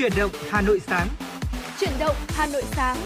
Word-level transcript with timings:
Chuyển 0.00 0.12
động 0.16 0.30
Hà 0.50 0.60
Nội 0.60 0.80
sáng. 0.86 1.08
Chuyển 1.80 1.90
động 2.00 2.16
Hà 2.28 2.46
Nội 2.46 2.62
sáng. 2.72 2.96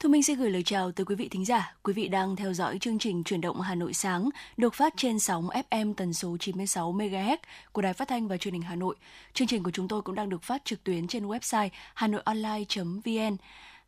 Thu 0.00 0.08
Minh 0.08 0.22
xin 0.22 0.38
gửi 0.38 0.50
lời 0.50 0.62
chào 0.62 0.92
tới 0.92 1.04
quý 1.04 1.14
vị 1.14 1.28
thính 1.28 1.44
giả. 1.44 1.74
Quý 1.82 1.92
vị 1.92 2.08
đang 2.08 2.36
theo 2.36 2.52
dõi 2.52 2.78
chương 2.78 2.98
trình 2.98 3.24
Chuyển 3.24 3.40
động 3.40 3.60
Hà 3.60 3.74
Nội 3.74 3.92
sáng 3.92 4.28
được 4.56 4.74
phát 4.74 4.94
trên 4.96 5.18
sóng 5.18 5.48
FM 5.70 5.94
tần 5.94 6.14
số 6.14 6.36
96 6.40 6.92
MHz 6.92 7.36
của 7.72 7.82
Đài 7.82 7.92
Phát 7.92 8.08
thanh 8.08 8.28
và 8.28 8.36
Truyền 8.36 8.54
hình 8.54 8.62
Hà 8.62 8.76
Nội. 8.76 8.96
Chương 9.32 9.48
trình 9.48 9.62
của 9.62 9.70
chúng 9.70 9.88
tôi 9.88 10.02
cũng 10.02 10.14
đang 10.14 10.28
được 10.28 10.42
phát 10.42 10.64
trực 10.64 10.84
tuyến 10.84 11.06
trên 11.06 11.26
website 11.26 11.68
hanoionline.vn 11.94 13.36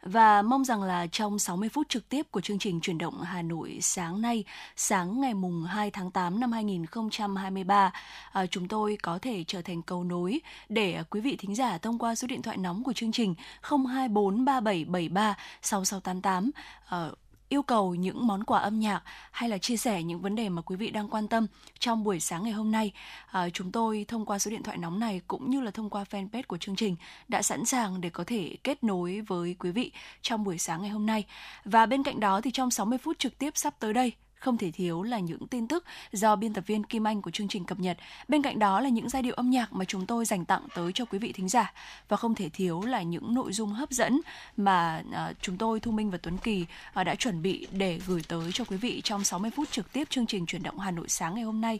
và 0.02 0.42
mong 0.42 0.64
rằng 0.64 0.82
là 0.82 1.06
trong 1.06 1.38
60 1.38 1.68
phút 1.68 1.88
trực 1.88 2.08
tiếp 2.08 2.26
của 2.30 2.40
chương 2.40 2.58
trình 2.58 2.80
chuyển 2.80 2.98
động 2.98 3.20
Hà 3.22 3.42
Nội 3.42 3.78
sáng 3.80 4.22
nay, 4.22 4.44
sáng 4.76 5.20
ngày 5.20 5.34
mùng 5.34 5.64
2 5.64 5.90
tháng 5.90 6.10
8 6.10 6.40
năm 6.40 6.52
2023, 6.52 7.92
à, 8.32 8.46
chúng 8.46 8.68
tôi 8.68 8.98
có 9.02 9.18
thể 9.22 9.44
trở 9.46 9.62
thành 9.62 9.82
cầu 9.82 10.04
nối 10.04 10.40
để 10.68 11.02
quý 11.10 11.20
vị 11.20 11.36
thính 11.36 11.54
giả 11.54 11.78
thông 11.78 11.98
qua 11.98 12.14
số 12.14 12.26
điện 12.26 12.42
thoại 12.42 12.56
nóng 12.56 12.84
của 12.84 12.92
chương 12.92 13.12
trình 13.12 13.34
024 13.62 14.44
3773 14.44 15.34
6688 15.62 16.50
à, 16.88 17.08
yêu 17.52 17.62
cầu 17.62 17.94
những 17.94 18.26
món 18.26 18.44
quà 18.44 18.58
âm 18.58 18.80
nhạc 18.80 19.02
hay 19.30 19.48
là 19.48 19.58
chia 19.58 19.76
sẻ 19.76 20.02
những 20.02 20.20
vấn 20.20 20.34
đề 20.34 20.48
mà 20.48 20.62
quý 20.62 20.76
vị 20.76 20.90
đang 20.90 21.08
quan 21.08 21.28
tâm 21.28 21.46
trong 21.78 22.04
buổi 22.04 22.20
sáng 22.20 22.42
ngày 22.42 22.52
hôm 22.52 22.70
nay, 22.70 22.92
à, 23.26 23.48
chúng 23.50 23.72
tôi 23.72 24.04
thông 24.08 24.26
qua 24.26 24.38
số 24.38 24.50
điện 24.50 24.62
thoại 24.62 24.78
nóng 24.78 25.00
này 25.00 25.20
cũng 25.28 25.50
như 25.50 25.60
là 25.60 25.70
thông 25.70 25.90
qua 25.90 26.04
fanpage 26.10 26.42
của 26.46 26.58
chương 26.58 26.76
trình 26.76 26.96
đã 27.28 27.42
sẵn 27.42 27.64
sàng 27.64 28.00
để 28.00 28.10
có 28.10 28.24
thể 28.24 28.56
kết 28.64 28.84
nối 28.84 29.20
với 29.20 29.56
quý 29.58 29.70
vị 29.70 29.92
trong 30.22 30.44
buổi 30.44 30.58
sáng 30.58 30.82
ngày 30.82 30.90
hôm 30.90 31.06
nay. 31.06 31.24
Và 31.64 31.86
bên 31.86 32.02
cạnh 32.02 32.20
đó 32.20 32.40
thì 32.40 32.50
trong 32.50 32.70
60 32.70 32.98
phút 32.98 33.18
trực 33.18 33.38
tiếp 33.38 33.50
sắp 33.54 33.74
tới 33.78 33.92
đây, 33.92 34.12
không 34.42 34.58
thể 34.58 34.70
thiếu 34.70 35.02
là 35.02 35.18
những 35.18 35.46
tin 35.46 35.68
tức 35.68 35.84
do 36.12 36.36
biên 36.36 36.52
tập 36.52 36.64
viên 36.66 36.84
Kim 36.84 37.06
Anh 37.06 37.22
của 37.22 37.30
chương 37.30 37.48
trình 37.48 37.64
cập 37.64 37.80
nhật. 37.80 37.98
Bên 38.28 38.42
cạnh 38.42 38.58
đó 38.58 38.80
là 38.80 38.88
những 38.88 39.08
giai 39.08 39.22
điệu 39.22 39.34
âm 39.34 39.50
nhạc 39.50 39.72
mà 39.72 39.84
chúng 39.84 40.06
tôi 40.06 40.24
dành 40.24 40.44
tặng 40.44 40.62
tới 40.74 40.92
cho 40.92 41.04
quý 41.04 41.18
vị 41.18 41.32
thính 41.32 41.48
giả 41.48 41.72
và 42.08 42.16
không 42.16 42.34
thể 42.34 42.48
thiếu 42.48 42.82
là 42.82 43.02
những 43.02 43.34
nội 43.34 43.52
dung 43.52 43.72
hấp 43.72 43.90
dẫn 43.90 44.20
mà 44.56 45.02
uh, 45.08 45.36
chúng 45.40 45.56
tôi 45.58 45.80
Thu 45.80 45.90
Minh 45.90 46.10
và 46.10 46.18
Tuấn 46.22 46.38
Kỳ 46.38 46.66
uh, 47.00 47.06
đã 47.06 47.14
chuẩn 47.14 47.42
bị 47.42 47.66
để 47.72 48.00
gửi 48.06 48.22
tới 48.28 48.52
cho 48.52 48.64
quý 48.64 48.76
vị 48.76 49.00
trong 49.04 49.24
60 49.24 49.50
phút 49.56 49.70
trực 49.70 49.92
tiếp 49.92 50.10
chương 50.10 50.26
trình 50.26 50.46
chuyển 50.46 50.62
động 50.62 50.78
Hà 50.78 50.90
Nội 50.90 51.08
sáng 51.08 51.34
ngày 51.34 51.44
hôm 51.44 51.60
nay. 51.60 51.78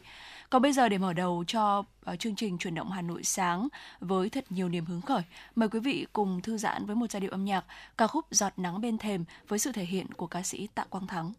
Còn 0.50 0.62
bây 0.62 0.72
giờ 0.72 0.88
để 0.88 0.98
mở 0.98 1.12
đầu 1.12 1.44
cho 1.46 1.84
à, 2.04 2.16
chương 2.16 2.34
trình 2.34 2.58
chuyển 2.58 2.74
động 2.74 2.90
Hà 2.90 3.02
Nội 3.02 3.24
sáng 3.24 3.68
với 4.00 4.30
thật 4.30 4.44
nhiều 4.50 4.68
niềm 4.68 4.84
hứng 4.84 5.00
khởi, 5.00 5.22
mời 5.56 5.68
quý 5.68 5.80
vị 5.80 6.06
cùng 6.12 6.40
thư 6.42 6.58
giãn 6.58 6.86
với 6.86 6.96
một 6.96 7.10
giai 7.10 7.20
điệu 7.20 7.30
âm 7.30 7.44
nhạc 7.44 7.64
ca 7.98 8.06
khúc 8.06 8.24
Giọt 8.30 8.52
nắng 8.56 8.80
bên 8.80 8.98
thềm 8.98 9.24
với 9.48 9.58
sự 9.58 9.72
thể 9.72 9.84
hiện 9.84 10.06
của 10.12 10.26
ca 10.26 10.42
sĩ 10.42 10.68
Tạ 10.74 10.84
Quang 10.84 11.06
Thắng. 11.06 11.32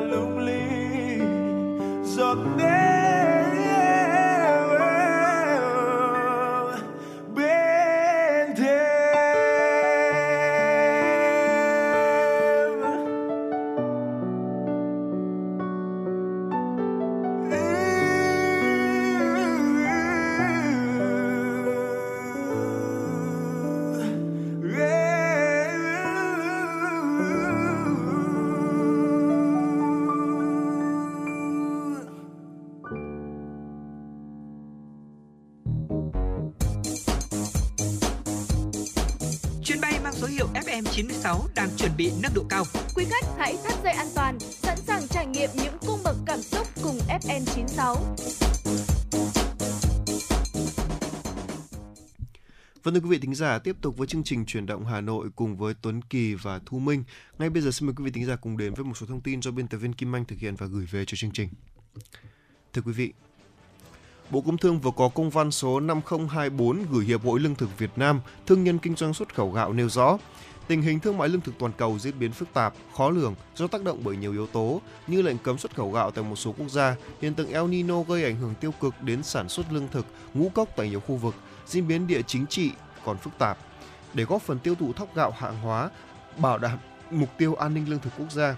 là 0.00 0.16
lung 0.16 0.38
linh 0.38 2.02
giọt 2.04 2.38
nến 2.56 3.03
Vâng 52.94 53.02
thưa 53.02 53.08
quý 53.08 53.16
vị 53.16 53.20
thính 53.22 53.34
giả, 53.34 53.58
tiếp 53.58 53.76
tục 53.80 53.96
với 53.96 54.06
chương 54.06 54.24
trình 54.24 54.46
chuyển 54.46 54.66
động 54.66 54.86
Hà 54.86 55.00
Nội 55.00 55.28
cùng 55.36 55.56
với 55.56 55.74
Tuấn 55.82 56.02
Kỳ 56.02 56.34
và 56.34 56.60
Thu 56.66 56.78
Minh. 56.78 57.04
Ngay 57.38 57.50
bây 57.50 57.62
giờ 57.62 57.70
xin 57.70 57.86
mời 57.86 57.94
quý 57.98 58.04
vị 58.04 58.10
thính 58.10 58.26
giả 58.26 58.36
cùng 58.36 58.56
đến 58.56 58.74
với 58.74 58.84
một 58.84 58.96
số 58.96 59.06
thông 59.06 59.20
tin 59.20 59.42
do 59.42 59.50
biên 59.50 59.68
tập 59.68 59.76
viên 59.78 59.92
Kim 59.92 60.16
Anh 60.16 60.24
thực 60.24 60.38
hiện 60.38 60.54
và 60.54 60.66
gửi 60.66 60.86
về 60.90 61.04
cho 61.04 61.16
chương 61.16 61.30
trình. 61.30 61.48
Thưa 62.72 62.82
quý 62.82 62.92
vị, 62.92 63.12
Bộ 64.30 64.40
Công 64.40 64.56
Thương 64.56 64.80
vừa 64.80 64.90
có 64.96 65.08
công 65.08 65.30
văn 65.30 65.50
số 65.50 65.80
5024 65.80 66.82
gửi 66.90 67.04
Hiệp 67.04 67.24
hội 67.24 67.40
Lương 67.40 67.54
thực 67.54 67.78
Việt 67.78 67.90
Nam, 67.96 68.20
thương 68.46 68.64
nhân 68.64 68.78
kinh 68.78 68.96
doanh 68.96 69.14
xuất 69.14 69.34
khẩu 69.34 69.50
gạo 69.50 69.72
nêu 69.72 69.88
rõ, 69.88 70.18
tình 70.66 70.82
hình 70.82 71.00
thương 71.00 71.18
mại 71.18 71.28
lương 71.28 71.40
thực 71.40 71.58
toàn 71.58 71.72
cầu 71.76 71.98
diễn 71.98 72.18
biến 72.18 72.32
phức 72.32 72.48
tạp, 72.54 72.74
khó 72.96 73.10
lường 73.10 73.34
do 73.56 73.66
tác 73.66 73.84
động 73.84 74.00
bởi 74.04 74.16
nhiều 74.16 74.32
yếu 74.32 74.46
tố 74.46 74.80
như 75.06 75.22
lệnh 75.22 75.38
cấm 75.38 75.58
xuất 75.58 75.76
khẩu 75.76 75.92
gạo 75.92 76.10
tại 76.10 76.24
một 76.24 76.36
số 76.36 76.52
quốc 76.52 76.68
gia, 76.68 76.96
hiện 77.20 77.34
tượng 77.34 77.52
El 77.52 77.68
Nino 77.68 78.02
gây 78.02 78.24
ảnh 78.24 78.36
hưởng 78.36 78.54
tiêu 78.60 78.72
cực 78.80 79.02
đến 79.02 79.22
sản 79.22 79.48
xuất 79.48 79.72
lương 79.72 79.88
thực, 79.88 80.06
ngũ 80.34 80.48
cốc 80.48 80.68
tại 80.76 80.90
nhiều 80.90 81.00
khu 81.00 81.16
vực, 81.16 81.34
diễn 81.66 81.88
biến 81.88 82.06
địa 82.06 82.22
chính 82.22 82.46
trị 82.46 82.70
còn 83.04 83.18
phức 83.18 83.38
tạp. 83.38 83.58
Để 84.14 84.24
góp 84.24 84.42
phần 84.42 84.58
tiêu 84.58 84.74
thụ 84.74 84.92
thóc 84.92 85.14
gạo 85.14 85.30
hàng 85.30 85.60
hóa, 85.60 85.90
bảo 86.36 86.58
đảm 86.58 86.78
mục 87.10 87.28
tiêu 87.38 87.54
an 87.54 87.74
ninh 87.74 87.90
lương 87.90 88.00
thực 88.00 88.12
quốc 88.18 88.32
gia, 88.32 88.56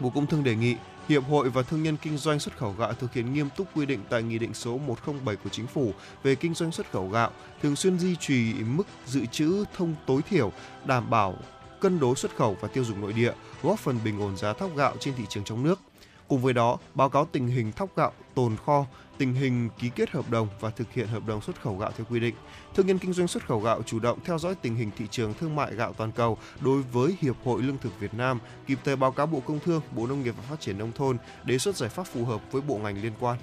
Bộ 0.00 0.10
Công 0.10 0.26
Thương 0.26 0.44
đề 0.44 0.54
nghị 0.54 0.76
Hiệp 1.08 1.24
hội 1.24 1.50
và 1.50 1.62
thương 1.62 1.82
nhân 1.82 1.96
kinh 2.02 2.18
doanh 2.18 2.38
xuất 2.38 2.56
khẩu 2.56 2.74
gạo 2.78 2.92
thực 2.92 3.12
hiện 3.12 3.32
nghiêm 3.32 3.48
túc 3.56 3.76
quy 3.76 3.86
định 3.86 4.00
tại 4.10 4.22
Nghị 4.22 4.38
định 4.38 4.54
số 4.54 4.78
107 4.78 5.36
của 5.36 5.50
Chính 5.50 5.66
phủ 5.66 5.92
về 6.22 6.34
kinh 6.34 6.54
doanh 6.54 6.72
xuất 6.72 6.90
khẩu 6.92 7.08
gạo, 7.08 7.30
thường 7.62 7.76
xuyên 7.76 7.98
duy 7.98 8.16
trì 8.16 8.54
mức 8.54 8.86
dự 9.06 9.26
trữ 9.26 9.64
thông 9.76 9.94
tối 10.06 10.22
thiểu, 10.22 10.52
đảm 10.84 11.10
bảo 11.10 11.36
cân 11.80 12.00
đối 12.00 12.16
xuất 12.16 12.36
khẩu 12.36 12.56
và 12.60 12.68
tiêu 12.68 12.84
dùng 12.84 13.00
nội 13.00 13.12
địa, 13.12 13.32
góp 13.62 13.78
phần 13.78 13.98
bình 14.04 14.20
ổn 14.20 14.36
giá 14.36 14.52
thóc 14.52 14.76
gạo 14.76 14.94
trên 15.00 15.14
thị 15.14 15.24
trường 15.28 15.44
trong 15.44 15.62
nước. 15.62 15.80
Cùng 16.28 16.42
với 16.42 16.52
đó, 16.54 16.78
báo 16.94 17.08
cáo 17.08 17.28
tình 17.32 17.46
hình 17.46 17.72
thóc 17.72 17.96
gạo 17.96 18.12
tồn 18.34 18.56
kho, 18.66 18.86
tình 19.18 19.34
hình 19.34 19.68
ký 19.78 19.90
kết 19.94 20.10
hợp 20.10 20.30
đồng 20.30 20.48
và 20.60 20.70
thực 20.70 20.92
hiện 20.92 21.06
hợp 21.06 21.26
đồng 21.26 21.40
xuất 21.40 21.60
khẩu 21.60 21.76
gạo 21.76 21.92
theo 21.96 22.06
quy 22.10 22.20
định. 22.20 22.34
Thương 22.74 22.86
nhân 22.86 22.98
kinh 22.98 23.12
doanh 23.12 23.28
xuất 23.28 23.46
khẩu 23.46 23.60
gạo 23.60 23.82
chủ 23.82 23.98
động 23.98 24.18
theo 24.24 24.38
dõi 24.38 24.54
tình 24.54 24.74
hình 24.76 24.90
thị 24.96 25.04
trường 25.10 25.34
thương 25.34 25.56
mại 25.56 25.74
gạo 25.74 25.92
toàn 25.92 26.12
cầu 26.12 26.38
đối 26.60 26.82
với 26.82 27.16
Hiệp 27.20 27.36
hội 27.44 27.62
Lương 27.62 27.78
thực 27.78 28.00
Việt 28.00 28.14
Nam, 28.14 28.38
kịp 28.66 28.78
thời 28.84 28.96
báo 28.96 29.12
cáo 29.12 29.26
Bộ 29.26 29.40
Công 29.40 29.60
Thương, 29.60 29.82
Bộ 29.96 30.06
Nông 30.06 30.22
nghiệp 30.22 30.34
và 30.36 30.42
Phát 30.50 30.60
triển 30.60 30.78
Nông 30.78 30.92
thôn, 30.92 31.16
đề 31.44 31.58
xuất 31.58 31.76
giải 31.76 31.90
pháp 31.90 32.06
phù 32.06 32.24
hợp 32.24 32.40
với 32.52 32.62
bộ 32.62 32.78
ngành 32.78 33.02
liên 33.02 33.12
quan. 33.20 33.38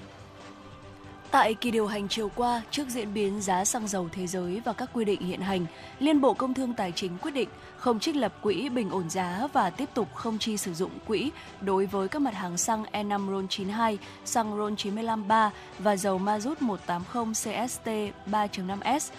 Tại 1.30 1.54
kỳ 1.54 1.70
điều 1.70 1.86
hành 1.86 2.08
chiều 2.08 2.30
qua, 2.34 2.62
trước 2.70 2.88
diễn 2.88 3.14
biến 3.14 3.40
giá 3.40 3.64
xăng 3.64 3.88
dầu 3.88 4.08
thế 4.12 4.26
giới 4.26 4.60
và 4.64 4.72
các 4.72 4.90
quy 4.92 5.04
định 5.04 5.20
hiện 5.20 5.40
hành, 5.40 5.66
Liên 5.98 6.20
Bộ 6.20 6.34
Công 6.34 6.54
Thương 6.54 6.74
Tài 6.74 6.92
chính 6.92 7.18
quyết 7.18 7.30
định 7.30 7.48
không 7.76 8.00
trích 8.00 8.16
lập 8.16 8.32
quỹ 8.42 8.68
bình 8.68 8.90
ổn 8.90 9.10
giá 9.10 9.48
và 9.52 9.70
tiếp 9.70 9.88
tục 9.94 10.14
không 10.14 10.38
chi 10.38 10.56
sử 10.56 10.74
dụng 10.74 10.90
quỹ 11.06 11.30
đối 11.60 11.86
với 11.86 12.08
các 12.08 12.22
mặt 12.22 12.34
hàng 12.34 12.56
xăng 12.56 12.84
E5 12.92 13.28
RON92, 13.30 13.96
xăng 14.24 14.58
RON95 14.58 15.50
và 15.78 15.96
dầu 15.96 16.18
ma 16.18 16.40
rút 16.40 16.62
180 16.62 17.24
CST 17.34 17.88
3.5S 18.26 19.10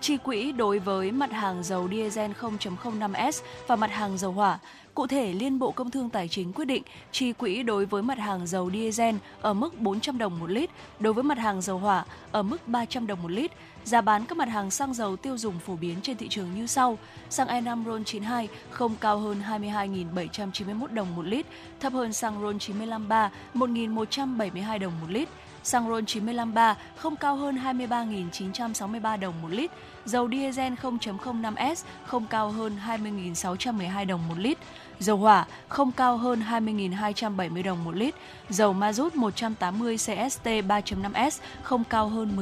chi 0.00 0.16
quỹ 0.16 0.52
đối 0.52 0.78
với 0.78 1.12
mặt 1.12 1.32
hàng 1.32 1.62
dầu 1.62 1.88
diesel 1.90 2.30
0.05S 2.32 3.42
và 3.66 3.76
mặt 3.76 3.90
hàng 3.90 4.18
dầu 4.18 4.32
hỏa. 4.32 4.58
Cụ 4.94 5.06
thể, 5.06 5.32
Liên 5.32 5.58
Bộ 5.58 5.70
Công 5.70 5.90
Thương 5.90 6.10
Tài 6.10 6.28
chính 6.28 6.52
quyết 6.52 6.64
định 6.64 6.82
chi 7.12 7.32
quỹ 7.32 7.62
đối 7.62 7.86
với 7.86 8.02
mặt 8.02 8.18
hàng 8.18 8.46
dầu 8.46 8.70
diesel 8.70 9.14
ở 9.40 9.54
mức 9.54 9.80
400 9.80 10.18
đồng 10.18 10.38
một 10.38 10.50
lít, 10.50 10.70
đối 11.00 11.12
với 11.12 11.24
mặt 11.24 11.38
hàng 11.38 11.62
dầu 11.62 11.78
hỏa 11.78 12.04
ở 12.32 12.42
mức 12.42 12.68
300 12.68 13.06
đồng 13.06 13.22
một 13.22 13.30
lít. 13.30 13.50
Giá 13.84 14.00
bán 14.00 14.24
các 14.26 14.38
mặt 14.38 14.48
hàng 14.48 14.70
xăng 14.70 14.94
dầu 14.94 15.16
tiêu 15.16 15.38
dùng 15.38 15.58
phổ 15.58 15.76
biến 15.76 15.96
trên 16.02 16.16
thị 16.16 16.28
trường 16.28 16.54
như 16.54 16.66
sau. 16.66 16.98
Xăng 17.30 17.48
E5 17.48 17.84
RON92 17.84 18.46
không 18.70 18.96
cao 19.00 19.18
hơn 19.18 19.42
22.791 19.48 20.86
đồng 20.94 21.16
một 21.16 21.26
lít, 21.26 21.46
thấp 21.80 21.92
hơn 21.92 22.12
xăng 22.12 22.42
RON953 22.42 23.28
1.172 23.54 24.78
đồng 24.78 24.92
một 25.00 25.06
lít 25.10 25.28
xăng 25.68 25.88
RON 25.88 26.06
953 26.06 26.76
không 26.96 27.16
cao 27.16 27.36
hơn 27.36 27.56
23.963 27.56 29.20
đồng 29.20 29.42
một 29.42 29.48
lít, 29.50 29.70
dầu 30.04 30.28
diesel 30.30 30.72
0.05S 30.72 31.84
không 32.06 32.26
cao 32.26 32.50
hơn 32.50 32.78
20.612 32.86 34.06
đồng 34.06 34.28
một 34.28 34.38
lít, 34.38 34.58
dầu 34.98 35.16
hỏa 35.16 35.46
không 35.68 35.92
cao 35.92 36.16
hơn 36.16 36.42
20.270 36.50 37.62
đồng 37.64 37.84
một 37.84 37.94
lít, 37.94 38.14
dầu 38.50 38.72
ma 38.72 38.92
rút 38.92 39.16
180 39.16 39.96
CST 39.96 40.46
3.5S 40.46 41.30
không 41.62 41.84
cao 41.84 42.08
hơn 42.08 42.36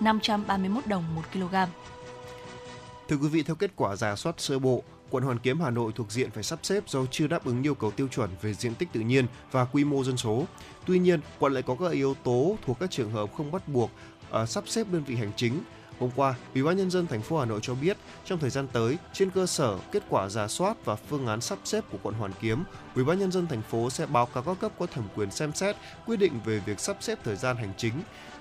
16.531 0.00 0.80
đồng 0.86 1.04
một 1.14 1.22
kg. 1.32 1.54
Thưa 3.08 3.16
quý 3.16 3.28
vị, 3.28 3.42
theo 3.42 3.56
kết 3.56 3.70
quả 3.76 3.96
giả 3.96 4.16
soát 4.16 4.34
sơ 4.38 4.58
bộ, 4.58 4.82
quận 5.10 5.24
Hoàn 5.24 5.38
Kiếm 5.38 5.60
Hà 5.60 5.70
Nội 5.70 5.92
thuộc 5.94 6.12
diện 6.12 6.30
phải 6.30 6.42
sắp 6.42 6.58
xếp 6.62 6.88
do 6.88 7.06
chưa 7.10 7.26
đáp 7.26 7.44
ứng 7.44 7.62
yêu 7.62 7.74
cầu 7.74 7.90
tiêu 7.90 8.08
chuẩn 8.08 8.30
về 8.42 8.54
diện 8.54 8.74
tích 8.74 8.88
tự 8.92 9.00
nhiên 9.00 9.26
và 9.50 9.64
quy 9.64 9.84
mô 9.84 10.04
dân 10.04 10.16
số. 10.16 10.44
Tuy 10.86 10.98
nhiên, 10.98 11.20
quận 11.38 11.52
lại 11.52 11.62
có 11.62 11.76
các 11.80 11.92
yếu 11.92 12.14
tố 12.14 12.56
thuộc 12.66 12.78
các 12.80 12.90
trường 12.90 13.10
hợp 13.10 13.30
không 13.36 13.52
bắt 13.52 13.68
buộc 13.68 13.90
uh, 14.42 14.48
sắp 14.48 14.64
xếp 14.68 14.86
đơn 14.92 15.04
vị 15.04 15.16
hành 15.16 15.32
chính. 15.36 15.60
Hôm 16.00 16.10
qua, 16.16 16.34
Ủy 16.54 16.62
ban 16.62 16.76
nhân 16.76 16.90
dân 16.90 17.06
thành 17.06 17.22
phố 17.22 17.38
Hà 17.38 17.44
Nội 17.44 17.60
cho 17.62 17.74
biết, 17.74 17.96
trong 18.24 18.38
thời 18.38 18.50
gian 18.50 18.68
tới, 18.72 18.96
trên 19.12 19.30
cơ 19.30 19.46
sở 19.46 19.78
kết 19.92 20.02
quả 20.08 20.28
giả 20.28 20.48
soát 20.48 20.84
và 20.84 20.96
phương 20.96 21.26
án 21.26 21.40
sắp 21.40 21.58
xếp 21.64 21.84
của 21.90 21.98
quận 22.02 22.14
Hoàn 22.14 22.32
Kiếm, 22.40 22.64
Ủy 22.94 23.04
ban 23.04 23.18
nhân 23.18 23.32
dân 23.32 23.46
thành 23.46 23.62
phố 23.62 23.90
sẽ 23.90 24.06
báo 24.06 24.26
cáo 24.26 24.42
các 24.42 24.56
cấp 24.60 24.72
có 24.78 24.86
thẩm 24.86 25.04
quyền 25.14 25.30
xem 25.30 25.52
xét 25.52 25.76
quyết 26.06 26.16
định 26.16 26.40
về 26.44 26.58
việc 26.66 26.80
sắp 26.80 26.96
xếp 27.00 27.18
thời 27.24 27.36
gian 27.36 27.56
hành 27.56 27.72
chính. 27.76 27.92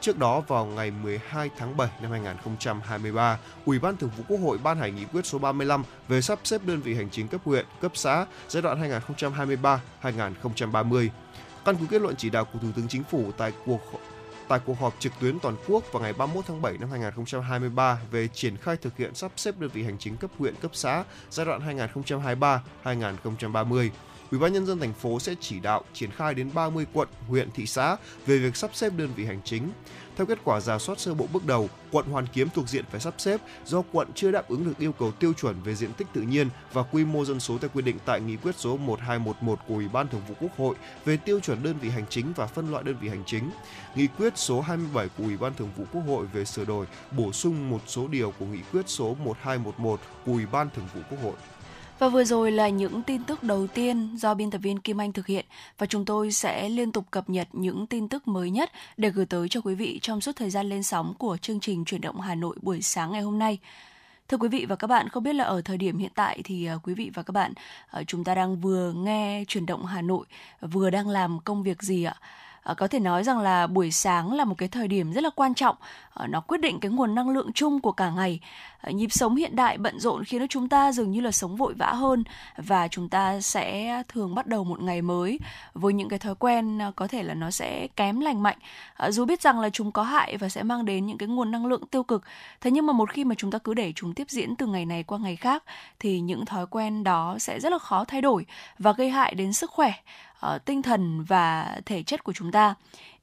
Trước 0.01 0.17
đó 0.17 0.41
vào 0.47 0.65
ngày 0.65 0.91
12 0.91 1.50
tháng 1.57 1.77
7 1.77 1.89
năm 2.01 2.12
2023, 2.12 3.39
Ủy 3.65 3.79
ban 3.79 3.97
Thường 3.97 4.12
vụ 4.17 4.24
Quốc 4.27 4.38
hội 4.38 4.57
ban 4.63 4.77
hành 4.77 4.95
nghị 4.95 5.05
quyết 5.05 5.25
số 5.25 5.39
35 5.39 5.83
về 6.07 6.21
sắp 6.21 6.39
xếp 6.43 6.62
đơn 6.65 6.81
vị 6.81 6.95
hành 6.95 7.09
chính 7.09 7.27
cấp 7.27 7.41
huyện, 7.45 7.65
cấp 7.81 7.91
xã 7.95 8.25
giai 8.50 8.62
đoạn 8.62 9.05
2023-2030. 10.01 11.09
Căn 11.65 11.75
cứ 11.75 11.85
kết 11.89 12.01
luận 12.01 12.15
chỉ 12.17 12.29
đạo 12.29 12.45
của 12.45 12.59
Thủ 12.59 12.67
tướng 12.75 12.88
Chính 12.88 13.03
phủ 13.03 13.31
tại 13.38 13.51
cuộc 13.65 13.81
tại 14.47 14.59
cuộc 14.65 14.79
họp 14.79 14.95
trực 14.99 15.13
tuyến 15.19 15.39
toàn 15.39 15.55
quốc 15.67 15.83
vào 15.91 16.03
ngày 16.03 16.13
31 16.13 16.45
tháng 16.47 16.61
7 16.61 16.77
năm 16.77 16.89
2023 16.91 17.99
về 18.11 18.27
triển 18.27 18.57
khai 18.57 18.77
thực 18.77 18.97
hiện 18.97 19.15
sắp 19.15 19.31
xếp 19.35 19.59
đơn 19.59 19.69
vị 19.73 19.83
hành 19.83 19.97
chính 19.97 20.17
cấp 20.17 20.31
huyện, 20.37 20.55
cấp 20.55 20.71
xã 20.73 21.03
giai 21.29 21.45
đoạn 21.45 21.87
2023-2030. 22.83 23.89
Ủy 24.32 24.39
ban 24.39 24.53
nhân 24.53 24.65
dân 24.65 24.79
thành 24.79 24.94
phố 24.94 25.20
sẽ 25.20 25.36
chỉ 25.39 25.60
đạo 25.60 25.84
triển 25.94 26.12
khai 26.12 26.34
đến 26.34 26.50
30 26.53 26.86
quận, 26.94 27.08
huyện, 27.27 27.51
thị 27.51 27.65
xã 27.65 27.98
về 28.25 28.38
việc 28.38 28.55
sắp 28.55 28.72
xếp 28.74 28.94
đơn 28.98 29.10
vị 29.15 29.25
hành 29.25 29.41
chính. 29.44 29.70
Theo 30.15 30.25
kết 30.25 30.39
quả 30.44 30.60
giả 30.60 30.79
soát 30.79 31.00
sơ 31.00 31.13
bộ 31.13 31.27
bước 31.34 31.46
đầu, 31.46 31.70
quận 31.91 32.05
Hoàn 32.05 32.27
Kiếm 32.34 32.50
thuộc 32.50 32.70
diện 32.70 32.86
phải 32.91 33.01
sắp 33.01 33.13
xếp 33.17 33.41
do 33.65 33.84
quận 33.91 34.08
chưa 34.15 34.32
đáp 34.32 34.50
ứng 34.50 34.65
được 34.65 34.77
yêu 34.79 34.91
cầu 34.91 35.12
tiêu 35.12 35.34
chuẩn 35.34 35.62
về 35.63 35.75
diện 35.75 35.94
tích 35.94 36.08
tự 36.13 36.22
nhiên 36.22 36.50
và 36.74 36.84
quy 36.84 37.05
mô 37.05 37.25
dân 37.25 37.39
số 37.39 37.58
theo 37.58 37.70
quy 37.74 37.82
định 37.82 37.98
tại 38.05 38.22
nghị 38.22 38.36
quyết 38.36 38.55
số 38.58 38.77
1211 38.77 39.60
của 39.67 39.74
Ủy 39.74 39.88
ban 39.88 40.08
Thường 40.08 40.22
vụ 40.27 40.36
Quốc 40.39 40.58
hội 40.58 40.75
về 41.05 41.17
tiêu 41.17 41.39
chuẩn 41.39 41.63
đơn 41.63 41.75
vị 41.82 41.89
hành 41.89 42.05
chính 42.10 42.34
và 42.36 42.48
phân 42.48 42.72
loại 42.72 42.84
đơn 42.84 42.96
vị 43.01 43.10
hành 43.10 43.24
chính, 43.25 43.51
nghị 43.96 44.08
quyết 44.08 44.34
số 44.36 44.62
27 44.62 45.10
của 45.17 45.24
Ủy 45.24 45.38
ban 45.38 45.53
Thường 45.53 45.70
vụ 45.77 45.84
Quốc 45.94 46.01
hội 46.08 46.25
về 46.34 46.46
sửa 46.46 46.65
đổi, 46.65 46.86
bổ 47.12 47.32
sung 47.32 47.70
một 47.70 47.82
số 47.88 48.08
điều 48.08 48.34
của 48.39 48.46
nghị 48.46 48.62
quyết 48.72 48.84
số 48.89 49.15
1211 49.24 50.00
của 50.25 50.32
Ủy 50.32 50.46
ban 50.46 50.70
Thường 50.75 50.88
vụ 50.96 51.01
Quốc 51.10 51.20
hội. 51.24 51.34
Và 51.99 52.09
vừa 52.09 52.23
rồi 52.23 52.51
là 52.51 52.69
những 52.69 53.03
tin 53.03 53.23
tức 53.23 53.43
đầu 53.43 53.67
tiên 53.67 54.15
do 54.17 54.33
biên 54.33 54.51
tập 54.51 54.57
viên 54.57 54.79
Kim 54.79 55.01
Anh 55.01 55.13
thực 55.13 55.27
hiện 55.27 55.45
và 55.77 55.85
chúng 55.85 56.05
tôi 56.05 56.31
sẽ 56.31 56.69
liên 56.69 56.91
tục 56.91 57.05
cập 57.11 57.29
nhật 57.29 57.47
những 57.53 57.87
tin 57.87 58.07
tức 58.07 58.27
mới 58.27 58.49
nhất 58.49 58.71
để 58.97 59.09
gửi 59.09 59.25
tới 59.25 59.49
cho 59.49 59.61
quý 59.61 59.75
vị 59.75 59.99
trong 60.01 60.21
suốt 60.21 60.35
thời 60.35 60.49
gian 60.49 60.69
lên 60.69 60.83
sóng 60.83 61.13
của 61.17 61.37
chương 61.37 61.59
trình 61.59 61.85
Chuyển 61.85 62.01
động 62.01 62.21
Hà 62.21 62.35
Nội 62.35 62.55
buổi 62.61 62.81
sáng 62.81 63.11
ngày 63.11 63.21
hôm 63.21 63.39
nay. 63.39 63.59
Thưa 64.27 64.37
quý 64.37 64.47
vị 64.49 64.65
và 64.69 64.75
các 64.75 64.87
bạn, 64.87 65.09
không 65.09 65.23
biết 65.23 65.33
là 65.33 65.43
ở 65.43 65.61
thời 65.61 65.77
điểm 65.77 65.97
hiện 65.97 66.11
tại 66.15 66.41
thì 66.43 66.65
à, 66.65 66.75
quý 66.83 66.93
vị 66.93 67.11
và 67.13 67.23
các 67.23 67.31
bạn 67.31 67.53
à, 67.91 68.03
chúng 68.07 68.23
ta 68.23 68.35
đang 68.35 68.61
vừa 68.61 68.93
nghe 68.93 69.43
Chuyển 69.47 69.65
động 69.65 69.85
Hà 69.85 70.01
Nội, 70.01 70.25
vừa 70.61 70.89
đang 70.89 71.09
làm 71.09 71.39
công 71.39 71.63
việc 71.63 71.83
gì 71.83 72.03
ạ? 72.03 72.15
À, 72.63 72.73
có 72.73 72.87
thể 72.87 72.99
nói 72.99 73.23
rằng 73.23 73.39
là 73.39 73.67
buổi 73.67 73.91
sáng 73.91 74.33
là 74.33 74.45
một 74.45 74.55
cái 74.57 74.69
thời 74.69 74.87
điểm 74.87 75.13
rất 75.13 75.23
là 75.23 75.29
quan 75.35 75.53
trọng 75.53 75.75
Ờ, 76.15 76.27
nó 76.27 76.41
quyết 76.41 76.62
định 76.62 76.79
cái 76.79 76.91
nguồn 76.91 77.15
năng 77.15 77.29
lượng 77.29 77.53
chung 77.53 77.79
của 77.79 77.91
cả 77.91 78.10
ngày. 78.10 78.39
Ờ, 78.81 78.91
nhịp 78.91 79.12
sống 79.12 79.36
hiện 79.36 79.55
đại 79.55 79.77
bận 79.77 80.00
rộn 80.00 80.24
khiến 80.24 80.41
cho 80.41 80.48
chúng 80.48 80.69
ta 80.69 80.91
dường 80.91 81.12
như 81.12 81.22
là 81.22 81.31
sống 81.31 81.55
vội 81.55 81.74
vã 81.74 81.93
hơn 81.93 82.24
và 82.57 82.88
chúng 82.88 83.10
ta 83.10 83.41
sẽ 83.41 84.03
thường 84.07 84.36
bắt 84.36 84.48
đầu 84.48 84.63
một 84.63 84.81
ngày 84.81 85.01
mới 85.01 85.39
với 85.74 85.93
những 85.93 86.10
cái 86.10 86.19
thói 86.19 86.36
quen 86.36 86.79
ờ, 86.79 86.91
có 86.95 87.07
thể 87.07 87.24
là 87.24 87.34
nó 87.34 87.51
sẽ 87.51 87.88
kém 87.95 88.19
lành 88.19 88.43
mạnh. 88.43 88.57
Dù 89.10 89.25
biết 89.25 89.41
rằng 89.41 89.60
là 89.60 89.69
chúng 89.69 89.91
có 89.91 90.03
hại 90.03 90.38
và 90.38 90.50
sẽ 90.50 90.63
mang 90.63 90.86
đến 90.86 91.05
những 91.05 91.17
cái 91.17 91.29
nguồn 91.29 91.51
năng 91.51 91.65
lượng 91.65 91.88
tiêu 91.88 92.03
cực, 92.03 92.24
thế 92.62 92.72
nhưng 92.72 92.86
mà 92.86 92.93
một 92.93 93.10
khi 93.10 93.24
mà 93.24 93.36
chúng 93.36 93.51
ta 93.51 93.57
cứ 93.57 93.74
để 93.74 93.93
chúng 93.95 94.13
tiếp 94.13 94.29
diễn 94.29 94.55
từ 94.55 94.67
ngày 94.67 94.86
này 94.86 95.03
qua 95.03 95.17
ngày 95.17 95.36
khác 95.36 95.63
thì 96.00 96.19
những 96.19 96.45
thói 96.45 96.67
quen 96.67 97.03
đó 97.03 97.36
sẽ 97.39 97.60
rất 97.60 97.72
là 97.72 97.79
khó 97.79 98.05
thay 98.05 98.22
đổi 98.22 98.45
và 98.79 98.91
gây 98.91 99.10
hại 99.10 99.36
đến 99.36 99.53
sức 99.53 99.72
khỏe 99.72 99.93
tinh 100.65 100.81
thần 100.81 101.24
và 101.24 101.77
thể 101.86 102.03
chất 102.03 102.24
của 102.24 102.34
chúng 102.34 102.51
ta 102.51 102.75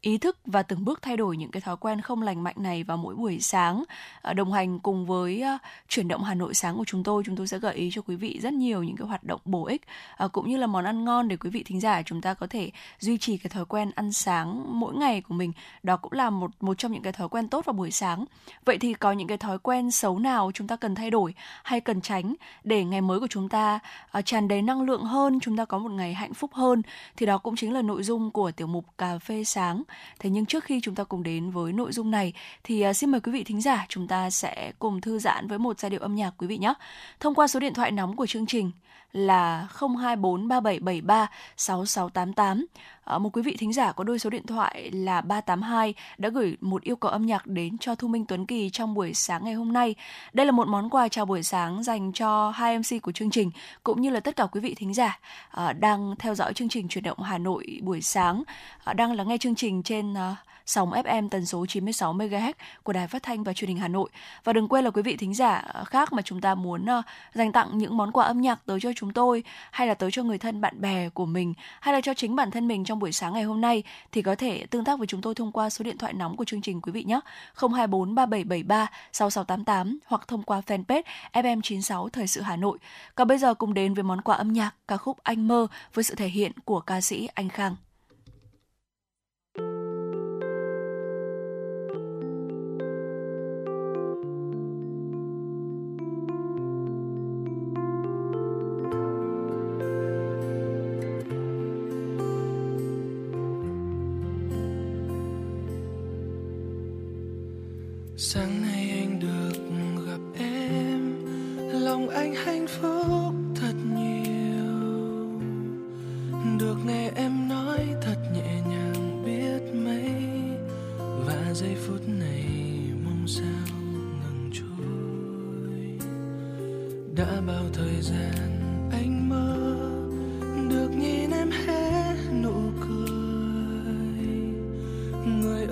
ý 0.02 0.18
thức 0.18 0.38
và 0.46 0.62
từng 0.62 0.84
bước 0.84 1.02
thay 1.02 1.16
đổi 1.16 1.36
những 1.36 1.50
cái 1.50 1.60
thói 1.60 1.76
quen 1.76 2.00
không 2.00 2.22
lành 2.22 2.42
mạnh 2.42 2.54
này 2.58 2.84
vào 2.84 2.96
mỗi 2.96 3.14
buổi 3.14 3.40
sáng. 3.40 3.84
À, 4.22 4.32
đồng 4.32 4.52
hành 4.52 4.78
cùng 4.78 5.06
với 5.06 5.42
à, 5.42 5.58
chuyển 5.88 6.08
động 6.08 6.22
Hà 6.22 6.34
Nội 6.34 6.54
sáng 6.54 6.76
của 6.76 6.84
chúng 6.84 7.04
tôi 7.04 7.22
chúng 7.26 7.36
tôi 7.36 7.46
sẽ 7.46 7.58
gợi 7.58 7.74
ý 7.74 7.90
cho 7.92 8.02
quý 8.02 8.16
vị 8.16 8.38
rất 8.42 8.52
nhiều 8.52 8.82
những 8.82 8.96
cái 8.96 9.08
hoạt 9.08 9.24
động 9.24 9.40
bổ 9.44 9.66
ích 9.66 9.82
à, 10.16 10.28
cũng 10.28 10.48
như 10.48 10.56
là 10.56 10.66
món 10.66 10.84
ăn 10.84 11.04
ngon 11.04 11.28
để 11.28 11.36
quý 11.36 11.50
vị 11.50 11.62
thính 11.62 11.80
giả 11.80 12.02
chúng 12.02 12.20
ta 12.20 12.34
có 12.34 12.46
thể 12.46 12.70
duy 13.00 13.18
trì 13.18 13.36
cái 13.36 13.50
thói 13.50 13.64
quen 13.64 13.90
ăn 13.94 14.12
sáng 14.12 14.80
mỗi 14.80 14.94
ngày 14.94 15.20
của 15.20 15.34
mình. 15.34 15.52
Đó 15.82 15.96
cũng 15.96 16.12
là 16.12 16.30
một 16.30 16.50
một 16.60 16.78
trong 16.78 16.92
những 16.92 17.02
cái 17.02 17.12
thói 17.12 17.28
quen 17.28 17.48
tốt 17.48 17.64
vào 17.64 17.72
buổi 17.74 17.90
sáng. 17.90 18.24
Vậy 18.64 18.78
thì 18.78 18.94
có 18.94 19.12
những 19.12 19.28
cái 19.28 19.38
thói 19.38 19.58
quen 19.58 19.90
xấu 19.90 20.18
nào 20.18 20.50
chúng 20.54 20.66
ta 20.66 20.76
cần 20.76 20.94
thay 20.94 21.10
đổi 21.10 21.34
hay 21.62 21.80
cần 21.80 22.00
tránh 22.00 22.34
để 22.64 22.84
ngày 22.84 23.00
mới 23.00 23.20
của 23.20 23.26
chúng 23.30 23.48
ta 23.48 23.78
tràn 24.24 24.48
đầy 24.48 24.62
năng 24.62 24.82
lượng 24.82 25.04
hơn, 25.04 25.40
chúng 25.40 25.56
ta 25.56 25.64
có 25.64 25.78
một 25.78 25.90
ngày 25.90 26.14
hạnh 26.14 26.34
phúc 26.34 26.50
hơn? 26.54 26.82
Thì 27.16 27.26
đó 27.26 27.38
cũng 27.38 27.56
chính 27.56 27.72
là 27.72 27.82
nội 27.82 28.02
dung 28.02 28.30
của 28.30 28.50
tiểu 28.50 28.66
mục 28.66 28.84
cà 28.98 29.18
phê 29.18 29.44
sáng. 29.44 29.82
Thế 30.18 30.30
nhưng 30.30 30.46
trước 30.46 30.64
khi 30.64 30.80
chúng 30.80 30.94
ta 30.94 31.04
cùng 31.04 31.22
đến 31.22 31.50
với 31.50 31.72
nội 31.72 31.92
dung 31.92 32.10
này, 32.10 32.32
thì 32.64 32.82
à, 32.82 32.92
xin 32.92 33.10
mời 33.10 33.20
quý 33.20 33.32
vị 33.32 33.44
thính 33.44 33.60
giả 33.60 33.86
chúng 33.88 34.08
ta 34.08 34.30
sẽ 34.30 34.72
cùng 34.78 35.00
thư 35.00 35.18
giãn 35.18 35.48
với 35.48 35.58
một 35.58 35.78
giai 35.78 35.90
điệu 35.90 36.00
âm 36.00 36.14
nhạc 36.14 36.30
quý 36.38 36.46
vị 36.46 36.58
nhé. 36.58 36.74
Thông 37.20 37.34
qua 37.34 37.46
số 37.46 37.60
điện 37.60 37.74
thoại 37.74 37.90
nóng 37.90 38.16
của 38.16 38.26
chương 38.26 38.46
trình 38.46 38.70
là 39.12 39.68
02437736688. 39.78 42.64
À, 43.04 43.04
ờ, 43.04 43.18
một 43.18 43.36
quý 43.36 43.42
vị 43.42 43.56
thính 43.58 43.72
giả 43.72 43.92
có 43.92 44.04
đôi 44.04 44.18
số 44.18 44.30
điện 44.30 44.46
thoại 44.46 44.90
là 44.90 45.20
382 45.20 45.94
đã 46.18 46.28
gửi 46.28 46.56
một 46.60 46.82
yêu 46.82 46.96
cầu 46.96 47.10
âm 47.10 47.26
nhạc 47.26 47.46
đến 47.46 47.78
cho 47.78 47.94
Thu 47.94 48.08
Minh 48.08 48.26
Tuấn 48.26 48.46
Kỳ 48.46 48.70
trong 48.70 48.94
buổi 48.94 49.14
sáng 49.14 49.44
ngày 49.44 49.54
hôm 49.54 49.72
nay. 49.72 49.94
Đây 50.32 50.46
là 50.46 50.52
một 50.52 50.68
món 50.68 50.90
quà 50.90 51.08
chào 51.08 51.24
buổi 51.24 51.42
sáng 51.42 51.82
dành 51.82 52.12
cho 52.12 52.50
hai 52.50 52.78
MC 52.78 53.02
của 53.02 53.12
chương 53.12 53.30
trình 53.30 53.50
cũng 53.82 54.00
như 54.00 54.10
là 54.10 54.20
tất 54.20 54.36
cả 54.36 54.46
quý 54.46 54.60
vị 54.60 54.74
thính 54.74 54.94
giả 54.94 55.18
à, 55.50 55.72
đang 55.72 56.14
theo 56.18 56.34
dõi 56.34 56.54
chương 56.54 56.68
trình 56.68 56.88
chuyển 56.88 57.04
động 57.04 57.22
Hà 57.22 57.38
Nội 57.38 57.80
buổi 57.82 58.02
sáng, 58.02 58.42
à, 58.84 58.92
đang 58.92 59.12
lắng 59.12 59.28
nghe 59.28 59.38
chương 59.38 59.54
trình 59.54 59.82
trên 59.82 60.14
à, 60.14 60.36
sóng 60.66 60.90
FM 60.90 61.28
tần 61.28 61.46
số 61.46 61.66
96 61.66 62.14
MHz 62.14 62.52
của 62.82 62.92
Đài 62.92 63.06
Phát 63.06 63.22
thanh 63.22 63.44
và 63.44 63.52
Truyền 63.52 63.68
hình 63.68 63.78
Hà 63.78 63.88
Nội. 63.88 64.10
Và 64.44 64.52
đừng 64.52 64.68
quên 64.68 64.84
là 64.84 64.90
quý 64.90 65.02
vị 65.02 65.16
thính 65.16 65.34
giả 65.34 65.54
à, 65.54 65.84
khác 65.84 66.12
mà 66.12 66.22
chúng 66.22 66.40
ta 66.40 66.54
muốn 66.54 66.86
uh, 66.98 67.04
dành 67.34 67.52
tặng 67.52 67.78
những 67.78 67.96
món 67.96 68.12
quà 68.12 68.24
âm 68.24 68.40
nhạc 68.40 68.66
tới 68.66 68.78
cho 68.82 68.90
chúng 68.96 69.12
tôi 69.12 69.44
hay 69.70 69.86
là 69.86 69.94
tới 69.94 70.10
cho 70.10 70.22
người 70.22 70.38
thân 70.38 70.60
bạn 70.60 70.80
bè 70.80 71.08
của 71.08 71.26
mình 71.26 71.54
hay 71.80 71.94
là 71.94 72.00
cho 72.00 72.14
chính 72.14 72.36
bản 72.36 72.50
thân 72.50 72.68
mình 72.68 72.84
trong 72.84 72.98
buổi 72.98 73.12
sáng 73.12 73.32
ngày 73.32 73.42
hôm 73.42 73.60
nay 73.60 73.82
thì 74.12 74.22
có 74.22 74.34
thể 74.34 74.66
tương 74.66 74.84
tác 74.84 74.98
với 74.98 75.06
chúng 75.06 75.20
tôi 75.20 75.34
thông 75.34 75.52
qua 75.52 75.70
số 75.70 75.82
điện 75.82 75.98
thoại 75.98 76.12
nóng 76.12 76.36
của 76.36 76.44
chương 76.44 76.62
trình 76.62 76.80
quý 76.80 76.92
vị 76.92 77.04
nhé 77.04 77.20
024 77.54 78.14
3773 78.14 78.90
6688 79.12 79.98
hoặc 80.06 80.28
thông 80.28 80.42
qua 80.42 80.62
fanpage 80.66 81.02
FM96 81.32 82.08
Thời 82.08 82.26
sự 82.26 82.40
Hà 82.40 82.56
Nội. 82.56 82.78
Còn 83.14 83.28
bây 83.28 83.38
giờ 83.38 83.54
cùng 83.54 83.74
đến 83.74 83.94
với 83.94 84.02
món 84.02 84.20
quà 84.20 84.36
âm 84.36 84.52
nhạc 84.52 84.74
ca 84.88 84.96
khúc 84.96 85.18
Anh 85.22 85.48
mơ 85.48 85.66
với 85.94 86.04
sự 86.04 86.14
thể 86.14 86.28
hiện 86.28 86.52
của 86.64 86.80
ca 86.80 87.00
sĩ 87.00 87.28
Anh 87.34 87.48
Khang. 87.48 87.76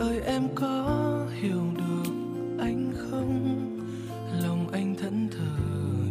Ơi, 0.00 0.20
em 0.24 0.48
có 0.54 1.26
hiểu 1.40 1.62
được 1.76 2.12
anh 2.58 2.92
không? 3.10 3.56
Lòng 4.42 4.68
anh 4.72 4.94
thẫn 4.96 5.28
thờ 5.30 5.64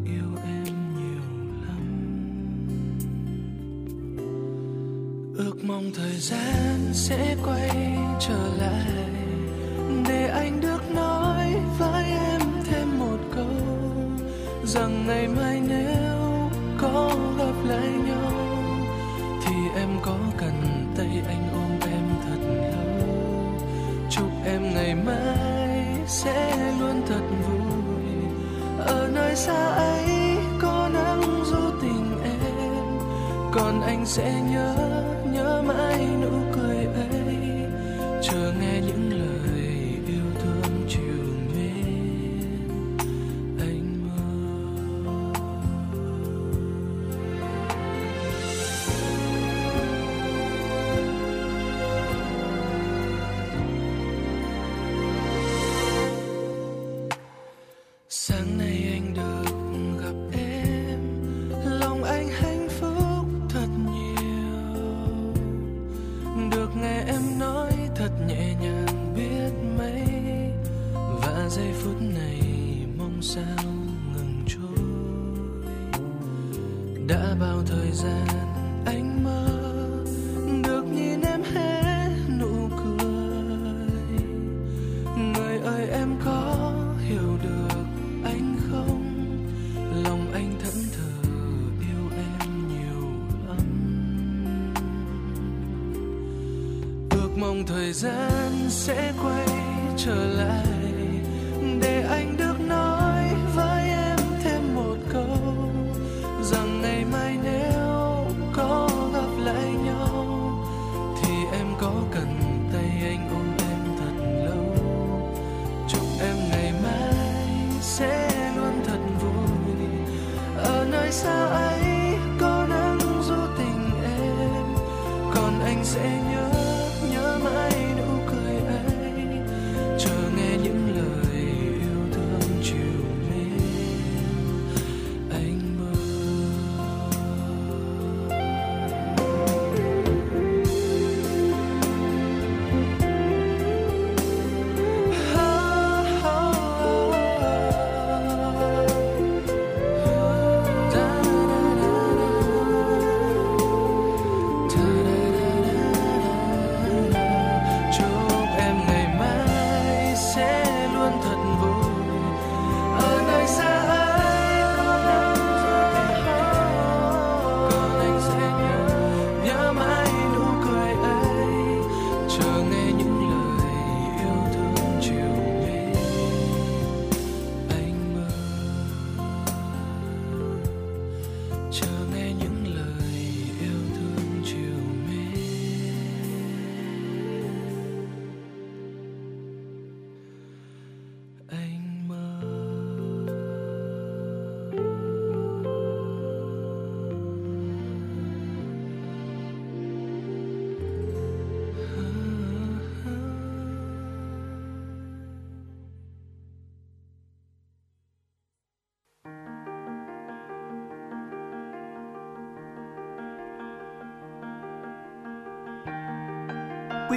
yêu 0.06 0.44
em 0.44 0.74
nhiều 0.98 1.24
lắm. 1.68 1.86
Ước 5.38 5.64
mong 5.64 5.92
thời 5.96 6.16
gian 6.18 6.94
sẽ 6.94 7.36
quay 7.46 7.98
trở 8.20 8.50
lại. 8.58 9.09
Nơi 29.30 29.36
xa 29.36 29.66
ấy 29.76 30.38
có 30.62 30.90
nắng 30.94 31.44
du 31.46 31.72
tình 31.82 32.18
em? 32.24 33.00
Còn 33.52 33.82
anh 33.82 34.06
sẽ 34.06 34.42
nhớ 34.52 34.52
nhớ 34.52 34.79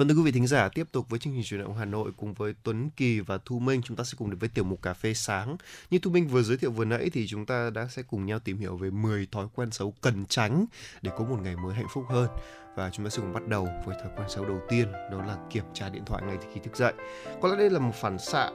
Vâng 0.00 0.08
thưa 0.08 0.14
quý 0.14 0.22
vị 0.22 0.32
thính 0.32 0.46
giả, 0.46 0.68
tiếp 0.68 0.86
tục 0.92 1.08
với 1.08 1.18
chương 1.18 1.32
trình 1.32 1.42
truyền 1.44 1.60
động 1.60 1.76
Hà 1.76 1.84
Nội 1.84 2.10
cùng 2.16 2.34
với 2.34 2.54
Tuấn 2.62 2.90
Kỳ 2.90 3.20
và 3.20 3.38
Thu 3.44 3.58
Minh, 3.58 3.80
chúng 3.84 3.96
ta 3.96 4.04
sẽ 4.04 4.14
cùng 4.18 4.30
đến 4.30 4.38
với 4.38 4.48
tiểu 4.48 4.64
mục 4.64 4.82
cà 4.82 4.94
phê 4.94 5.14
sáng. 5.14 5.56
Như 5.90 5.98
Thu 5.98 6.10
Minh 6.10 6.28
vừa 6.28 6.42
giới 6.42 6.56
thiệu 6.56 6.70
vừa 6.70 6.84
nãy 6.84 7.10
thì 7.12 7.26
chúng 7.26 7.46
ta 7.46 7.70
đã 7.70 7.86
sẽ 7.86 8.02
cùng 8.02 8.26
nhau 8.26 8.38
tìm 8.38 8.58
hiểu 8.58 8.76
về 8.76 8.90
10 8.90 9.28
thói 9.32 9.46
quen 9.54 9.70
xấu 9.70 9.94
cần 10.00 10.26
tránh 10.28 10.66
để 11.02 11.10
có 11.18 11.24
một 11.24 11.36
ngày 11.42 11.56
mới 11.56 11.74
hạnh 11.74 11.86
phúc 11.94 12.04
hơn. 12.08 12.28
Và 12.76 12.90
chúng 12.90 13.06
ta 13.06 13.10
sẽ 13.10 13.18
cùng 13.22 13.32
bắt 13.32 13.48
đầu 13.48 13.68
với 13.86 13.96
thói 14.02 14.12
quen 14.16 14.28
xấu 14.28 14.44
đầu 14.44 14.60
tiên, 14.68 14.92
đó 14.92 15.24
là 15.26 15.36
kiểm 15.50 15.64
tra 15.74 15.88
điện 15.88 16.02
thoại 16.06 16.22
ngay 16.26 16.36
khi 16.54 16.60
thức 16.60 16.76
dậy. 16.76 16.92
Có 17.40 17.48
lẽ 17.48 17.56
đây 17.56 17.70
là 17.70 17.78
một 17.78 17.94
phản 17.94 18.18
xạ 18.18 18.50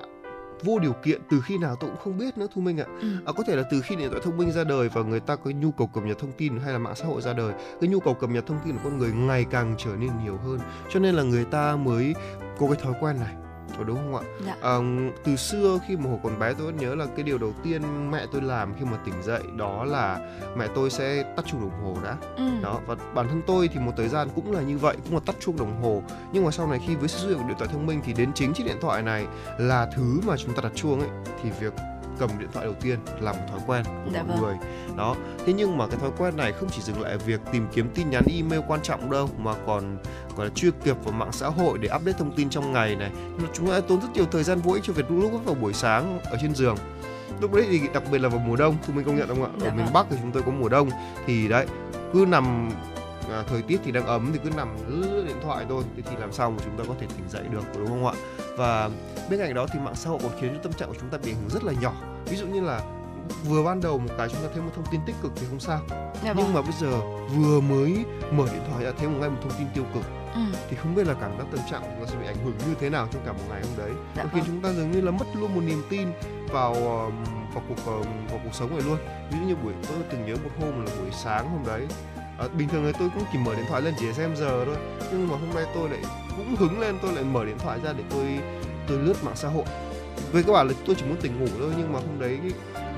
vô 0.63 0.79
điều 0.79 0.93
kiện 0.93 1.21
từ 1.29 1.41
khi 1.41 1.57
nào 1.57 1.75
tôi 1.79 1.89
cũng 1.89 1.99
không 1.99 2.17
biết 2.17 2.37
nữa 2.37 2.47
Thu 2.55 2.61
Minh 2.61 2.79
ạ. 2.79 2.85
Ừ. 3.01 3.07
À, 3.25 3.33
có 3.37 3.43
thể 3.47 3.55
là 3.55 3.63
từ 3.71 3.81
khi 3.81 3.95
điện 3.95 4.09
thoại 4.09 4.21
thông 4.25 4.37
minh 4.37 4.51
ra 4.51 4.63
đời 4.63 4.89
và 4.89 5.01
người 5.01 5.19
ta 5.19 5.35
có 5.35 5.51
nhu 5.51 5.71
cầu 5.71 5.87
cập 5.87 6.03
nhật 6.03 6.19
thông 6.19 6.31
tin 6.31 6.59
hay 6.59 6.73
là 6.73 6.79
mạng 6.79 6.95
xã 6.95 7.05
hội 7.05 7.21
ra 7.21 7.33
đời, 7.33 7.53
cái 7.81 7.89
nhu 7.89 7.99
cầu 7.99 8.13
cập 8.13 8.29
nhật 8.29 8.47
thông 8.47 8.59
tin 8.65 8.75
của 8.75 8.81
con 8.83 8.97
người 8.97 9.11
ngày 9.11 9.45
càng 9.51 9.75
trở 9.77 9.95
nên 9.99 10.09
nhiều 10.23 10.37
hơn, 10.37 10.59
cho 10.93 10.99
nên 10.99 11.15
là 11.15 11.23
người 11.23 11.45
ta 11.45 11.75
mới 11.75 12.13
có 12.59 12.67
cái 12.67 12.75
thói 12.81 12.93
quen 13.01 13.19
này. 13.19 13.44
Có 13.77 13.83
đúng 13.83 13.97
không 13.97 14.15
ạ? 14.15 14.21
Dạ. 14.45 14.55
À, 14.61 14.75
từ 15.23 15.35
xưa 15.35 15.79
khi 15.87 15.97
mà 15.97 16.09
hồi 16.09 16.19
còn 16.23 16.39
bé 16.39 16.53
tôi 16.53 16.65
vẫn 16.65 16.77
nhớ 16.77 16.95
là 16.95 17.05
cái 17.15 17.23
điều 17.23 17.37
đầu 17.37 17.53
tiên 17.63 18.11
mẹ 18.11 18.25
tôi 18.31 18.41
làm 18.41 18.73
khi 18.79 18.85
mà 18.85 18.97
tỉnh 19.05 19.23
dậy 19.23 19.41
đó 19.55 19.83
là 19.85 20.19
mẹ 20.57 20.67
tôi 20.75 20.89
sẽ 20.89 21.23
tắt 21.35 21.45
chuông 21.51 21.61
đồng 21.61 21.83
hồ 21.83 21.97
đã 22.03 22.17
Ừ. 22.37 22.43
đó 22.63 22.79
và 22.87 22.95
bản 23.13 23.27
thân 23.27 23.41
tôi 23.47 23.67
thì 23.73 23.79
một 23.79 23.91
thời 23.97 24.07
gian 24.07 24.27
cũng 24.35 24.51
là 24.51 24.61
như 24.61 24.77
vậy 24.77 24.95
cũng 25.05 25.13
là 25.13 25.19
tắt 25.25 25.35
chuông 25.39 25.57
đồng 25.57 25.81
hồ 25.83 26.03
nhưng 26.33 26.45
mà 26.45 26.51
sau 26.51 26.67
này 26.67 26.79
khi 26.87 26.95
với 26.95 27.07
sự 27.07 27.17
xuất 27.19 27.27
hiện 27.29 27.37
của 27.37 27.47
điện 27.47 27.57
thoại 27.57 27.69
thông 27.73 27.85
minh 27.85 28.01
thì 28.05 28.13
đến 28.13 28.33
chính 28.33 28.53
chiếc 28.53 28.63
điện 28.65 28.77
thoại 28.81 29.01
này 29.01 29.27
là 29.57 29.87
thứ 29.95 30.19
mà 30.27 30.37
chúng 30.37 30.53
ta 30.53 30.61
đặt 30.63 30.71
chuông 30.75 30.99
ấy 30.99 31.09
thì 31.43 31.49
việc 31.59 31.73
cầm 32.19 32.29
điện 32.39 32.49
thoại 32.53 32.65
đầu 32.65 32.75
tiên 32.81 32.99
là 33.19 33.31
một 33.31 33.39
thói 33.51 33.59
quen 33.67 33.83
của 33.85 34.11
Dạ 34.13 34.23
mọi 34.23 34.37
vâng. 34.37 34.41
người. 34.41 34.55
Đó 34.97 35.15
thế 35.45 35.53
nhưng 35.53 35.77
mà 35.77 35.87
cái 35.87 35.99
thói 35.99 36.11
quen 36.17 36.37
này 36.37 36.51
không 36.51 36.69
chỉ 36.71 36.81
dừng 36.81 37.01
lại 37.01 37.17
việc 37.17 37.41
tìm 37.51 37.67
kiếm 37.73 37.89
tin 37.95 38.09
nhắn 38.09 38.23
email 38.35 38.61
quan 38.67 38.81
trọng 38.83 39.11
đâu 39.11 39.29
mà 39.37 39.53
còn 39.65 39.97
gọi 40.35 40.45
là 40.45 40.51
truy 40.55 40.71
cập 40.85 41.03
vào 41.03 41.13
mạng 41.13 41.31
xã 41.31 41.47
hội 41.47 41.77
để 41.77 41.89
update 41.95 42.17
thông 42.17 42.35
tin 42.35 42.49
trong 42.49 42.73
ngày 42.73 42.95
này. 42.95 43.11
Chúng 43.53 43.67
ta 43.67 43.79
tốn 43.79 44.01
rất 44.01 44.07
nhiều 44.13 44.25
thời 44.31 44.43
gian 44.43 44.59
vô 44.59 44.73
ích 44.73 44.83
cho 44.83 44.93
việc 44.93 45.11
lúc 45.11 45.45
vào 45.45 45.55
buổi 45.55 45.73
sáng 45.73 46.19
ở 46.23 46.37
trên 46.41 46.55
giường. 46.55 46.75
Lúc 47.41 47.53
đấy 47.53 47.65
thì 47.69 47.81
đặc 47.93 48.03
biệt 48.11 48.17
là 48.17 48.29
vào 48.29 48.39
mùa 48.39 48.55
đông 48.55 48.75
thu 48.87 48.93
minh 48.93 49.05
công 49.05 49.15
nhận 49.15 49.27
không 49.27 49.43
ạ? 49.43 49.49
Dạ 49.61 49.67
ở 49.67 49.73
miền 49.73 49.85
vâng. 49.85 49.93
bắc 49.93 50.05
thì 50.09 50.17
chúng 50.21 50.31
tôi 50.31 50.43
có 50.43 50.51
mùa 50.51 50.69
đông. 50.69 50.89
Thì 51.25 51.47
đấy 51.47 51.67
cứ 52.13 52.25
nằm 52.27 52.69
à, 53.35 53.43
thời 53.49 53.61
tiết 53.61 53.79
thì 53.83 53.91
đang 53.91 54.05
ấm 54.05 54.29
thì 54.33 54.39
cứ 54.43 54.49
nằm 54.49 54.75
lướt 54.87 55.23
điện 55.27 55.37
thoại 55.43 55.65
thôi 55.69 55.83
thế 55.95 56.01
thì 56.09 56.15
làm 56.19 56.31
sao 56.33 56.51
mà 56.51 56.57
chúng 56.65 56.77
ta 56.77 56.83
có 56.87 56.93
thể 56.99 57.07
tỉnh 57.17 57.29
dậy 57.29 57.43
được 57.51 57.63
đúng 57.77 57.87
không 57.87 58.07
ạ 58.07 58.13
và 58.57 58.89
bên 59.29 59.39
cạnh 59.39 59.53
đó 59.53 59.65
thì 59.73 59.79
mạng 59.79 59.95
xã 59.95 60.09
hội 60.09 60.19
còn 60.23 60.31
khiến 60.41 60.53
cho 60.55 60.59
tâm 60.63 60.73
trạng 60.73 60.89
của 60.89 60.95
chúng 60.99 61.09
ta 61.09 61.17
bị 61.17 61.31
ảnh 61.31 61.35
hưởng 61.41 61.49
rất 61.49 61.63
là 61.63 61.73
nhỏ 61.81 61.93
ví 62.25 62.37
dụ 62.37 62.47
như 62.47 62.61
là 62.61 62.81
vừa 63.45 63.63
ban 63.63 63.81
đầu 63.81 63.97
một 63.99 64.09
cái 64.17 64.29
chúng 64.29 64.41
ta 64.41 64.47
thêm 64.55 64.65
một 64.65 64.71
thông 64.75 64.85
tin 64.91 65.01
tích 65.05 65.15
cực 65.23 65.31
thì 65.35 65.45
không 65.49 65.59
sao 65.59 65.79
Dạ 66.23 66.33
vâng. 66.33 66.45
nhưng 66.45 66.53
mà 66.53 66.61
bây 66.61 66.71
giờ 66.79 66.99
vừa 67.37 67.59
mới 67.61 68.05
mở 68.31 68.45
điện 68.53 68.61
thoại 68.71 68.83
ra 68.85 68.91
thêm 68.97 69.13
một 69.13 69.17
ngay 69.21 69.29
một 69.29 69.37
thông 69.41 69.51
tin 69.59 69.67
tiêu 69.73 69.83
cực 69.93 70.03
Ừ. 70.35 70.41
thì 70.69 70.75
không 70.75 70.95
biết 70.95 71.07
là 71.07 71.13
cảm 71.21 71.37
giác 71.37 71.43
tâm 71.51 71.59
trạng 71.71 71.81
của 71.81 71.87
chúng 71.95 72.05
ta 72.05 72.11
sẽ 72.11 72.17
bị 72.21 72.27
ảnh 72.27 72.45
hưởng 72.45 72.53
như 72.57 72.75
thế 72.79 72.89
nào 72.89 73.07
trong 73.11 73.21
cả 73.25 73.31
một 73.33 73.39
ngày 73.49 73.61
hôm 73.61 73.71
đấy 73.77 73.91
Dạ 74.15 74.23
nó 74.23 74.29
khiến 74.33 74.39
vâng. 74.43 74.47
chúng 74.47 74.61
ta 74.61 74.71
dường 74.73 74.91
như 74.91 75.01
là 75.01 75.11
mất 75.11 75.25
luôn 75.33 75.55
một 75.55 75.61
niềm 75.65 75.83
tin 75.89 76.07
vào 76.51 76.73
ờ, 76.73 77.09
vào 77.53 77.63
cuộc 77.69 77.85
ờ, 77.85 77.97
vào 78.29 78.39
cuộc 78.43 78.53
sống 78.53 78.69
này 78.69 78.81
luôn 78.85 78.97
ví 79.31 79.37
dụ 79.39 79.45
như 79.47 79.55
buổi 79.55 79.73
tôi 79.87 79.97
từng 80.11 80.25
nhớ 80.25 80.35
một 80.43 80.49
hôm 80.59 80.85
là 80.85 80.91
buổi 81.01 81.11
sáng 81.11 81.49
hôm 81.49 81.63
đấy 81.67 81.87
Ờ, 82.37 82.49
bình 82.57 82.67
thường 82.69 82.83
thì 82.85 82.91
tôi 82.99 83.09
cũng 83.13 83.23
chỉ 83.31 83.37
mở 83.37 83.55
điện 83.55 83.65
thoại 83.69 83.81
lên 83.81 83.93
chỉ 83.99 84.05
để 84.05 84.13
xem 84.13 84.35
giờ 84.35 84.65
thôi. 84.65 84.75
Nhưng 85.11 85.27
mà 85.27 85.35
hôm 85.37 85.55
nay 85.55 85.65
tôi 85.75 85.89
lại 85.89 85.99
cũng 86.37 86.55
hứng 86.55 86.79
lên 86.79 86.95
tôi 87.01 87.13
lại 87.13 87.23
mở 87.23 87.45
điện 87.45 87.57
thoại 87.59 87.79
ra 87.83 87.93
để 87.93 88.03
tôi 88.09 88.39
tôi 88.87 88.97
lướt 88.99 89.23
mạng 89.23 89.35
xã 89.35 89.47
hội. 89.49 89.65
Với 90.31 90.43
các 90.43 90.53
bạn 90.53 90.67
là 90.67 90.73
tôi 90.85 90.95
chỉ 90.99 91.05
muốn 91.05 91.17
tỉnh 91.21 91.39
ngủ 91.39 91.47
thôi 91.59 91.71
nhưng 91.77 91.93
mà 91.93 91.99
hôm 91.99 92.19
đấy 92.19 92.39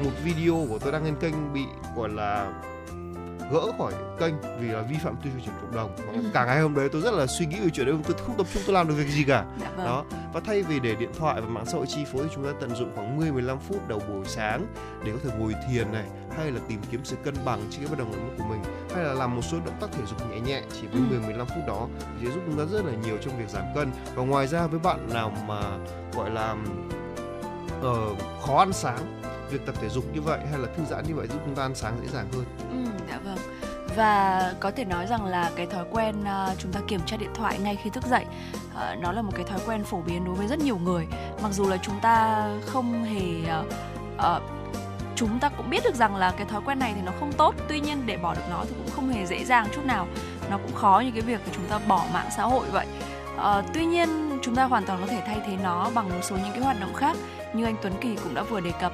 một 0.04 0.12
video 0.24 0.66
của 0.70 0.80
tôi 0.80 0.92
đăng 0.92 1.04
lên 1.06 1.16
kênh 1.20 1.54
bị 1.54 1.62
gọi 1.96 2.10
là 2.10 2.54
gỡ 3.52 3.62
khỏi 3.78 3.94
kênh 4.20 4.34
vì 4.60 4.68
là 4.68 4.82
vi 4.82 4.96
phạm 5.04 5.16
tuyên 5.24 5.34
truyền 5.46 5.56
cộng 5.62 5.76
đồng. 5.76 5.96
Và 5.98 6.14
Ừ. 6.14 6.20
cả 6.34 6.46
ngày 6.46 6.60
hôm 6.62 6.76
đấy 6.76 6.90
tôi 6.92 7.02
rất 7.02 7.14
là 7.14 7.26
suy 7.28 7.46
nghĩ 7.46 7.60
về 7.60 7.70
chuyện 7.74 7.86
đấy 7.88 7.96
tôi 8.08 8.18
không 8.26 8.38
tập 8.38 8.48
trung 8.54 8.64
tôi 8.66 8.74
làm 8.74 8.88
được 8.88 8.94
việc 8.98 9.08
gì 9.08 9.24
cả. 9.24 9.46
Dạ 9.62 9.70
vâng. 9.76 9.86
đó. 9.86 10.04
Và 10.34 10.40
thay 10.46 10.64
vì 10.64 10.80
để 10.80 10.96
điện 10.96 11.12
thoại 11.20 11.42
và 11.42 11.48
mạng 11.48 11.66
xã 11.66 11.78
hội 11.78 11.86
chi 11.88 12.06
phối 12.14 12.24
thì 12.24 12.30
chúng 12.36 12.44
ta 12.44 12.50
tận 12.62 12.76
dụng 12.76 12.92
khoảng 12.96 13.18
10 13.18 13.32
15 13.32 13.58
phút 13.60 13.88
đầu 13.88 14.02
buổi 14.08 14.26
sáng 14.26 14.66
để 15.06 15.12
có 15.12 15.18
thể 15.24 15.38
ngồi 15.40 15.54
thiền 15.70 15.92
này 15.92 16.06
hay 16.38 16.52
là 16.52 16.60
tìm 16.68 16.80
kiếm 16.92 17.02
sự 17.04 17.16
cân 17.24 17.34
bằng 17.46 17.60
trên 17.72 17.82
cái 17.82 17.90
bất 17.90 18.00
đồng 18.00 18.36
của 18.38 18.44
mình 18.44 18.62
hay 18.96 19.04
là 19.04 19.14
làm 19.14 19.36
một 19.36 19.42
số 19.42 19.58
động 19.66 19.76
tác 19.82 19.88
thể 19.92 20.06
dục 20.06 20.30
nhẹ 20.32 20.40
nhẹ 20.40 20.62
chỉ 20.82 20.88
với 20.88 21.02
Ừ. 21.02 21.06
10 21.10 21.20
15 21.20 21.48
phút 21.48 21.68
đó 21.68 21.88
thì 22.20 22.28
sẽ 22.28 22.32
giúp 22.34 22.42
chúng 22.48 22.58
ta 22.58 22.64
rất 22.72 22.86
là 22.86 22.92
nhiều 23.06 23.18
trong 23.22 23.38
việc 23.38 23.50
giảm 23.50 23.64
cân 23.76 23.92
và 24.16 24.24
ngoài 24.24 24.48
ra 24.48 24.68
với 24.68 24.80
bạn 24.80 25.10
nào 25.14 25.32
mà 25.48 25.62
gọi 26.14 26.30
là 26.30 26.56
ờ, 27.82 27.96
khó 28.42 28.58
ăn 28.60 28.74
sáng 28.74 29.22
việc 29.52 29.66
tập 29.66 29.76
thể 29.82 29.90
dục 29.90 30.04
như 30.14 30.22
vậy 30.22 30.40
hay 30.52 30.60
là 30.60 30.68
thư 30.78 30.84
giãn 30.86 31.04
như 31.08 31.16
vậy 31.16 31.28
giúp 31.28 31.40
chúng 31.46 31.56
ta 31.56 31.62
ăn 31.64 31.76
sáng 31.76 31.94
dễ 32.02 32.08
dàng 32.14 32.28
hơn 32.34 32.46
Ừ, 32.72 32.92
dạ 33.10 33.20
vâng. 33.26 33.38
Và 33.96 34.54
có 34.60 34.72
thể 34.72 34.86
nói 34.86 35.08
rằng 35.08 35.26
là 35.26 35.52
cái 35.56 35.66
thói 35.66 35.86
quen 35.92 36.24
à, 36.24 36.56
chúng 36.58 36.72
ta 36.74 36.80
kiểm 36.88 37.00
tra 37.06 37.18
điện 37.18 37.30
thoại 37.36 37.60
ngay 37.60 37.76
khi 37.84 37.90
thức 37.90 38.04
dậy 38.06 38.26
à, 38.76 38.96
nó 39.02 39.12
là 39.12 39.22
một 39.22 39.32
cái 39.36 39.46
thói 39.46 39.60
quen 39.68 39.84
phổ 39.84 40.02
biến 40.02 40.26
đối 40.26 40.36
với 40.36 40.48
rất 40.48 40.60
nhiều 40.60 40.78
người. 40.78 41.08
Mặc 41.42 41.52
dù 41.52 41.70
là 41.70 41.78
chúng 41.82 42.00
ta 42.02 42.46
không 42.66 43.04
hề 43.04 43.46
à, 43.50 43.64
à, 44.18 44.40
chúng 45.18 45.40
ta 45.40 45.50
cũng 45.50 45.70
biết 45.70 45.84
được 45.84 45.96
rằng 45.96 46.16
là 46.16 46.32
cái 46.38 46.46
thói 46.46 46.62
quen 46.66 46.80
này 46.80 46.94
thì 46.96 47.02
nó 47.06 47.12
không 47.20 47.34
tốt. 47.34 47.56
Tuy 47.68 47.80
nhiên 47.80 48.04
để 48.06 48.18
bỏ 48.18 48.36
được 48.36 48.42
nó 48.50 48.64
thì 48.68 48.76
cũng 48.78 48.90
không 48.96 49.10
hề 49.10 49.26
dễ 49.26 49.46
dàng 49.46 49.68
chút 49.76 49.86
nào. 49.86 50.08
Nó 50.50 50.58
cũng 50.58 50.76
khó 50.76 51.02
như 51.06 51.12
cái 51.12 51.22
việc 51.22 51.42
là 51.48 51.54
chúng 51.56 51.66
ta 51.66 51.80
bỏ 51.88 52.06
mạng 52.14 52.30
xã 52.38 52.44
hội 52.44 52.70
vậy. 52.72 52.86
À, 53.38 53.62
tuy 53.74 53.86
nhiên 53.86 54.40
chúng 54.42 54.56
ta 54.56 54.64
hoàn 54.64 54.86
toàn 54.86 55.02
có 55.02 55.08
thể 55.08 55.22
thay 55.26 55.38
thế 55.48 55.58
nó 55.64 55.90
bằng 55.94 56.10
một 56.10 56.22
số 56.22 56.36
những 56.36 56.52
cái 56.52 56.62
hoạt 56.62 56.80
động 56.80 56.94
khác 56.94 57.18
như 57.54 57.66
anh 57.66 57.76
Tuấn 57.82 57.94
Kỳ 58.02 58.16
cũng 58.24 58.34
đã 58.34 58.44
vừa 58.44 58.60
đề 58.60 58.72
cập 58.82 58.92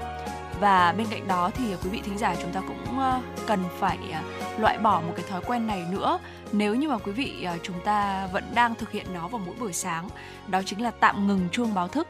và 0.59 0.93
bên 0.97 1.07
cạnh 1.09 1.27
đó 1.27 1.51
thì 1.53 1.75
quý 1.83 1.89
vị 1.89 2.01
thính 2.05 2.17
giả 2.17 2.35
chúng 2.41 2.51
ta 2.51 2.61
cũng 2.67 2.99
ờ, 2.99 3.21
cần 3.47 3.59
phải 3.79 3.97
ờ, 4.13 4.19
loại 4.57 4.77
bỏ 4.77 5.01
một 5.01 5.13
cái 5.15 5.25
thói 5.29 5.41
quen 5.45 5.67
này 5.67 5.85
nữa 5.91 6.19
nếu 6.51 6.75
như 6.75 6.89
mà 6.89 6.97
quý 6.97 7.11
vị 7.11 7.47
chúng 7.63 7.79
ta 7.85 8.27
vẫn 8.33 8.43
đang 8.53 8.75
thực 8.75 8.91
hiện 8.91 9.05
nó 9.13 9.27
vào 9.27 9.41
mỗi 9.45 9.55
buổi 9.59 9.73
sáng 9.73 10.09
đó 10.47 10.61
chính 10.65 10.81
là 10.81 10.91
tạm 10.99 11.27
ngừng 11.27 11.47
chuông 11.51 11.73
báo 11.73 11.87
thức 11.87 12.07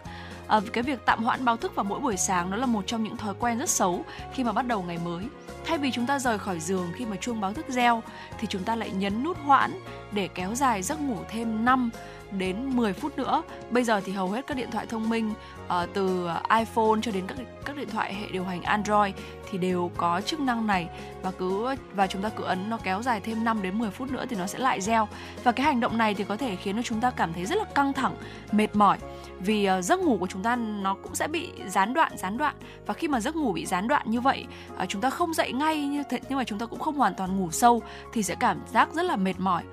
à, 0.47 0.61
cái 0.73 0.83
việc 0.83 0.99
tạm 1.05 1.23
hoãn 1.23 1.45
báo 1.45 1.57
thức 1.57 1.75
vào 1.75 1.83
mỗi 1.83 1.99
buổi 1.99 2.17
sáng 2.17 2.51
đó 2.51 2.57
là 2.57 2.65
một 2.65 2.83
trong 2.87 3.03
những 3.03 3.17
thói 3.17 3.33
quen 3.39 3.59
rất 3.59 3.69
xấu 3.69 4.05
khi 4.33 4.43
mà 4.43 4.51
bắt 4.51 4.67
đầu 4.67 4.83
ngày 4.83 4.97
mới 5.05 5.25
thay 5.65 5.77
vì 5.77 5.91
chúng 5.91 6.05
ta 6.05 6.19
rời 6.19 6.39
khỏi 6.39 6.59
giường 6.59 6.87
khi 6.95 7.05
mà 7.05 7.15
chuông 7.15 7.41
báo 7.41 7.53
thức 7.53 7.65
reo 7.69 8.03
thì 8.39 8.47
chúng 8.47 8.63
ta 8.63 8.75
lại 8.75 8.91
nhấn 8.91 9.23
nút 9.23 9.37
hoãn 9.45 9.79
để 10.11 10.27
kéo 10.27 10.55
dài 10.55 10.81
giấc 10.81 11.01
ngủ 11.01 11.17
thêm 11.29 11.65
5 11.65 11.89
đến 12.31 12.75
10 12.75 12.93
phút 12.93 13.17
nữa. 13.17 13.43
Bây 13.69 13.83
giờ 13.83 14.01
thì 14.05 14.11
hầu 14.11 14.29
hết 14.29 14.47
các 14.47 14.57
điện 14.57 14.71
thoại 14.71 14.85
thông 14.85 15.09
minh 15.09 15.33
uh, 15.65 15.89
từ 15.93 16.27
iPhone 16.57 16.99
cho 17.01 17.11
đến 17.11 17.23
các 17.27 17.37
các 17.65 17.77
điện 17.77 17.89
thoại 17.89 18.13
hệ 18.13 18.27
điều 18.31 18.43
hành 18.43 18.61
Android 18.61 19.13
thì 19.51 19.57
đều 19.57 19.91
có 19.97 20.21
chức 20.21 20.39
năng 20.39 20.67
này 20.67 20.87
và 21.21 21.31
cứ 21.31 21.75
và 21.93 22.07
chúng 22.07 22.21
ta 22.21 22.29
cứ 22.29 22.43
ấn 22.43 22.69
nó 22.69 22.77
kéo 22.83 23.01
dài 23.01 23.19
thêm 23.19 23.43
5 23.43 23.61
đến 23.61 23.79
10 23.79 23.91
phút 23.91 24.11
nữa 24.11 24.25
thì 24.29 24.35
nó 24.35 24.47
sẽ 24.47 24.59
lại 24.59 24.81
reo. 24.81 25.07
Và 25.43 25.51
cái 25.51 25.65
hành 25.65 25.79
động 25.79 25.97
này 25.97 26.13
thì 26.13 26.23
có 26.23 26.37
thể 26.37 26.55
khiến 26.55 26.75
cho 26.75 26.81
chúng 26.81 27.01
ta 27.01 27.11
cảm 27.11 27.33
thấy 27.33 27.45
rất 27.45 27.57
là 27.57 27.65
căng 27.75 27.93
thẳng, 27.93 28.15
mệt 28.51 28.75
mỏi 28.75 28.97
vì 29.39 29.69
uh, 29.77 29.83
giấc 29.83 29.99
ngủ 29.99 30.17
của 30.19 30.27
chúng 30.27 30.43
ta 30.43 30.55
nó 30.55 30.93
cũng 30.93 31.15
sẽ 31.15 31.27
bị 31.27 31.51
gián 31.67 31.93
đoạn 31.93 32.17
gián 32.17 32.37
đoạn 32.37 32.55
và 32.85 32.93
khi 32.93 33.07
mà 33.07 33.19
giấc 33.19 33.35
ngủ 33.35 33.51
bị 33.51 33.65
gián 33.65 33.87
đoạn 33.87 34.09
như 34.09 34.21
vậy 34.21 34.45
uh, 34.83 34.89
chúng 34.89 35.01
ta 35.01 35.09
không 35.09 35.33
dậy 35.33 35.51
ngay 35.53 35.81
như 35.85 36.03
thế 36.09 36.19
nhưng 36.29 36.37
mà 36.37 36.43
chúng 36.43 36.59
ta 36.59 36.65
cũng 36.65 36.79
không 36.79 36.95
hoàn 36.95 37.15
toàn 37.15 37.37
ngủ 37.37 37.51
sâu 37.51 37.81
thì 38.13 38.23
sẽ 38.23 38.35
cảm 38.35 38.61
giác 38.73 38.93
rất 38.93 39.03
là 39.03 39.15
mệt 39.15 39.39
mỏi 39.39 39.63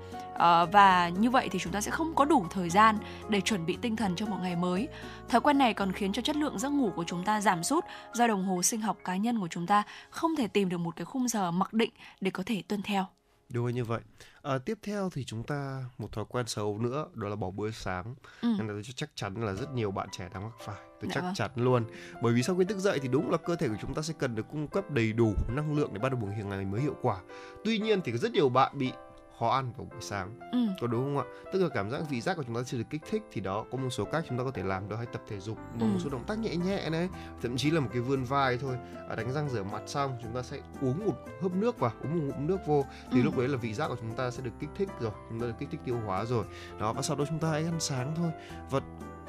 và 0.73 1.11
như 1.19 1.31
vậy 1.31 1.49
thì 1.53 1.59
chúng 1.59 1.73
ta 1.73 1.81
sẽ 1.81 1.91
không 1.91 2.15
có 2.15 2.25
đủ 2.25 2.47
thời 2.51 2.71
gian 2.71 2.99
để 3.29 3.41
chuẩn 3.41 3.67
bị 3.67 3.79
tinh 3.81 3.97
thần 3.97 4.17
cho 4.17 4.27
một 4.27 4.37
ngày 4.43 4.57
mới. 4.57 4.89
Thói 5.29 5.41
quen 5.41 5.59
này 5.59 5.75
còn 5.75 5.90
khiến 5.93 6.13
cho 6.13 6.23
chất 6.23 6.37
lượng 6.37 6.59
giấc 6.59 6.71
ngủ 6.71 6.93
của 6.97 7.05
chúng 7.07 7.25
ta 7.25 7.41
giảm 7.41 7.63
sút 7.63 7.85
do 8.13 8.27
đồng 8.27 8.45
hồ 8.45 8.63
sinh 8.63 8.81
học 8.81 8.99
cá 9.05 9.17
nhân 9.17 9.41
của 9.41 9.49
chúng 9.49 9.67
ta 9.67 9.83
không 10.11 10.37
thể 10.37 10.49
tìm 10.49 10.69
được 10.69 10.79
một 10.79 10.97
cái 10.97 11.05
khung 11.05 11.29
giờ 11.29 11.51
mặc 11.51 11.73
định 11.73 11.91
để 12.21 12.31
có 12.31 12.43
thể 12.47 12.63
tuân 12.69 12.83
theo. 12.83 13.07
Đúng 13.53 13.75
như 13.75 13.85
vậy. 13.85 14.01
À, 14.43 14.59
tiếp 14.59 14.79
theo 14.83 15.11
thì 15.11 15.25
chúng 15.25 15.43
ta 15.43 15.85
một 15.99 16.13
thói 16.13 16.25
quen 16.29 16.47
xấu 16.47 16.79
nữa 16.79 17.07
đó 17.15 17.29
là 17.29 17.37
bỏ 17.37 17.51
bữa 17.51 17.71
sáng. 17.71 18.15
Ừ. 18.43 18.49
Nên 18.59 18.67
là 18.67 18.73
tôi 18.73 18.83
chắc 18.83 19.11
chắn 19.15 19.35
là 19.45 19.53
rất 19.53 19.73
nhiều 19.75 19.91
bạn 19.91 20.09
trẻ 20.13 20.29
đang 20.35 20.43
mắc 20.43 20.53
phải. 20.65 20.77
Tôi 20.77 21.09
dạ 21.09 21.15
chắc 21.15 21.21
vâng. 21.21 21.35
chắn 21.35 21.51
luôn. 21.55 21.85
Bởi 22.23 22.33
vì 22.33 22.43
sau 22.43 22.57
khi 22.57 22.65
thức 22.65 22.79
dậy 22.79 22.99
thì 23.03 23.09
đúng 23.09 23.31
là 23.31 23.37
cơ 23.37 23.57
thể 23.57 23.69
của 23.69 23.77
chúng 23.81 23.95
ta 23.95 24.03
sẽ 24.03 24.15
cần 24.19 24.35
được 24.35 24.47
cung 24.51 24.69
cấp 24.69 24.91
đầy 24.91 25.13
đủ 25.13 25.35
năng 25.49 25.77
lượng 25.77 25.91
để 25.93 25.99
bắt 25.99 26.09
đầu 26.13 26.21
một 26.21 26.29
ngày 26.45 26.65
mới 26.65 26.81
hiệu 26.81 26.97
quả. 27.03 27.21
Tuy 27.65 27.79
nhiên 27.79 28.01
thì 28.05 28.13
rất 28.13 28.33
nhiều 28.33 28.49
bạn 28.49 28.79
bị 28.79 28.93
khó 29.41 29.49
ăn 29.49 29.73
vào 29.77 29.87
buổi 29.91 30.01
sáng 30.01 30.39
ừ. 30.53 30.59
có 30.81 30.87
đúng 30.87 31.05
không 31.05 31.19
ạ 31.19 31.25
tức 31.53 31.63
là 31.63 31.69
cảm 31.69 31.91
giác 31.91 32.03
vị 32.11 32.21
giác 32.21 32.37
của 32.37 32.43
chúng 32.43 32.55
ta 32.55 32.63
chưa 32.67 32.79
được 32.79 32.85
kích 32.91 33.03
thích 33.11 33.23
thì 33.33 33.41
đó 33.41 33.65
có 33.71 33.79
một 33.79 33.91
số 33.91 34.05
cách 34.05 34.25
chúng 34.29 34.39
ta 34.39 34.45
có 34.45 34.51
thể 34.51 34.63
làm 34.63 34.89
được 34.89 34.97
hay 34.97 35.07
tập 35.07 35.23
thể 35.29 35.41
dục 35.41 35.57
bằng 35.57 35.81
ừ. 35.81 35.93
một 35.93 35.99
số 36.05 36.11
động 36.11 36.25
tác 36.27 36.39
nhẹ 36.39 36.57
nhẹ 36.57 36.91
này 36.91 37.09
thậm 37.43 37.57
chí 37.57 37.71
là 37.71 37.81
một 37.81 37.89
cái 37.93 38.03
vươn 38.03 38.25
vai 38.25 38.59
thôi 38.59 38.77
à, 39.09 39.17
đánh 39.17 39.33
răng 39.33 39.49
rửa 39.49 39.63
mặt 39.63 39.83
xong 39.87 40.19
chúng 40.23 40.35
ta 40.35 40.43
sẽ 40.43 40.59
uống 40.81 41.07
một 41.07 41.15
hớp 41.43 41.53
nước 41.53 41.79
vào 41.79 41.93
uống 42.03 42.19
một 42.19 42.25
ngụm 42.25 42.47
nước 42.47 42.59
vô 42.67 42.85
thì 43.13 43.21
ừ. 43.21 43.25
lúc 43.25 43.39
đấy 43.39 43.49
là 43.49 43.57
vị 43.57 43.75
giác 43.75 43.89
của 43.89 43.97
chúng 44.01 44.15
ta 44.15 44.31
sẽ 44.31 44.43
được 44.43 44.53
kích 44.61 44.71
thích 44.77 44.89
rồi 45.01 45.13
chúng 45.29 45.41
ta 45.41 45.47
được 45.47 45.55
kích 45.59 45.69
thích 45.71 45.81
tiêu 45.85 45.97
hóa 46.07 46.25
rồi 46.25 46.45
đó 46.79 46.93
và 46.93 47.03
sau 47.03 47.17
đó 47.17 47.25
chúng 47.29 47.39
ta 47.39 47.49
hãy 47.49 47.65
ăn 47.65 47.81
sáng 47.81 48.15
thôi 48.17 48.31
và 48.71 48.81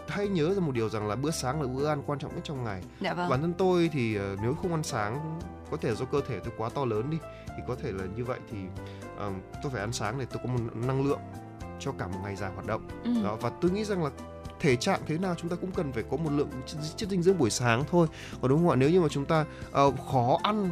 hãy 0.08 0.28
nhớ 0.28 0.54
ra 0.54 0.60
một 0.60 0.71
điều 0.71 0.89
rằng 0.89 1.08
là 1.08 1.15
bữa 1.15 1.32
sáng 1.32 1.62
là 1.62 1.67
bữa 1.67 1.88
ăn 1.88 2.04
quan 2.06 2.19
trọng 2.19 2.36
nhất 2.36 2.41
trong 2.43 2.63
ngày. 2.63 2.82
Dạ 3.00 3.13
vâng. 3.13 3.30
Bản 3.30 3.41
thân 3.41 3.54
tôi 3.54 3.89
thì 3.93 4.17
uh, 4.17 4.39
nếu 4.41 4.54
không 4.54 4.71
ăn 4.71 4.84
sáng 4.84 5.39
có 5.71 5.78
thể 5.78 5.95
do 5.95 6.06
cơ 6.06 6.21
thể 6.28 6.39
tôi 6.39 6.54
quá 6.58 6.69
to 6.69 6.86
lớn 6.86 7.10
đi 7.10 7.17
thì 7.58 7.64
có 7.68 7.76
thể 7.76 7.92
là 7.92 8.04
như 8.16 8.26
vậy 8.26 8.40
thì 8.52 8.58
uh, 9.28 9.34
tôi 9.64 9.72
phải 9.72 9.82
ăn 9.82 9.94
sáng 9.94 10.20
để 10.20 10.26
tôi 10.26 10.42
có 10.44 10.54
một 10.54 10.60
năng 10.76 11.06
lượng 11.06 11.20
cho 11.80 11.92
cả 11.92 12.08
một 12.08 12.20
ngày 12.24 12.36
dài 12.36 12.52
hoạt 12.54 12.66
động. 12.66 12.88
Ừ. 13.04 13.12
Đó 13.24 13.38
và 13.42 13.52
tôi 13.62 13.72
nghĩ 13.72 13.86
rằng 13.86 14.04
là 14.04 14.10
thể 14.60 14.76
trạng 14.76 15.00
thế 15.08 15.18
nào 15.18 15.36
chúng 15.38 15.50
ta 15.50 15.56
cũng 15.62 15.72
cần 15.72 15.92
phải 15.92 16.04
có 16.12 16.18
một 16.18 16.30
lượng 16.32 16.50
chất 16.98 17.10
dinh 17.10 17.24
dưỡng 17.24 17.38
buổi 17.38 17.50
sáng 17.50 17.84
thôi. 17.92 18.08
Còn 18.42 18.50
đúng 18.50 18.60
không 18.60 18.70
ạ? 18.70 18.76
Nếu 18.76 18.90
như 18.90 19.02
mà 19.02 19.08
chúng 19.08 19.26
ta 19.26 19.46
uh, 19.86 19.96
khó 20.12 20.40
ăn 20.44 20.70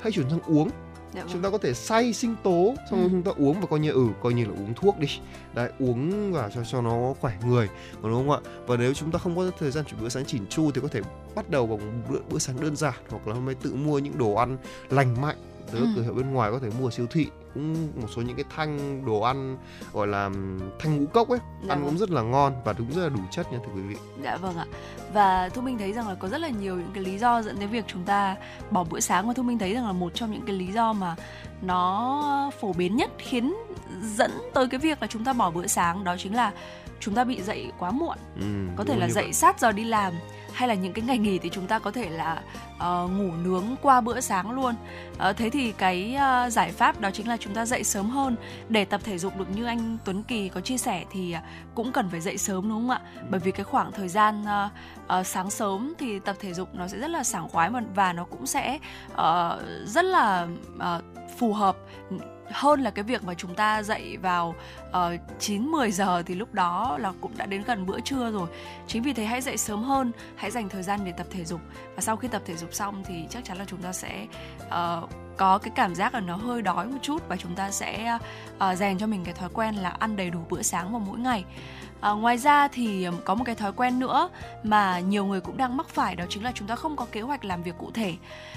hay 0.00 0.12
chuyển 0.12 0.30
sang 0.30 0.40
uống 0.40 0.70
Dạ 1.16 1.22
vâng. 1.22 1.32
chúng 1.32 1.42
ta 1.42 1.50
có 1.50 1.58
thể 1.58 1.74
xay 1.74 2.12
sinh 2.12 2.36
tố 2.42 2.74
xong 2.90 3.02
ừ. 3.02 3.08
chúng 3.10 3.22
ta 3.22 3.32
uống 3.36 3.60
và 3.60 3.66
coi 3.66 3.80
như 3.80 3.92
ừ 3.92 4.06
coi 4.22 4.34
như 4.34 4.44
là 4.44 4.50
uống 4.50 4.74
thuốc 4.74 4.98
đi 4.98 5.08
đấy 5.54 5.70
uống 5.78 6.32
và 6.32 6.50
cho 6.54 6.64
cho 6.64 6.82
nó 6.82 7.14
khỏe 7.20 7.36
người 7.46 7.68
còn 8.02 8.12
đúng 8.12 8.28
không 8.28 8.44
ạ 8.44 8.50
và 8.66 8.76
nếu 8.76 8.94
chúng 8.94 9.10
ta 9.10 9.18
không 9.18 9.36
có 9.36 9.50
thời 9.58 9.70
gian 9.70 9.84
chuẩn 9.84 10.00
bữa 10.00 10.08
sáng 10.08 10.24
chỉn 10.24 10.46
chu 10.46 10.70
thì 10.70 10.80
có 10.80 10.88
thể 10.88 11.00
bắt 11.34 11.50
đầu 11.50 11.66
bằng 11.66 12.02
bữa, 12.10 12.18
bữa 12.30 12.38
sáng 12.38 12.60
đơn 12.60 12.76
giản 12.76 12.94
hoặc 13.10 13.28
là 13.28 13.34
hôm 13.34 13.44
nay 13.46 13.54
tự 13.62 13.74
mua 13.74 13.98
những 13.98 14.18
đồ 14.18 14.34
ăn 14.34 14.56
lành 14.90 15.20
mạnh 15.20 15.36
từ 15.72 15.78
ừ. 15.78 15.86
cửa 15.96 16.02
hiệu 16.02 16.14
bên 16.14 16.32
ngoài 16.32 16.50
có 16.50 16.58
thể 16.58 16.68
mua 16.80 16.90
siêu 16.90 17.06
thị 17.10 17.26
cũng 17.54 17.88
một 18.00 18.08
số 18.16 18.22
những 18.22 18.36
cái 18.36 18.44
thanh 18.56 19.02
đồ 19.06 19.20
ăn 19.20 19.56
gọi 19.92 20.06
là 20.06 20.30
thanh 20.78 20.96
ngũ 20.96 21.06
cốc 21.06 21.28
ấy 21.28 21.38
dạ 21.62 21.74
ăn 21.74 21.80
vâng. 21.80 21.90
cũng 21.90 21.98
rất 21.98 22.10
là 22.10 22.22
ngon 22.22 22.52
và 22.64 22.72
cũng 22.72 22.92
rất 22.92 23.02
là 23.02 23.08
đủ 23.08 23.20
chất 23.30 23.52
nha 23.52 23.58
thưa 23.66 23.72
quý 23.74 23.80
vị 23.80 23.96
dạ 24.22 24.36
vâng 24.36 24.56
ạ 24.56 24.66
và 25.12 25.48
thu 25.48 25.62
minh 25.62 25.78
thấy 25.78 25.92
rằng 25.92 26.08
là 26.08 26.14
có 26.14 26.28
rất 26.28 26.40
là 26.40 26.48
nhiều 26.48 26.76
những 26.76 26.90
cái 26.94 27.04
lý 27.04 27.18
do 27.18 27.42
dẫn 27.42 27.60
đến 27.60 27.68
việc 27.70 27.84
chúng 27.88 28.04
ta 28.04 28.36
bỏ 28.70 28.84
bữa 28.84 29.00
sáng 29.00 29.28
và 29.28 29.34
thu 29.34 29.42
minh 29.42 29.58
thấy 29.58 29.74
rằng 29.74 29.86
là 29.86 29.92
một 29.92 30.14
trong 30.14 30.32
những 30.32 30.42
cái 30.46 30.56
lý 30.56 30.72
do 30.72 30.92
mà 30.92 31.16
nó 31.62 32.50
phổ 32.60 32.72
biến 32.72 32.96
nhất 32.96 33.10
khiến 33.18 33.54
dẫn 34.02 34.30
tới 34.54 34.68
cái 34.68 34.80
việc 34.80 35.02
là 35.02 35.06
chúng 35.06 35.24
ta 35.24 35.32
bỏ 35.32 35.50
bữa 35.50 35.66
sáng 35.66 36.04
đó 36.04 36.16
chính 36.18 36.34
là 36.34 36.52
chúng 37.00 37.14
ta 37.14 37.24
bị 37.24 37.42
dậy 37.42 37.72
quá 37.78 37.90
muộn 37.90 38.16
ừ, 38.40 38.46
có 38.76 38.84
thể 38.84 38.96
là 38.96 39.08
dậy 39.08 39.24
vậy. 39.24 39.32
sát 39.32 39.60
giờ 39.60 39.72
đi 39.72 39.84
làm 39.84 40.12
hay 40.56 40.68
là 40.68 40.74
những 40.74 40.92
cái 40.92 41.04
ngày 41.04 41.18
nghỉ 41.18 41.38
thì 41.38 41.48
chúng 41.48 41.66
ta 41.66 41.78
có 41.78 41.90
thể 41.90 42.10
là 42.10 42.42
uh, 42.76 43.10
ngủ 43.10 43.30
nướng 43.44 43.64
qua 43.82 44.00
bữa 44.00 44.20
sáng 44.20 44.50
luôn. 44.50 44.74
Uh, 45.12 45.36
thế 45.36 45.50
thì 45.50 45.72
cái 45.72 46.16
uh, 46.16 46.52
giải 46.52 46.72
pháp 46.72 47.00
đó 47.00 47.10
chính 47.10 47.28
là 47.28 47.36
chúng 47.36 47.54
ta 47.54 47.66
dậy 47.66 47.84
sớm 47.84 48.10
hơn. 48.10 48.36
Để 48.68 48.84
tập 48.84 49.00
thể 49.04 49.18
dục 49.18 49.38
được 49.38 49.50
như 49.56 49.64
anh 49.64 49.98
Tuấn 50.04 50.22
Kỳ 50.22 50.48
có 50.48 50.60
chia 50.60 50.76
sẻ 50.78 51.04
thì 51.10 51.34
uh, 51.38 51.42
cũng 51.74 51.92
cần 51.92 52.08
phải 52.10 52.20
dậy 52.20 52.38
sớm 52.38 52.68
đúng 52.68 52.78
không 52.78 52.90
ạ? 52.90 53.00
Bởi 53.30 53.40
vì 53.40 53.50
cái 53.50 53.64
khoảng 53.64 53.92
thời 53.92 54.08
gian 54.08 54.42
uh, 54.42 54.72
uh, 55.20 55.26
sáng 55.26 55.50
sớm 55.50 55.94
thì 55.98 56.18
tập 56.18 56.36
thể 56.40 56.54
dục 56.54 56.68
nó 56.74 56.88
sẽ 56.88 56.98
rất 56.98 57.10
là 57.10 57.24
sảng 57.24 57.48
khoái 57.48 57.70
và 57.94 58.12
nó 58.12 58.24
cũng 58.24 58.46
sẽ 58.46 58.78
uh, 59.12 59.62
rất 59.86 60.04
là 60.04 60.46
uh, 60.76 61.04
phù 61.38 61.52
hợp 61.52 61.76
hơn 62.50 62.80
là 62.80 62.90
cái 62.90 63.02
việc 63.02 63.24
mà 63.24 63.34
chúng 63.34 63.54
ta 63.54 63.82
dậy 63.82 64.16
vào 64.16 64.54
uh, 64.88 64.94
9 65.38 65.66
10 65.66 65.92
giờ 65.92 66.22
thì 66.26 66.34
lúc 66.34 66.54
đó 66.54 66.98
là 67.00 67.12
cũng 67.20 67.32
đã 67.36 67.46
đến 67.46 67.62
gần 67.66 67.86
bữa 67.86 68.00
trưa 68.00 68.30
rồi. 68.30 68.48
Chính 68.86 69.02
vì 69.02 69.12
thế 69.12 69.24
hãy 69.24 69.40
dậy 69.40 69.56
sớm 69.56 69.82
hơn, 69.82 70.12
hãy 70.36 70.50
dành 70.50 70.68
thời 70.68 70.82
gian 70.82 71.00
để 71.04 71.12
tập 71.12 71.26
thể 71.30 71.44
dục 71.44 71.60
và 71.94 72.00
sau 72.00 72.16
khi 72.16 72.28
tập 72.28 72.42
thể 72.46 72.56
dục 72.56 72.74
xong 72.74 73.04
thì 73.06 73.26
chắc 73.30 73.44
chắn 73.44 73.56
là 73.56 73.64
chúng 73.64 73.82
ta 73.82 73.92
sẽ 73.92 74.26
uh, 74.66 75.10
có 75.36 75.58
cái 75.58 75.72
cảm 75.76 75.94
giác 75.94 76.14
là 76.14 76.20
nó 76.20 76.36
hơi 76.36 76.62
đói 76.62 76.86
một 76.86 76.98
chút 77.02 77.28
và 77.28 77.36
chúng 77.36 77.54
ta 77.54 77.70
sẽ 77.70 78.18
uh, 78.56 78.76
rèn 78.76 78.98
cho 78.98 79.06
mình 79.06 79.24
cái 79.24 79.34
thói 79.34 79.48
quen 79.52 79.74
là 79.74 79.88
ăn 79.88 80.16
đầy 80.16 80.30
đủ 80.30 80.40
bữa 80.50 80.62
sáng 80.62 80.92
vào 80.92 81.00
mỗi 81.00 81.18
ngày. 81.18 81.44
À, 82.06 82.12
ngoài 82.12 82.38
ra 82.38 82.68
thì 82.68 83.06
có 83.24 83.34
một 83.34 83.44
cái 83.44 83.54
thói 83.54 83.72
quen 83.72 83.98
nữa 83.98 84.28
mà 84.62 85.00
nhiều 85.00 85.24
người 85.26 85.40
cũng 85.40 85.56
đang 85.56 85.76
mắc 85.76 85.88
phải 85.88 86.16
đó 86.16 86.24
chính 86.28 86.44
là 86.44 86.52
chúng 86.54 86.68
ta 86.68 86.76
không 86.76 86.96
có 86.96 87.06
kế 87.12 87.20
hoạch 87.20 87.44
làm 87.44 87.62
việc 87.62 87.74
cụ 87.78 87.90
thể. 87.90 88.14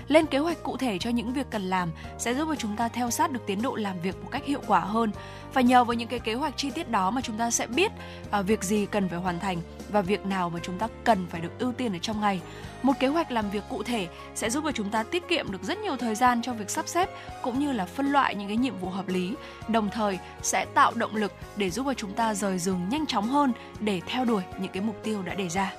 Lên 0.07 0.25
kế 0.25 0.37
hoạch 0.37 0.63
cụ 0.63 0.77
thể 0.77 0.97
cho 0.97 1.09
những 1.09 1.33
việc 1.33 1.45
cần 1.49 1.61
làm 1.61 1.91
sẽ 2.17 2.33
giúp 2.33 2.47
cho 2.49 2.55
chúng 2.55 2.75
ta 2.75 2.87
theo 2.87 3.11
sát 3.11 3.31
được 3.31 3.39
tiến 3.45 3.61
độ 3.61 3.75
làm 3.75 3.99
việc 4.01 4.15
một 4.23 4.29
cách 4.31 4.45
hiệu 4.45 4.61
quả 4.67 4.79
hơn. 4.79 5.11
Và 5.53 5.61
nhờ 5.61 5.83
vào 5.83 5.93
những 5.93 6.07
cái 6.07 6.19
kế 6.19 6.33
hoạch 6.33 6.57
chi 6.57 6.71
tiết 6.71 6.89
đó 6.89 7.11
mà 7.11 7.21
chúng 7.21 7.37
ta 7.37 7.51
sẽ 7.51 7.67
biết 7.67 7.91
à, 8.31 8.41
việc 8.41 8.63
gì 8.63 8.85
cần 8.85 9.09
phải 9.09 9.19
hoàn 9.19 9.39
thành 9.39 9.57
và 9.91 10.01
việc 10.01 10.25
nào 10.25 10.49
mà 10.49 10.59
chúng 10.63 10.77
ta 10.77 10.87
cần 11.03 11.27
phải 11.29 11.41
được 11.41 11.59
ưu 11.59 11.73
tiên 11.73 11.93
ở 11.93 11.99
trong 12.01 12.21
ngày. 12.21 12.41
Một 12.83 12.93
kế 12.99 13.07
hoạch 13.07 13.31
làm 13.31 13.49
việc 13.49 13.63
cụ 13.69 13.83
thể 13.83 14.07
sẽ 14.35 14.49
giúp 14.49 14.63
cho 14.65 14.71
chúng 14.71 14.89
ta 14.89 15.03
tiết 15.03 15.27
kiệm 15.27 15.51
được 15.51 15.63
rất 15.63 15.77
nhiều 15.77 15.97
thời 15.97 16.15
gian 16.15 16.41
cho 16.41 16.53
việc 16.53 16.69
sắp 16.69 16.87
xếp 16.87 17.09
cũng 17.41 17.59
như 17.59 17.71
là 17.71 17.85
phân 17.85 18.11
loại 18.11 18.35
những 18.35 18.47
cái 18.47 18.57
nhiệm 18.57 18.77
vụ 18.77 18.89
hợp 18.89 19.07
lý, 19.07 19.35
đồng 19.67 19.89
thời 19.89 20.19
sẽ 20.41 20.65
tạo 20.73 20.91
động 20.95 21.15
lực 21.15 21.31
để 21.55 21.69
giúp 21.69 21.83
cho 21.85 21.93
chúng 21.93 22.13
ta 22.13 22.33
rời 22.33 22.59
giường 22.59 22.89
nhanh 22.89 23.05
chóng 23.05 23.27
hơn 23.27 23.53
để 23.79 24.01
theo 24.07 24.25
đuổi 24.25 24.43
những 24.59 24.71
cái 24.71 24.83
mục 24.83 24.95
tiêu 25.03 25.21
đã 25.21 25.35
đề 25.35 25.49
ra. 25.49 25.73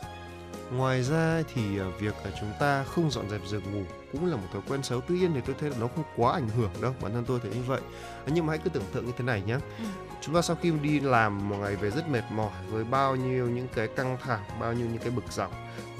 Ngoài 0.73 1.03
ra 1.03 1.43
thì 1.55 1.79
ờ, 1.79 1.91
việc 1.99 2.15
chúng 2.41 2.53
ta 2.61 2.85
không 2.85 3.11
dọn 3.11 3.31
dẹp 3.31 3.41
giường 3.47 3.63
ngủ 3.73 3.83
cũng 4.13 4.27
là 4.27 4.37
một 4.37 4.47
thói 4.53 4.63
quen 4.69 4.83
xấu. 4.83 5.01
Tuy 5.01 5.19
nhiên 5.19 5.31
thì 5.35 5.41
tôi 5.47 5.57
thấy 5.61 5.71
là 5.71 5.77
nó 5.81 5.89
không 5.95 6.05
quá 6.17 6.33
ảnh 6.33 6.49
hưởng 6.49 6.71
đâu, 6.83 6.95
bản 7.03 7.13
thân 7.13 7.25
tôi 7.25 7.41
thấy 7.43 7.51
như 7.55 7.63
vậy. 7.67 7.81
Nhưng 8.27 8.47
mà 8.47 8.51
hãy 8.51 8.59
cứ 8.59 8.71
tưởng 8.71 8.83
tượng 8.93 9.07
như 9.07 9.13
thế 9.19 9.25
này 9.25 9.43
nhé. 9.47 9.57
Ừ. 9.79 9.85
Chúng 10.21 10.35
ta 10.35 10.43
sau 10.43 10.57
khi 10.63 10.71
đi 10.83 11.01
làm 11.01 11.49
một 11.49 11.57
ngày 11.61 11.77
về 11.77 11.91
rất 11.91 12.09
mệt 12.09 12.25
mỏi 12.31 12.53
với 12.69 12.85
bao 12.85 13.17
nhiêu 13.17 13.49
những 13.49 13.69
cái 13.75 13.89
căng 13.89 14.17
thẳng, 14.23 14.45
bao 14.61 14.73
nhiêu 14.73 14.87
những 14.87 14.99
cái 14.99 15.11
bực 15.11 15.33
dọc 15.33 15.53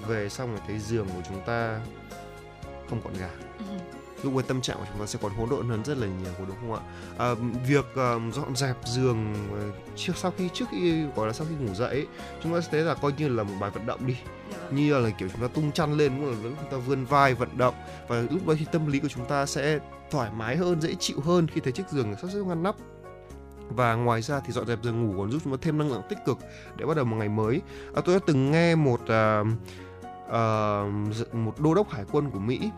về 0.07 0.29
xong 0.29 0.51
rồi 0.51 0.61
thấy 0.67 0.79
giường 0.79 1.07
của 1.07 1.23
chúng 1.29 1.43
ta 1.47 1.81
không 2.91 3.01
còn 3.05 3.13
gà 3.21 3.31
ừ. 3.59 3.65
lúc 4.23 4.37
ấy 4.37 4.43
tâm 4.43 4.61
trạng 4.61 4.77
của 4.77 4.85
chúng 4.91 5.01
ta 5.01 5.07
sẽ 5.07 5.19
còn 5.23 5.33
hỗn 5.33 5.49
độn 5.51 5.69
hơn 5.69 5.85
rất 5.85 5.99
là 5.99 6.07
nhiều 6.07 6.33
đúng 6.39 6.57
không 6.61 6.75
ạ 6.75 6.81
à, 7.19 7.35
việc 7.67 7.85
uh, 7.85 8.35
dọn 8.35 8.57
dẹp 8.57 8.77
giường 8.85 9.35
uh, 9.53 9.75
trước 9.97 10.13
sau 10.17 10.33
khi 10.37 10.49
trước 10.55 10.65
khi 10.71 11.05
gọi 11.17 11.27
là 11.27 11.33
sau 11.33 11.47
khi 11.51 11.65
ngủ 11.65 11.75
dậy 11.75 12.07
chúng 12.43 12.55
ta 12.55 12.61
sẽ 12.61 12.69
thấy 12.71 12.81
là 12.81 12.95
coi 12.95 13.13
như 13.19 13.29
là 13.29 13.43
một 13.43 13.55
bài 13.61 13.71
vận 13.71 13.87
động 13.87 14.07
đi. 14.07 14.17
Dạ. 14.53 14.59
như 14.71 14.99
là 14.99 15.11
kiểu 15.11 15.29
chúng 15.33 15.41
ta 15.41 15.49
tung 15.55 15.73
chăn 15.73 15.97
lên 15.97 16.13
cũng 16.21 16.31
là 16.31 16.37
chúng 16.43 16.71
ta 16.71 16.77
vươn 16.77 17.05
vai 17.05 17.35
vận 17.35 17.59
động 17.59 17.75
và 18.09 18.23
lúc 18.31 18.47
đó 18.47 18.55
thì 18.59 18.67
tâm 18.73 18.87
lý 18.87 19.01
của 19.01 19.09
chúng 19.09 19.25
ta 19.25 19.47
sẽ 19.47 19.79
thoải 20.11 20.31
mái 20.37 20.57
hơn 20.57 20.81
dễ 20.81 20.95
chịu 20.95 21.21
hơn 21.21 21.49
khi 21.49 21.61
thấy 21.61 21.73
chiếc 21.73 21.89
giường 21.91 22.15
sắp 22.23 22.29
xếp 22.33 22.41
ngăn 22.47 22.63
nắp 22.63 22.75
và 23.71 23.95
ngoài 23.95 24.23
ra 24.23 24.41
thì 24.41 24.53
dọn 24.53 24.67
dẹp 24.67 24.79
giường 24.83 25.07
ngủ 25.07 25.19
còn 25.19 25.31
giúp 25.31 25.41
chúng 25.45 25.53
ta 25.53 25.59
thêm 25.63 25.79
năng 25.79 25.93
lượng 25.93 26.03
tích 26.09 26.19
cực 26.27 26.39
để 26.77 26.87
bắt 26.87 26.97
đầu 26.97 27.05
một 27.05 27.17
ngày 27.17 27.29
mới. 27.29 27.61
À, 27.95 28.03
tôi 28.05 28.15
đã 28.15 28.21
từng 28.27 28.51
nghe 28.51 28.75
một 28.75 29.01
uh, 29.03 29.47
uh, 30.27 31.35
một 31.35 31.61
đô 31.61 31.75
đốc 31.75 31.91
hải 31.91 32.05
quân 32.13 32.31
của 32.31 32.39
Mỹ 32.39 32.71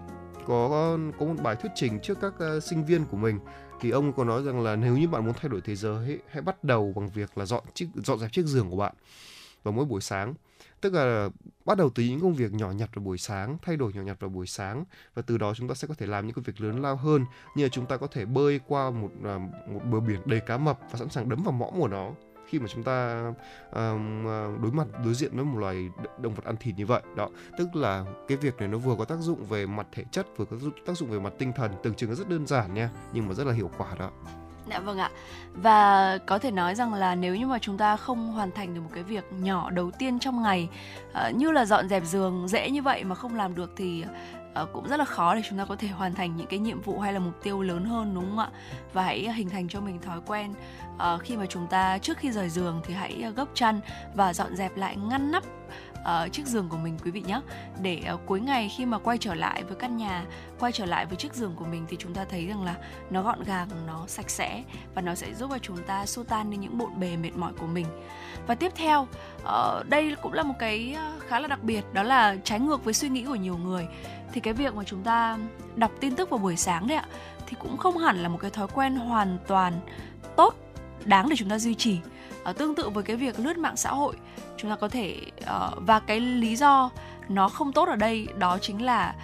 có 0.46 0.98
có 1.18 1.26
một 1.26 1.34
bài 1.42 1.56
thuyết 1.56 1.72
trình 1.74 2.00
trước 2.00 2.18
các 2.20 2.34
uh, 2.56 2.62
sinh 2.62 2.84
viên 2.84 3.04
của 3.04 3.16
mình. 3.16 3.38
Thì 3.80 3.90
ông 3.90 4.12
có 4.12 4.24
nói 4.24 4.42
rằng 4.42 4.60
là 4.60 4.76
nếu 4.76 4.96
như 4.96 5.08
bạn 5.08 5.24
muốn 5.24 5.34
thay 5.40 5.48
đổi 5.48 5.60
thế 5.60 5.74
giới 5.74 6.18
hãy 6.30 6.42
bắt 6.42 6.64
đầu 6.64 6.92
bằng 6.96 7.08
việc 7.08 7.38
là 7.38 7.44
dọn 7.44 7.64
chiếc 7.74 7.88
dọn 7.94 8.18
dẹp 8.18 8.32
chiếc 8.32 8.46
giường 8.46 8.70
của 8.70 8.76
bạn 8.76 8.94
vào 9.62 9.72
mỗi 9.72 9.84
buổi 9.84 10.00
sáng 10.00 10.34
tức 10.82 10.94
là 10.94 11.28
bắt 11.64 11.78
đầu 11.78 11.90
từ 11.90 12.02
những 12.02 12.20
công 12.20 12.34
việc 12.34 12.52
nhỏ 12.52 12.70
nhặt 12.70 12.90
vào 12.94 13.04
buổi 13.04 13.18
sáng 13.18 13.58
thay 13.62 13.76
đổi 13.76 13.92
nhỏ 13.92 14.02
nhặt 14.02 14.16
vào 14.20 14.30
buổi 14.30 14.46
sáng 14.46 14.84
và 15.14 15.22
từ 15.22 15.38
đó 15.38 15.54
chúng 15.54 15.68
ta 15.68 15.74
sẽ 15.74 15.88
có 15.88 15.94
thể 15.94 16.06
làm 16.06 16.26
những 16.26 16.34
công 16.34 16.44
việc 16.44 16.60
lớn 16.60 16.82
lao 16.82 16.96
hơn. 16.96 17.24
Như 17.56 17.62
là 17.62 17.68
chúng 17.68 17.86
ta 17.86 17.96
có 17.96 18.06
thể 18.06 18.24
bơi 18.24 18.60
qua 18.66 18.90
một 18.90 19.10
à, 19.24 19.38
một 19.72 19.80
bờ 19.90 20.00
biển 20.00 20.20
đầy 20.24 20.40
cá 20.40 20.58
mập 20.58 20.78
và 20.90 20.98
sẵn 20.98 21.08
sàng 21.08 21.28
đấm 21.28 21.42
vào 21.42 21.52
mõm 21.52 21.80
của 21.80 21.88
nó. 21.88 22.10
Khi 22.48 22.58
mà 22.58 22.66
chúng 22.68 22.82
ta 22.82 23.24
um, 23.72 24.24
đối 24.62 24.72
mặt 24.72 24.86
đối 25.04 25.14
diện 25.14 25.36
với 25.36 25.44
một 25.44 25.58
loài 25.58 25.88
động 26.20 26.34
vật 26.34 26.44
ăn 26.44 26.56
thịt 26.56 26.74
như 26.76 26.86
vậy 26.86 27.02
đó. 27.16 27.30
Tức 27.58 27.76
là 27.76 28.04
cái 28.28 28.36
việc 28.36 28.56
này 28.56 28.68
nó 28.68 28.78
vừa 28.78 28.96
có 28.98 29.04
tác 29.04 29.18
dụng 29.18 29.44
về 29.44 29.66
mặt 29.66 29.86
thể 29.92 30.04
chất 30.10 30.26
vừa 30.36 30.44
có 30.44 30.56
tác 30.86 30.96
dụng 30.96 31.10
về 31.10 31.18
mặt 31.18 31.32
tinh 31.38 31.52
thần. 31.52 31.72
Tưởng 31.82 31.94
chừng 31.94 32.14
rất 32.14 32.28
đơn 32.28 32.46
giản 32.46 32.74
nha 32.74 32.90
nhưng 33.12 33.28
mà 33.28 33.34
rất 33.34 33.46
là 33.46 33.52
hiệu 33.52 33.70
quả 33.78 33.94
đó. 33.98 34.10
Dạ 34.70 34.78
vâng 34.78 34.98
ạ. 34.98 35.10
Và 35.54 36.18
có 36.26 36.38
thể 36.38 36.50
nói 36.50 36.74
rằng 36.74 36.94
là 36.94 37.14
nếu 37.14 37.36
như 37.36 37.46
mà 37.46 37.58
chúng 37.58 37.78
ta 37.78 37.96
không 37.96 38.32
hoàn 38.32 38.50
thành 38.50 38.74
được 38.74 38.80
một 38.80 38.90
cái 38.94 39.02
việc 39.02 39.24
nhỏ 39.32 39.70
đầu 39.70 39.90
tiên 39.90 40.18
trong 40.18 40.42
ngày 40.42 40.68
ờ, 41.12 41.30
như 41.30 41.50
là 41.50 41.64
dọn 41.64 41.88
dẹp 41.88 42.04
giường 42.04 42.48
dễ 42.48 42.70
như 42.70 42.82
vậy 42.82 43.04
mà 43.04 43.14
không 43.14 43.36
làm 43.36 43.54
được 43.54 43.72
thì 43.76 44.04
ờ, 44.54 44.66
cũng 44.72 44.88
rất 44.88 44.96
là 44.96 45.04
khó 45.04 45.34
để 45.34 45.42
chúng 45.48 45.58
ta 45.58 45.64
có 45.64 45.76
thể 45.76 45.88
hoàn 45.88 46.14
thành 46.14 46.36
những 46.36 46.46
cái 46.46 46.58
nhiệm 46.58 46.80
vụ 46.80 46.98
hay 46.98 47.12
là 47.12 47.18
mục 47.18 47.42
tiêu 47.42 47.62
lớn 47.62 47.84
hơn, 47.84 48.14
đúng 48.14 48.24
không 48.24 48.38
ạ? 48.38 48.48
Và 48.92 49.02
hãy 49.02 49.32
hình 49.32 49.50
thành 49.50 49.68
cho 49.68 49.80
mình 49.80 50.00
thói 50.00 50.20
quen 50.26 50.54
ờ, 50.98 51.18
khi 51.18 51.36
mà 51.36 51.46
chúng 51.46 51.66
ta 51.66 51.98
trước 51.98 52.18
khi 52.18 52.30
rời 52.30 52.48
giường 52.48 52.80
thì 52.84 52.94
hãy 52.94 53.32
gấp 53.36 53.48
chăn 53.54 53.80
và 54.14 54.34
dọn 54.34 54.56
dẹp 54.56 54.76
lại 54.76 54.96
ngăn 54.96 55.32
nắp 55.32 55.42
uh, 56.02 56.32
chiếc 56.32 56.46
giường 56.46 56.68
của 56.68 56.76
mình 56.76 56.98
quý 57.04 57.10
vị 57.10 57.22
nhé 57.26 57.40
để 57.82 58.02
uh, 58.14 58.20
cuối 58.26 58.40
ngày 58.40 58.70
khi 58.76 58.86
mà 58.86 58.98
quay 58.98 59.18
trở 59.18 59.34
lại 59.34 59.62
với 59.64 59.76
căn 59.76 59.96
nhà 59.96 60.24
quay 60.60 60.72
trở 60.72 60.84
lại 60.84 61.06
với 61.06 61.16
chiếc 61.16 61.34
giường 61.34 61.54
của 61.56 61.64
mình 61.64 61.84
thì 61.88 61.96
chúng 62.00 62.14
ta 62.14 62.24
thấy 62.24 62.46
rằng 62.46 62.64
là 62.64 62.74
nó 63.10 63.22
gọn 63.22 63.44
gàng 63.44 63.68
nó 63.86 64.04
sạch 64.06 64.30
sẽ 64.30 64.62
và 64.94 65.02
nó 65.02 65.14
sẽ 65.14 65.34
giúp 65.34 65.50
cho 65.50 65.58
chúng 65.58 65.82
ta 65.86 66.06
xua 66.06 66.24
tan 66.24 66.50
đi 66.50 66.56
những 66.56 66.78
bộn 66.78 67.00
bề 67.00 67.16
mệt 67.16 67.36
mỏi 67.36 67.52
của 67.58 67.66
mình. 67.66 67.86
Và 68.46 68.54
tiếp 68.54 68.72
theo 68.74 69.06
uh, 69.42 69.88
đây 69.88 70.16
cũng 70.22 70.32
là 70.32 70.42
một 70.42 70.54
cái 70.58 70.96
khá 71.28 71.40
là 71.40 71.48
đặc 71.48 71.62
biệt 71.62 71.84
đó 71.92 72.02
là 72.02 72.36
trái 72.44 72.60
ngược 72.60 72.84
với 72.84 72.94
suy 72.94 73.08
nghĩ 73.08 73.24
của 73.24 73.34
nhiều 73.34 73.56
người. 73.56 73.86
Thì 74.32 74.40
cái 74.40 74.54
việc 74.54 74.74
mà 74.74 74.84
chúng 74.84 75.02
ta 75.02 75.38
đọc 75.76 75.92
tin 76.00 76.16
tức 76.16 76.30
vào 76.30 76.38
buổi 76.38 76.56
sáng 76.56 76.88
đấy 76.88 76.98
ạ 76.98 77.06
thì 77.46 77.56
cũng 77.60 77.76
không 77.76 77.98
hẳn 77.98 78.22
là 78.22 78.28
một 78.28 78.38
cái 78.40 78.50
thói 78.50 78.68
quen 78.74 78.96
hoàn 78.96 79.38
toàn 79.46 79.72
tốt 80.36 80.54
đáng 81.04 81.28
để 81.28 81.36
chúng 81.36 81.48
ta 81.48 81.58
duy 81.58 81.74
trì 81.74 81.98
à, 82.44 82.52
tương 82.52 82.74
tự 82.74 82.88
với 82.88 83.04
cái 83.04 83.16
việc 83.16 83.40
lướt 83.40 83.58
mạng 83.58 83.76
xã 83.76 83.90
hội 83.90 84.14
chúng 84.56 84.70
ta 84.70 84.76
có 84.76 84.88
thể 84.88 85.20
uh, 85.40 85.78
và 85.86 86.00
cái 86.00 86.20
lý 86.20 86.56
do 86.56 86.90
nó 87.28 87.48
không 87.48 87.72
tốt 87.72 87.88
ở 87.88 87.96
đây 87.96 88.28
đó 88.38 88.58
chính 88.58 88.82
là 88.82 89.14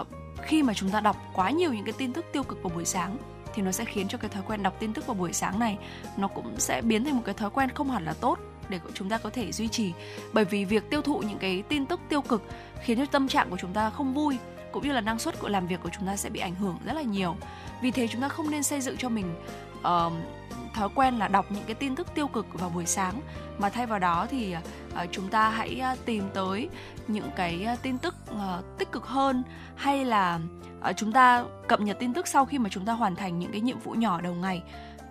uh, 0.00 0.06
khi 0.42 0.62
mà 0.62 0.74
chúng 0.74 0.90
ta 0.90 1.00
đọc 1.00 1.16
quá 1.34 1.50
nhiều 1.50 1.72
những 1.72 1.84
cái 1.84 1.94
tin 1.98 2.12
tức 2.12 2.24
tiêu 2.32 2.42
cực 2.42 2.62
vào 2.62 2.72
buổi 2.74 2.84
sáng 2.84 3.16
thì 3.54 3.62
nó 3.62 3.72
sẽ 3.72 3.84
khiến 3.84 4.08
cho 4.08 4.18
cái 4.18 4.30
thói 4.30 4.42
quen 4.46 4.62
đọc 4.62 4.76
tin 4.80 4.92
tức 4.92 5.06
vào 5.06 5.14
buổi 5.14 5.32
sáng 5.32 5.58
này 5.58 5.78
nó 6.16 6.28
cũng 6.28 6.54
sẽ 6.58 6.82
biến 6.82 7.04
thành 7.04 7.16
một 7.16 7.22
cái 7.24 7.34
thói 7.34 7.50
quen 7.50 7.70
không 7.70 7.90
hẳn 7.90 8.04
là 8.04 8.12
tốt 8.12 8.38
để 8.68 8.80
chúng 8.94 9.08
ta 9.08 9.18
có 9.18 9.30
thể 9.30 9.52
duy 9.52 9.68
trì. 9.68 9.92
Bởi 10.32 10.44
vì 10.44 10.64
việc 10.64 10.90
tiêu 10.90 11.02
thụ 11.02 11.18
những 11.18 11.38
cái 11.38 11.62
tin 11.68 11.86
tức 11.86 12.00
tiêu 12.08 12.22
cực 12.22 12.42
khiến 12.82 12.98
cho 12.98 13.06
tâm 13.06 13.28
trạng 13.28 13.50
của 13.50 13.56
chúng 13.60 13.72
ta 13.72 13.90
không 13.90 14.14
vui 14.14 14.38
cũng 14.72 14.82
như 14.82 14.92
là 14.92 15.00
năng 15.00 15.18
suất 15.18 15.40
của 15.40 15.48
làm 15.48 15.66
việc 15.66 15.80
của 15.82 15.90
chúng 15.92 16.06
ta 16.06 16.16
sẽ 16.16 16.30
bị 16.30 16.40
ảnh 16.40 16.54
hưởng 16.54 16.78
rất 16.84 16.92
là 16.92 17.02
nhiều. 17.02 17.36
Vì 17.82 17.90
thế 17.90 18.08
chúng 18.08 18.20
ta 18.20 18.28
không 18.28 18.50
nên 18.50 18.62
xây 18.62 18.80
dựng 18.80 18.96
cho 18.96 19.08
mình 19.08 19.34
uh, 19.82 20.12
thói 20.74 20.88
quen 20.94 21.18
là 21.18 21.28
đọc 21.28 21.46
những 21.50 21.64
cái 21.66 21.74
tin 21.74 21.96
tức 21.96 22.14
tiêu 22.14 22.28
cực 22.28 22.46
vào 22.52 22.70
buổi 22.70 22.86
sáng. 22.86 23.20
Mà 23.58 23.68
thay 23.68 23.86
vào 23.86 23.98
đó 23.98 24.26
thì 24.30 24.54
uh, 24.54 25.08
chúng 25.12 25.28
ta 25.28 25.48
hãy 25.48 25.82
uh, 25.92 26.04
tìm 26.04 26.24
tới 26.34 26.68
những 27.08 27.30
cái 27.36 27.66
uh, 27.72 27.82
tin 27.82 27.98
tức 27.98 28.14
uh, 28.30 28.78
tích 28.78 28.92
cực 28.92 29.06
hơn 29.06 29.42
hay 29.76 30.04
là 30.04 30.40
uh, 30.90 30.96
chúng 30.96 31.12
ta 31.12 31.44
cập 31.68 31.80
nhật 31.80 31.96
tin 32.00 32.14
tức 32.14 32.28
sau 32.28 32.46
khi 32.46 32.58
mà 32.58 32.68
chúng 32.68 32.84
ta 32.84 32.92
hoàn 32.92 33.16
thành 33.16 33.38
những 33.38 33.52
cái 33.52 33.60
nhiệm 33.60 33.78
vụ 33.78 33.92
nhỏ 33.92 34.20
đầu 34.20 34.34
ngày. 34.34 34.62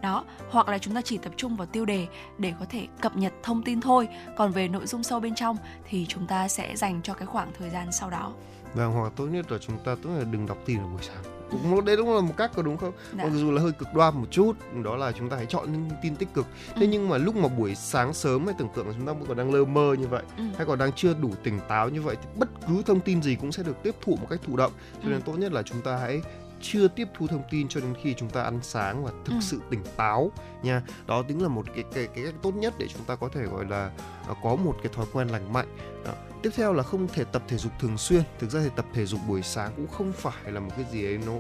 Đó 0.01 0.23
hoặc 0.49 0.67
là 0.67 0.77
chúng 0.77 0.95
ta 0.95 1.01
chỉ 1.01 1.17
tập 1.17 1.31
trung 1.37 1.55
vào 1.55 1.67
tiêu 1.67 1.85
đề 1.85 2.07
để 2.37 2.53
có 2.59 2.65
thể 2.69 2.87
cập 3.01 3.17
nhật 3.17 3.33
thông 3.43 3.63
tin 3.63 3.81
thôi. 3.81 4.07
Còn 4.37 4.51
về 4.51 4.67
nội 4.67 4.87
dung 4.87 5.03
sâu 5.03 5.19
bên 5.19 5.35
trong 5.35 5.57
thì 5.89 6.05
chúng 6.05 6.27
ta 6.27 6.47
sẽ 6.47 6.75
dành 6.75 7.01
cho 7.03 7.13
cái 7.13 7.25
khoảng 7.25 7.51
thời 7.59 7.69
gian 7.69 7.91
sau 7.91 8.09
đó. 8.09 8.33
Và 8.73 8.85
hoặc 8.85 9.13
tốt 9.15 9.25
nhất 9.25 9.51
là 9.51 9.57
chúng 9.57 9.77
ta 9.77 9.95
tốt 10.03 10.09
là 10.17 10.23
đừng 10.31 10.47
đọc 10.47 10.57
tin 10.65 10.77
vào 10.77 10.87
buổi 10.87 11.01
sáng 11.01 11.40
cũng 11.51 11.85
đấy 11.85 11.97
đúng 11.97 12.15
là 12.15 12.21
một 12.21 12.33
cách 12.37 12.51
có 12.55 12.61
đúng 12.61 12.77
không 12.77 12.93
dạ. 13.17 13.23
mặc 13.23 13.29
dù 13.33 13.51
là 13.51 13.61
hơi 13.61 13.71
cực 13.71 13.87
đoan 13.93 14.15
một 14.21 14.27
chút 14.31 14.53
đó 14.83 14.95
là 14.95 15.11
chúng 15.11 15.29
ta 15.29 15.37
hãy 15.37 15.45
chọn 15.45 15.71
những 15.71 15.89
tin 16.01 16.15
tích 16.15 16.33
cực 16.33 16.45
thế 16.75 16.81
ừ. 16.81 16.87
nhưng 16.87 17.09
mà 17.09 17.17
lúc 17.17 17.35
mà 17.35 17.47
buổi 17.47 17.75
sáng 17.75 18.13
sớm 18.13 18.45
hay 18.45 18.55
tưởng 18.57 18.69
tượng 18.75 18.87
là 18.87 18.93
chúng 18.97 19.07
ta 19.07 19.13
vẫn 19.13 19.25
còn 19.27 19.37
đang 19.37 19.53
lơ 19.53 19.65
mơ 19.65 19.95
như 19.99 20.07
vậy 20.07 20.23
ừ. 20.37 20.43
hay 20.57 20.65
còn 20.65 20.79
đang 20.79 20.91
chưa 20.91 21.13
đủ 21.13 21.31
tỉnh 21.43 21.59
táo 21.67 21.89
như 21.89 22.01
vậy 22.01 22.15
thì 22.21 22.27
bất 22.35 22.49
cứ 22.67 22.81
thông 22.85 22.99
tin 22.99 23.21
gì 23.21 23.35
cũng 23.35 23.51
sẽ 23.51 23.63
được 23.63 23.83
tiếp 23.83 23.95
thụ 24.01 24.15
một 24.15 24.27
cách 24.29 24.39
thụ 24.47 24.57
động 24.57 24.71
cho 25.03 25.09
nên 25.09 25.19
ừ. 25.19 25.23
tốt 25.25 25.33
nhất 25.33 25.51
là 25.51 25.63
chúng 25.63 25.81
ta 25.81 25.97
hãy 25.97 26.21
chưa 26.61 26.87
tiếp 26.87 27.07
thu 27.13 27.27
thông 27.27 27.43
tin 27.51 27.67
cho 27.67 27.79
đến 27.79 27.93
khi 28.01 28.13
chúng 28.13 28.29
ta 28.29 28.43
ăn 28.43 28.59
sáng 28.63 29.03
và 29.03 29.11
thực 29.25 29.33
ừ. 29.33 29.39
sự 29.41 29.59
tỉnh 29.69 29.83
táo 29.97 30.31
nha. 30.63 30.81
Đó 31.07 31.23
chính 31.27 31.41
là 31.41 31.47
một 31.47 31.65
cái 31.75 31.83
cái 31.93 32.07
cái 32.15 32.25
cách 32.25 32.33
tốt 32.41 32.55
nhất 32.55 32.73
để 32.77 32.87
chúng 32.87 33.03
ta 33.03 33.15
có 33.15 33.29
thể 33.33 33.41
gọi 33.43 33.65
là 33.65 33.91
uh, 34.31 34.37
có 34.43 34.55
một 34.55 34.75
cái 34.83 34.91
thói 34.95 35.05
quen 35.13 35.27
lành 35.27 35.53
mạnh. 35.53 35.77
Đó. 36.05 36.11
Tiếp 36.41 36.49
theo 36.55 36.73
là 36.73 36.83
không 36.83 37.07
thể 37.07 37.23
tập 37.23 37.43
thể 37.47 37.57
dục 37.57 37.71
thường 37.79 37.97
xuyên. 37.97 38.21
Thực 38.39 38.49
ra 38.49 38.59
thì 38.63 38.69
tập 38.75 38.85
thể 38.93 39.05
dục 39.05 39.19
buổi 39.27 39.41
sáng 39.41 39.71
cũng 39.75 39.87
không 39.87 40.11
phải 40.11 40.51
là 40.51 40.59
một 40.59 40.71
cái 40.77 40.85
gì 40.91 41.05
ấy 41.05 41.19
nó 41.25 41.33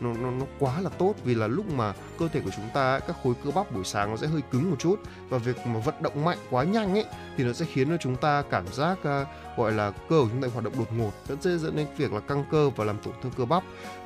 nó 0.00 0.12
nó, 0.12 0.30
nó 0.30 0.46
quá 0.58 0.80
là 0.80 0.90
tốt. 0.90 1.14
Vì 1.24 1.34
là 1.34 1.46
lúc 1.46 1.72
mà 1.72 1.92
cơ 2.18 2.28
thể 2.28 2.40
của 2.40 2.50
chúng 2.56 2.68
ta 2.74 2.98
các 2.98 3.16
khối 3.22 3.34
cơ 3.44 3.50
bắp 3.50 3.72
buổi 3.72 3.84
sáng 3.84 4.10
nó 4.10 4.16
sẽ 4.16 4.26
hơi 4.26 4.42
cứng 4.50 4.70
một 4.70 4.76
chút 4.78 5.00
và 5.28 5.38
việc 5.38 5.66
mà 5.66 5.80
vận 5.80 5.94
động 6.02 6.24
mạnh 6.24 6.38
quá 6.50 6.64
nhanh 6.64 6.94
ấy 6.94 7.04
thì 7.36 7.44
nó 7.44 7.52
sẽ 7.52 7.66
khiến 7.72 7.88
cho 7.88 7.96
chúng 7.96 8.16
ta 8.16 8.42
cảm 8.50 8.64
giác 8.72 8.98
uh, 8.98 9.56
gọi 9.56 9.72
là 9.72 9.90
cơ 9.90 10.20
của 10.22 10.28
chúng 10.30 10.42
ta 10.42 10.48
hoạt 10.52 10.64
động 10.64 10.72
đột 10.78 10.92
ngột 10.92 11.12
dẫn 11.28 11.42
sẽ 11.42 11.58
dẫn 11.58 11.76
đến 11.76 11.86
việc 11.96 12.12
là 12.12 12.20
căng 12.20 12.44
cơ 12.50 12.70
và 12.70 12.84
làm 12.84 12.98
tổn 12.98 13.14
thương 13.22 13.32
cơ 13.36 13.44
bắp. 13.44 13.62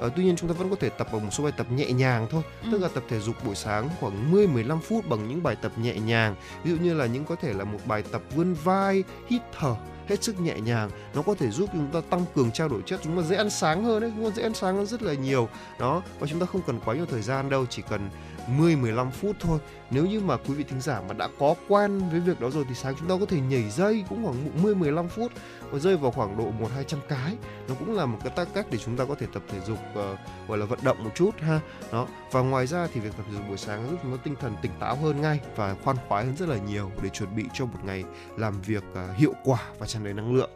Uh, 0.06 0.12
tuy 0.16 0.24
nhiên 0.24 0.36
chúng 0.36 0.48
ta 0.48 0.54
vẫn 0.58 0.70
có 0.70 0.76
thể 0.80 0.88
tập 0.88 1.08
bằng 1.12 1.24
một 1.24 1.30
số 1.30 1.44
bài 1.44 1.52
tập 1.56 1.66
nhẹ 1.70 1.92
nhàng 1.92 2.26
thôi 2.30 2.42
ừ. 2.62 2.68
tức 2.72 2.82
là 2.82 2.88
tập 2.94 3.02
thể 3.08 3.20
dục 3.20 3.36
buổi 3.44 3.54
sáng 3.54 3.88
khoảng 4.00 4.30
10 4.30 4.46
15 4.62 4.80
phút 4.80 5.08
bằng 5.08 5.28
những 5.28 5.42
bài 5.42 5.56
tập 5.56 5.72
nhẹ 5.76 5.94
nhàng. 5.94 6.34
Ví 6.64 6.70
dụ 6.70 6.76
như 6.76 6.94
là 6.94 7.06
những 7.06 7.24
có 7.24 7.36
thể 7.36 7.52
là 7.52 7.64
một 7.64 7.78
bài 7.86 8.04
tập 8.12 8.22
vươn 8.34 8.54
vai, 8.64 9.04
hít 9.26 9.42
thở, 9.58 9.76
hết 10.08 10.22
sức 10.22 10.40
nhẹ 10.40 10.54
nhàng. 10.60 10.90
Nó 11.14 11.22
có 11.22 11.34
thể 11.34 11.50
giúp 11.50 11.70
chúng 11.72 11.90
ta 11.92 12.00
tăng 12.10 12.24
cường 12.34 12.50
trao 12.50 12.68
đổi 12.68 12.82
chất, 12.86 13.00
chúng 13.04 13.16
ta 13.16 13.22
dễ 13.22 13.36
ăn 13.36 13.50
sáng 13.50 13.84
hơn 13.84 14.00
đấy 14.00 14.12
chúng 14.16 14.24
ta 14.24 14.36
dễ 14.36 14.42
ăn 14.42 14.54
sáng 14.54 14.76
hơn 14.76 14.86
rất 14.86 15.02
là 15.02 15.14
nhiều. 15.14 15.48
Đó, 15.78 16.02
và 16.18 16.26
chúng 16.26 16.40
ta 16.40 16.46
không 16.46 16.62
cần 16.66 16.80
quá 16.84 16.94
nhiều 16.94 17.06
thời 17.06 17.22
gian 17.22 17.50
đâu, 17.50 17.66
chỉ 17.70 17.82
cần 17.90 18.10
10 18.48 18.76
15 18.76 19.10
phút 19.10 19.36
thôi. 19.40 19.58
Nếu 19.90 20.06
như 20.06 20.20
mà 20.20 20.36
quý 20.36 20.54
vị 20.54 20.64
thính 20.64 20.80
giả 20.80 21.00
mà 21.08 21.14
đã 21.14 21.28
có 21.38 21.54
quen 21.68 22.02
với 22.10 22.20
việc 22.20 22.40
đó 22.40 22.50
rồi 22.50 22.64
thì 22.68 22.74
sáng 22.74 22.94
chúng 22.98 23.08
ta 23.08 23.14
có 23.20 23.26
thể 23.26 23.40
nhảy 23.40 23.70
dây 23.70 24.04
cũng 24.08 24.24
khoảng 24.24 24.62
10 24.62 24.74
15 24.74 25.08
phút 25.08 25.32
và 25.70 25.78
rơi 25.78 25.96
vào 25.96 26.10
khoảng 26.10 26.36
độ 26.36 26.50
1 26.60 26.68
200 26.74 27.00
cái. 27.08 27.36
Nó 27.68 27.74
cũng 27.78 27.96
là 27.96 28.06
một 28.06 28.18
cái 28.24 28.32
tác 28.36 28.48
cách 28.54 28.66
để 28.70 28.78
chúng 28.78 28.96
ta 28.96 29.04
có 29.04 29.14
thể 29.14 29.26
tập 29.32 29.42
thể 29.48 29.60
dục 29.60 29.78
uh, 29.92 30.48
gọi 30.48 30.58
là 30.58 30.66
vận 30.66 30.78
động 30.82 31.04
một 31.04 31.10
chút 31.14 31.30
ha. 31.40 31.60
Đó. 31.92 32.06
Và 32.32 32.40
ngoài 32.40 32.66
ra 32.66 32.88
thì 32.94 33.00
việc 33.00 33.16
tập 33.16 33.26
thể 33.28 33.34
dục 33.34 33.48
buổi 33.48 33.58
sáng 33.58 33.90
giúp 33.90 33.96
chúng 34.02 34.16
ta 34.16 34.22
tinh 34.24 34.34
thần 34.40 34.56
tỉnh 34.62 34.72
táo 34.80 34.96
hơn 34.96 35.20
ngay 35.20 35.40
và 35.56 35.74
khoan 35.84 35.96
khoái 36.08 36.24
hơn 36.24 36.36
rất 36.36 36.48
là 36.48 36.56
nhiều 36.56 36.90
để 37.02 37.08
chuẩn 37.08 37.36
bị 37.36 37.44
cho 37.52 37.66
một 37.66 37.78
ngày 37.84 38.04
làm 38.36 38.60
việc 38.60 38.84
uh, 38.92 39.16
hiệu 39.16 39.34
quả 39.44 39.58
và 39.78 39.86
tràn 39.86 40.04
đầy 40.04 40.14
năng 40.14 40.34
lượng. 40.34 40.50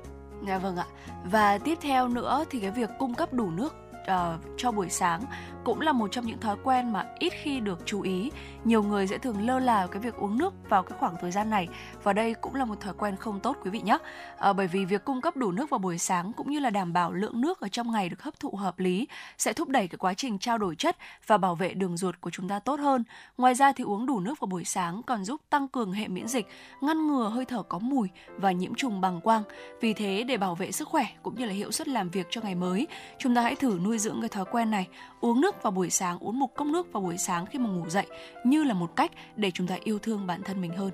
Dạ 0.47 0.59
vâng 0.59 0.77
ạ. 0.77 0.87
Và 1.25 1.59
tiếp 1.59 1.79
theo 1.83 2.09
nữa 2.09 2.45
thì 2.51 2.61
cái 2.61 2.71
việc 2.71 2.91
cung 2.99 3.15
cấp 3.15 3.33
đủ 3.33 3.51
nước 3.51 3.75
uh, 4.11 4.41
cho 4.57 4.73
buổi 4.73 4.91
sáng 4.91 5.23
cũng 5.65 5.81
là 5.81 5.93
một 5.93 6.09
trong 6.13 6.27
những 6.27 6.41
thói 6.41 6.57
quen 6.65 6.93
mà 6.93 7.07
ít 7.19 7.33
khi 7.43 7.61
được 7.61 7.83
chú 7.85 8.03
ý. 8.03 8.31
Nhiều 8.65 8.83
người 8.83 9.07
sẽ 9.07 9.19
thường 9.19 9.47
lơ 9.47 9.59
là 9.59 9.87
cái 9.87 10.03
việc 10.03 10.15
uống 10.15 10.39
nước 10.39 10.55
vào 10.69 10.83
cái 10.83 10.99
khoảng 10.99 11.17
thời 11.21 11.31
gian 11.31 11.51
này 11.51 11.69
và 12.03 12.13
đây 12.13 12.35
cũng 12.35 12.55
là 12.55 12.65
một 12.65 12.81
thói 12.81 12.95
quen 12.99 13.17
không 13.17 13.41
tốt 13.41 13.57
quý 13.65 13.71
vị 13.71 13.81
nhé. 13.81 13.99
À, 14.39 14.53
bởi 14.53 14.67
vì 14.67 14.85
việc 14.85 15.05
cung 15.05 15.21
cấp 15.21 15.37
đủ 15.37 15.53
nước 15.53 15.71
vào 15.71 15.79
buổi 15.79 15.99
sáng 15.99 16.33
cũng 16.33 16.51
như 16.51 16.59
là 16.59 16.71
đảm 16.71 16.93
bảo 16.93 17.13
lượng 17.13 17.41
nước 17.41 17.61
ở 17.61 17.69
trong 17.69 17.93
ngày 17.93 18.09
được 18.09 18.23
hấp 18.23 18.41
thụ 18.41 18.51
hợp 18.51 18.79
lý 18.79 19.09
sẽ 19.39 19.53
thúc 19.53 19.69
đẩy 19.69 19.89
cái 19.89 19.99
quá 19.99 20.15
trình 20.15 20.39
trao 20.39 20.59
đổi 20.59 20.77
chất 20.77 20.97
và 21.27 21.39
bảo 21.39 21.55
vệ 21.55 21.75
đường 21.75 21.97
ruột 21.97 22.21
của 22.21 22.31
chúng 22.31 22.49
ta 22.49 22.59
tốt 22.59 22.81
hơn. 22.81 23.05
Ngoài 23.39 23.55
ra 23.55 23.73
thì 23.73 23.85
uống 23.85 24.07
đủ 24.07 24.21
nước 24.21 24.41
vào 24.41 24.47
buổi 24.47 24.65
sáng 24.65 25.03
còn 25.07 25.25
giúp 25.25 25.41
tăng 25.51 25.69
cường 25.69 25.93
hệ 25.93 26.09
miễn 26.09 26.29
dịch, 26.29 26.47
ngăn 26.81 27.07
ngừa 27.07 27.29
hơi 27.29 27.45
thở 27.45 27.63
có 27.63 27.79
mùi 27.79 28.09
và 28.37 28.53
nhiễm 28.53 28.75
trùng 28.75 29.01
bằng 29.01 29.21
quang. 29.21 29.43
Vì 29.81 29.93
thế 29.93 30.25
để 30.29 30.37
bảo 30.37 30.55
vệ 30.55 30.73
sức 30.73 30.89
khỏe 30.89 31.07
cũng 31.23 31.35
như 31.35 31.45
là 31.45 31.53
hiệu 31.53 31.73
suất 31.73 31.89
làm 31.89 32.11
việc 32.11 32.27
cho 32.31 32.41
ngày 32.41 32.55
mới, 32.55 32.87
chúng 33.19 33.35
ta 33.35 33.43
hãy 33.43 33.55
thử 33.55 33.79
nuôi 33.85 33.94
dưỡng 33.99 34.21
cái 34.21 34.29
thói 34.29 34.45
quen 34.45 34.71
này, 34.71 34.89
uống 35.21 35.41
nước 35.41 35.63
vào 35.63 35.71
buổi 35.71 35.91
sáng, 35.91 36.19
uống 36.19 36.39
một 36.39 36.55
cốc 36.55 36.67
nước 36.67 36.93
vào 36.93 37.03
buổi 37.03 37.19
sáng 37.19 37.47
khi 37.47 37.59
mà 37.59 37.71
ngủ 37.71 37.89
dậy 37.89 38.07
như 38.45 38.65
là 38.65 38.75
một 38.75 38.97
cách 38.97 39.11
để 39.37 39.51
chúng 39.51 39.67
ta 39.67 39.77
yêu 39.85 39.99
thương 39.99 40.27
bản 40.27 40.43
thân 40.43 40.61
mình 40.61 40.73
hơn. 40.73 40.91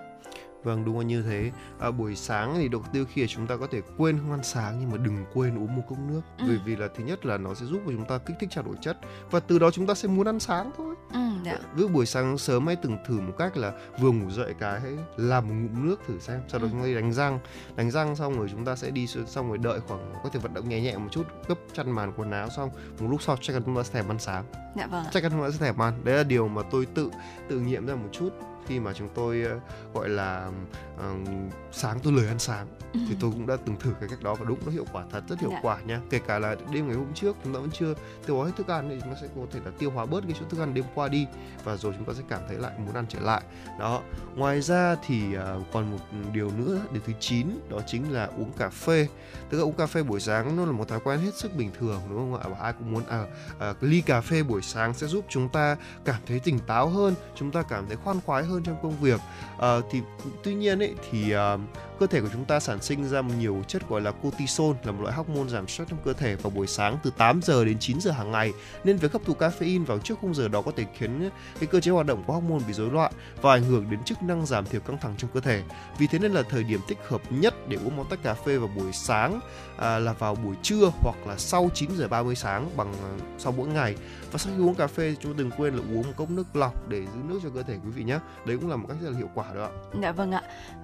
Vâng 0.65 0.85
đúng 0.85 0.99
là 0.99 1.05
như 1.05 1.23
thế. 1.23 1.51
À, 1.79 1.91
buổi 1.91 2.17
sáng 2.17 2.55
thì 2.57 2.69
đầu 2.69 2.83
tiêu 2.93 3.05
khi 3.13 3.27
chúng 3.27 3.47
ta 3.47 3.57
có 3.57 3.67
thể 3.71 3.81
quên 3.97 4.19
không 4.19 4.31
ăn 4.31 4.43
sáng 4.43 4.77
nhưng 4.81 4.91
mà 4.91 4.97
đừng 4.97 5.25
quên 5.35 5.59
uống 5.59 5.77
một 5.77 5.83
cốc 5.89 5.99
nước. 6.09 6.21
Ừ. 6.39 6.45
Bởi 6.49 6.59
vì 6.65 6.77
là 6.77 6.89
thứ 6.97 7.05
nhất 7.05 7.27
là 7.27 7.39
nó 7.39 7.55
sẽ 7.55 7.67
giúp 7.67 7.81
cho 7.87 7.93
chúng 7.93 8.05
ta 8.05 8.19
kích 8.19 8.37
thích 8.41 8.51
trao 8.51 8.65
đổi 8.65 8.77
chất 8.81 8.99
và 9.31 9.41
từ 9.41 9.59
đó 9.59 9.71
chúng 9.71 9.87
ta 9.87 9.95
sẽ 9.95 10.09
muốn 10.09 10.27
ăn 10.27 10.41
sáng 10.41 10.71
thôi. 10.77 10.95
Ừ, 11.13 11.21
dạ. 11.45 11.59
Buổi 11.93 12.07
sáng 12.07 12.39
sớm 12.39 12.67
hãy 12.67 12.77
từng 12.77 12.97
thử 13.07 13.21
một 13.21 13.33
cách 13.39 13.57
là 13.57 13.73
vừa 14.01 14.11
ngủ 14.11 14.31
dậy 14.31 14.55
cái 14.59 14.81
hãy 14.81 14.93
làm 15.17 15.49
một 15.49 15.55
ngụm 15.55 15.87
nước 15.87 16.01
thử 16.07 16.19
xem. 16.19 16.41
Sau 16.49 16.61
đó 16.61 16.65
ừ. 16.65 16.69
chúng 16.73 16.81
ta 16.81 16.87
đi 16.87 16.95
đánh 16.95 17.13
răng, 17.13 17.39
đánh 17.77 17.91
răng 17.91 18.17
xong 18.17 18.39
rồi 18.39 18.49
chúng 18.51 18.65
ta 18.65 18.77
sẽ 18.77 18.91
đi 18.91 19.07
xong 19.07 19.49
rồi 19.49 19.59
đợi 19.59 19.81
khoảng 19.89 20.15
có 20.23 20.29
thể 20.29 20.41
vận 20.41 20.55
động 20.55 20.69
nhẹ 20.69 20.81
nhẹ 20.81 20.97
một 20.97 21.09
chút, 21.11 21.25
gấp 21.49 21.59
chăn 21.73 21.91
màn 21.91 22.13
quần 22.17 22.31
áo 22.31 22.49
xong 22.49 22.71
một 23.01 23.07
lúc 23.11 23.23
sau 23.23 23.37
chắc 23.41 23.53
chắn 23.53 23.63
chúng 23.67 23.77
ta 23.77 23.83
sẽ 23.83 23.93
thèm 23.93 24.11
ăn 24.11 24.19
sáng. 24.19 24.45
Dạ 24.77 24.87
vâng. 24.87 25.05
Chắc 25.13 25.23
chắn 25.23 25.33
chúng 25.33 25.43
ta 25.43 25.51
sẽ 25.51 25.59
thèm 25.59 25.83
ăn. 25.83 26.05
Đấy 26.05 26.17
là 26.17 26.23
điều 26.23 26.49
mà 26.49 26.63
tôi 26.71 26.87
tự 26.87 27.11
tự 27.49 27.61
nghiệm 27.61 27.87
ra 27.87 27.95
một 27.95 28.09
chút 28.13 28.31
khi 28.71 28.81
mà 28.81 28.93
chúng 28.93 29.09
tôi 29.15 29.45
uh, 29.57 29.95
gọi 29.95 30.09
là 30.09 30.51
uh, 30.97 31.29
sáng 31.73 31.99
tôi 32.03 32.13
lười 32.13 32.27
ăn 32.27 32.39
sáng 32.39 32.67
thì 32.93 33.17
tôi 33.21 33.31
cũng 33.31 33.47
đã 33.47 33.57
từng 33.67 33.77
thử 33.77 33.95
cái 34.01 34.09
cách 34.09 34.23
đó 34.23 34.35
và 34.35 34.45
đúng 34.45 34.59
nó 34.67 34.73
hiệu 34.73 34.85
quả 34.93 35.05
thật 35.11 35.25
rất 35.29 35.41
hiệu 35.41 35.51
dạ. 35.53 35.59
quả 35.63 35.81
nha. 35.81 36.01
Kể 36.11 36.21
cả 36.27 36.39
là 36.39 36.57
đêm 36.73 36.87
ngày 36.87 36.97
hôm 36.97 37.15
trước 37.15 37.37
chúng 37.45 37.55
ta 37.55 37.61
vẫn 37.61 37.71
chưa 37.71 37.95
tiêu 38.27 38.37
hóa 38.37 38.47
hết 38.47 38.53
thức 38.57 38.69
ăn 38.69 38.89
thì 38.89 39.09
nó 39.09 39.15
sẽ 39.21 39.29
có 39.37 39.43
thể 39.53 39.61
là 39.65 39.71
tiêu 39.79 39.91
hóa 39.91 40.07
bớt 40.07 40.21
cái 40.21 40.37
chỗ 40.41 40.47
thức 40.49 40.61
ăn 40.61 40.75
đêm 40.75 40.85
qua 40.95 41.09
đi 41.09 41.27
và 41.65 41.77
rồi 41.77 41.95
chúng 41.97 42.05
ta 42.05 42.13
sẽ 42.17 42.23
cảm 42.29 42.41
thấy 42.49 42.57
lại 42.57 42.73
muốn 42.79 42.95
ăn 42.95 43.05
trở 43.09 43.21
lại. 43.21 43.43
Đó 43.79 44.03
ngoài 44.37 44.61
ra 44.61 44.97
thì 45.07 45.23
uh, 45.37 45.67
còn 45.73 45.91
một 45.91 45.99
điều 46.33 46.51
nữa 46.51 46.81
điều 46.93 47.03
thứ 47.07 47.13
9 47.21 47.47
đó 47.69 47.79
chính 47.87 48.13
là 48.13 48.27
uống 48.27 48.53
cà 48.53 48.71
phê. 48.71 49.09
Tức 49.51 49.59
là 49.59 49.65
uống 49.65 49.75
cà 49.75 49.87
phê 49.87 50.03
buổi 50.03 50.21
sáng 50.21 50.57
nó 50.57 50.65
là 50.67 50.73
một 50.73 50.89
thói 50.89 51.01
quen 51.05 51.21
hết 51.21 51.35
sức 51.35 51.57
bình 51.57 51.71
thường 51.79 52.01
đúng 52.11 52.19
không 52.19 52.41
ạ? 52.41 52.49
Và 52.49 52.65
ai 52.65 52.73
cũng 52.73 52.93
muốn 52.93 53.03
à, 53.09 53.25
à, 53.59 53.75
ly 53.81 54.01
cà 54.01 54.21
phê 54.21 54.43
buổi 54.43 54.63
sáng 54.63 54.95
sẽ 54.95 55.07
giúp 55.07 55.25
chúng 55.29 55.49
ta 55.49 55.77
cảm 56.05 56.21
thấy 56.27 56.41
tỉnh 56.41 56.59
táo 56.59 56.89
hơn 56.89 57.15
chúng 57.35 57.51
ta 57.51 57.63
cảm 57.63 57.87
thấy 57.87 57.97
khoan 57.97 58.21
khoái 58.27 58.45
hơn 58.45 58.60
trong 58.63 58.77
công 58.83 59.01
việc 59.01 59.21
à, 59.59 59.77
thì 59.91 60.01
tuy 60.43 60.55
nhiên 60.55 60.79
ấy 60.79 60.95
thì 61.11 61.33
à, 61.33 61.57
cơ 62.01 62.07
thể 62.07 62.21
của 62.21 62.29
chúng 62.33 62.45
ta 62.45 62.61
sản 62.61 62.83
sinh 62.83 63.09
ra 63.09 63.23
nhiều 63.39 63.63
chất 63.69 63.89
gọi 63.89 64.01
là 64.01 64.11
cortisol 64.11 64.77
là 64.85 64.93
một 64.93 65.03
loại 65.03 65.15
hormone 65.15 65.49
giảm 65.49 65.69
stress 65.69 65.91
trong 65.91 65.99
cơ 66.05 66.13
thể 66.13 66.37
vào 66.37 66.51
buổi 66.51 66.67
sáng 66.67 66.99
từ 67.03 67.11
8 67.17 67.41
giờ 67.43 67.65
đến 67.65 67.77
9 67.81 68.01
giờ 68.01 68.11
hàng 68.11 68.31
ngày 68.31 68.53
nên 68.85 68.97
việc 68.97 69.13
hấp 69.13 69.25
thụ 69.25 69.35
caffeine 69.35 69.85
vào 69.85 69.99
trước 69.99 70.19
khung 70.21 70.35
giờ 70.35 70.49
đó 70.49 70.63
có 70.63 70.73
thể 70.77 70.85
khiến 70.99 71.31
cái 71.61 71.67
cơ 71.67 71.81
chế 71.81 71.91
hoạt 71.91 72.07
động 72.07 72.25
của 72.27 72.33
hormone 72.33 72.65
bị 72.67 72.73
rối 72.73 72.91
loạn 72.91 73.13
và 73.43 73.53
ảnh 73.53 73.65
hưởng 73.65 73.91
đến 73.91 74.05
chức 74.05 74.23
năng 74.23 74.47
giảm 74.47 74.67
thiểu 74.67 74.81
căng 74.81 74.99
thẳng 74.99 75.15
trong 75.19 75.31
cơ 75.35 75.41
thể. 75.41 75.63
Vì 75.99 76.07
thế 76.07 76.19
nên 76.19 76.33
là 76.33 76.43
thời 76.43 76.65
điểm 76.65 76.81
thích 76.89 76.99
hợp 77.09 77.23
nhất 77.31 77.55
để 77.69 77.77
uống 77.77 77.97
một 77.97 78.05
tách 78.11 78.23
cà 78.23 78.35
phê 78.35 78.59
vào 78.59 78.69
buổi 78.77 78.93
sáng 78.93 79.41
à, 79.79 79.99
là 79.99 80.13
vào 80.13 80.35
buổi 80.35 80.57
trưa 80.63 80.93
hoặc 81.01 81.17
là 81.27 81.37
sau 81.39 81.71
9 81.75 81.91
giờ 81.97 82.09
30 82.09 82.35
sáng 82.35 82.71
bằng 82.77 82.95
sau 83.39 83.53
mỗi 83.53 83.69
ngày. 83.69 83.95
Và 84.33 84.39
sau 84.39 84.53
khi 84.57 84.63
uống 84.63 84.75
cà 84.75 84.87
phê 84.87 85.15
chúng 85.21 85.33
ta 85.33 85.39
đừng 85.39 85.51
quên 85.51 85.75
là 85.75 85.83
uống 85.83 86.03
một 86.03 86.13
cốc 86.17 86.31
nước 86.31 86.57
lọc 86.57 86.89
để 86.89 87.01
giữ 87.01 87.19
nước 87.29 87.41
cho 87.43 87.49
cơ 87.55 87.63
thể 87.63 87.75
quý 87.75 87.91
vị 87.91 88.05
nhé. 88.05 88.19
Đấy 88.47 88.57
cũng 88.61 88.71
là 88.71 88.77
một 88.77 88.87
cách 88.89 88.97
rất 89.03 89.11
là 89.11 89.19
hiệu 89.19 89.29
quả 89.35 89.45
đó 89.55 89.65
ạ. 89.65 89.71
Dạ 90.03 90.13
vâng 90.13 90.33
ạ. 90.33 90.43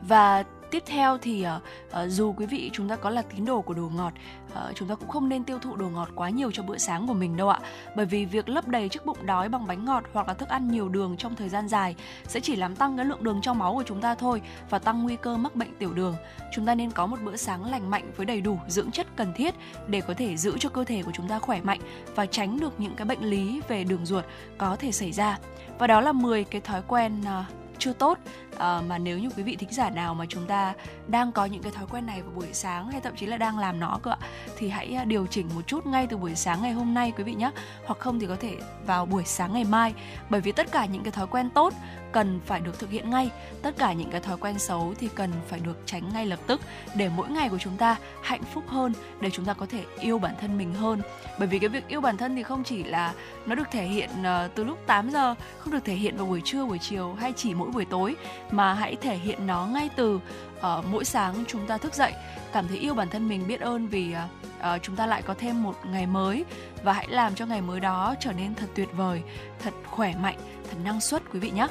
Và 0.09 0.45
tiếp 0.71 0.83
theo 0.87 1.19
thì 1.19 1.47
uh, 1.57 1.63
uh, 2.05 2.11
dù 2.11 2.35
quý 2.37 2.47
vị 2.47 2.71
chúng 2.73 2.89
ta 2.89 2.97
có 2.97 3.11
là 3.11 3.23
tín 3.23 3.45
đồ 3.45 3.61
của 3.61 3.75
đồ 3.75 3.91
ngọt 3.97 4.13
uh, 4.53 4.75
chúng 4.75 4.89
ta 4.89 4.95
cũng 4.95 5.09
không 5.09 5.29
nên 5.29 5.45
tiêu 5.45 5.59
thụ 5.59 5.77
đồ 5.77 5.89
ngọt 5.89 6.09
quá 6.15 6.31
nhiều 6.31 6.51
cho 6.53 6.63
bữa 6.63 6.79
sáng 6.79 7.07
của 7.07 7.15
mình 7.15 7.37
đâu 7.37 7.49
ạ. 7.49 7.61
Bởi 7.97 8.07
vì 8.07 8.25
việc 8.25 8.49
lấp 8.49 8.69
đầy 8.69 8.89
chiếc 8.89 9.07
bụng 9.07 9.27
đói 9.27 9.49
bằng 9.49 9.67
bánh 9.67 9.85
ngọt 9.85 10.05
hoặc 10.13 10.29
là 10.29 10.35
thức 10.35 10.49
ăn 10.49 10.69
nhiều 10.69 10.89
đường 10.89 11.17
trong 11.17 11.37
thời 11.37 11.49
gian 11.49 11.69
dài 11.69 11.95
sẽ 12.27 12.41
chỉ 12.41 12.57
làm 12.57 12.77
tăng 12.77 12.97
cái 12.97 13.07
lượng 13.07 13.25
đường 13.25 13.41
trong 13.43 13.59
máu 13.59 13.75
của 13.75 13.85
chúng 13.87 14.01
ta 14.01 14.15
thôi 14.15 14.43
và 14.71 14.79
tăng 14.79 15.03
nguy 15.03 15.17
cơ 15.17 15.37
mắc 15.37 15.57
bệnh 15.57 15.75
tiểu 15.79 15.93
đường. 15.93 16.15
Chúng 16.53 16.67
ta 16.67 16.75
nên 16.75 16.91
có 16.91 17.07
một 17.07 17.19
bữa 17.25 17.37
sáng 17.37 17.71
lành 17.71 17.91
mạnh 17.91 18.13
với 18.17 18.27
đầy 18.27 18.41
đủ 18.41 18.59
dưỡng 18.69 18.91
chất 18.91 19.07
cần 19.17 19.33
thiết 19.37 19.55
để 19.87 20.01
có 20.01 20.15
thể 20.15 20.37
giữ 20.37 20.59
cho 20.59 20.69
cơ 20.69 20.85
thể 20.85 21.03
của 21.03 21.13
chúng 21.15 21.29
ta 21.29 21.39
khỏe 21.39 21.61
mạnh 21.61 21.81
và 22.15 22.27
tránh 22.27 22.61
được 22.61 22.81
những 22.81 22.95
cái 22.97 23.05
bệnh 23.05 23.25
lý 23.25 23.61
về 23.69 23.85
đường 23.85 24.07
ruột 24.07 24.25
có 24.59 24.77
thể 24.77 24.93
xảy 24.93 25.13
ra. 25.13 25.39
Và 25.79 25.87
đó 25.87 26.01
là 26.01 26.13
10 26.13 26.45
cái 26.45 26.61
thói 26.61 26.83
quen 26.89 27.21
uh, 27.21 27.47
chưa 27.79 27.93
tốt 27.93 28.19
à, 28.59 28.81
mà 28.89 28.99
nếu 28.99 29.19
như 29.19 29.29
quý 29.37 29.43
vị 29.43 29.57
thính 29.57 29.73
giả 29.73 29.91
nào 29.91 30.15
mà 30.15 30.25
chúng 30.29 30.47
ta 30.47 30.75
đang 31.09 31.33
có 31.33 31.45
những 31.45 31.63
cái 31.63 31.73
thói 31.73 31.87
quen 31.91 32.07
này 32.07 32.23
vào 32.23 32.33
buổi 32.35 32.53
sáng 32.53 32.91
hay 32.91 33.01
thậm 33.01 33.17
chí 33.17 33.27
là 33.27 33.37
đang 33.37 33.59
làm 33.59 33.81
nó 33.81 33.99
cơ 34.03 34.11
ạ 34.11 34.19
thì 34.59 34.69
hãy 34.69 34.95
ờ, 34.95 35.05
điều 35.05 35.27
chỉnh 35.27 35.49
một 35.55 35.63
chút 35.67 35.87
ngay 35.87 36.07
từ 36.07 36.17
buổi 36.17 36.35
sáng 36.35 36.63
ngày 36.63 36.73
hôm 36.73 36.95
nay 36.95 37.13
quý 37.17 37.25
vị 37.25 37.35
nhé 37.35 37.51
hoặc 37.85 37.99
không 37.99 38.21
thì 38.21 38.27
có 38.27 38.37
thể 38.41 38.57
vào 38.87 39.07
buổi 39.07 39.25
sáng 39.25 39.53
ngày 39.53 39.65
mai. 39.65 39.95
Bởi 40.31 40.41
vì 40.41 40.53
tất 40.53 40.73
cả 40.73 40.87
những 40.87 41.03
cái 41.03 41.13
thói 41.13 41.27
quen 41.27 41.51
tốt 41.51 41.75
cần 42.13 42.41
phải 42.47 42.61
được 42.61 42.79
thực 42.79 42.91
hiện 42.91 43.11
ngay. 43.11 43.31
Tất 43.63 43.75
cả 43.79 43.93
những 43.93 44.11
cái 44.11 44.21
thói 44.21 44.37
quen 44.37 44.59
xấu 44.59 44.95
thì 44.99 45.09
cần 45.15 45.31
phải 45.49 45.61
được 45.61 45.79
tránh 45.87 46.13
ngay 46.13 46.27
lập 46.27 46.39
tức 46.47 46.61
để 46.95 47.11
mỗi 47.17 47.29
ngày 47.29 47.49
của 47.49 47.59
chúng 47.59 47.77
ta 47.77 47.97
hạnh 48.23 48.43
phúc 48.55 48.65
hơn 48.67 48.93
để 49.21 49.31
chúng 49.31 49.45
ta 49.45 49.53
có 49.55 49.67
thể 49.67 49.85
yêu 50.01 50.19
bản 50.19 50.35
thân 50.41 50.59
mình 50.59 50.75
hơn. 50.75 51.01
Bởi 51.39 51.49
vì 51.49 51.59
cái 51.59 51.69
việc 51.69 51.89
yêu 51.89 52.01
bản 52.01 52.17
thân 52.17 52.37
thì 52.37 52.43
không 52.43 52.65
chỉ 52.65 52.85
là 52.85 53.15
nó 53.47 53.55
được 53.55 53.71
thể 53.71 53.85
hiện 53.85 54.11
ờ, 54.25 54.49
từ 54.55 54.65
lúc 54.65 54.79
8 54.87 55.11
giờ 55.11 55.35
không 55.59 55.73
được 55.73 55.85
thể 55.85 55.95
hiện 55.95 56.17
vào 56.17 56.27
buổi 56.27 56.43
trưa 56.45 56.65
buổi 56.65 56.79
chiều 56.79 57.15
hay 57.15 57.33
chỉ 57.37 57.55
mỗi 57.55 57.71
buổi 57.71 57.85
tối 57.85 58.17
mà 58.51 58.75
hãy 58.75 58.97
thể 58.97 59.17
hiện 59.17 59.47
nó 59.47 59.67
ngay 59.67 59.91
từ 59.97 60.21
uh, 60.59 60.85
mỗi 60.91 61.05
sáng 61.05 61.45
chúng 61.49 61.67
ta 61.67 61.79
thức 61.79 61.95
dậy. 61.95 62.13
Cảm 62.53 62.69
thấy 62.69 62.79
yêu 62.79 62.95
bản 62.95 63.09
thân 63.09 63.29
mình 63.29 63.47
biết 63.47 63.61
ơn 63.61 63.89
vì 63.89 64.15
uh, 64.61 64.83
chúng 64.83 64.97
ta 64.97 65.07
lại 65.07 65.23
có 65.23 65.35
thêm 65.39 65.63
một 65.63 65.75
ngày 65.87 66.07
mới. 66.07 66.45
Và 66.83 66.93
hãy 66.93 67.07
làm 67.09 67.35
cho 67.35 67.47
ngày 67.47 67.61
mới 67.61 67.81
đó 67.81 68.15
trở 68.21 68.33
nên 68.33 68.55
thật 68.55 68.67
tuyệt 68.75 68.89
vời 68.97 69.23
thật 69.63 69.75
khỏe 69.87 70.15
mạnh 70.23 70.39
thật 70.71 70.77
năng 70.85 71.01
suất 71.01 71.23
quý 71.33 71.39
vị 71.41 71.51
nhé. 71.51 71.67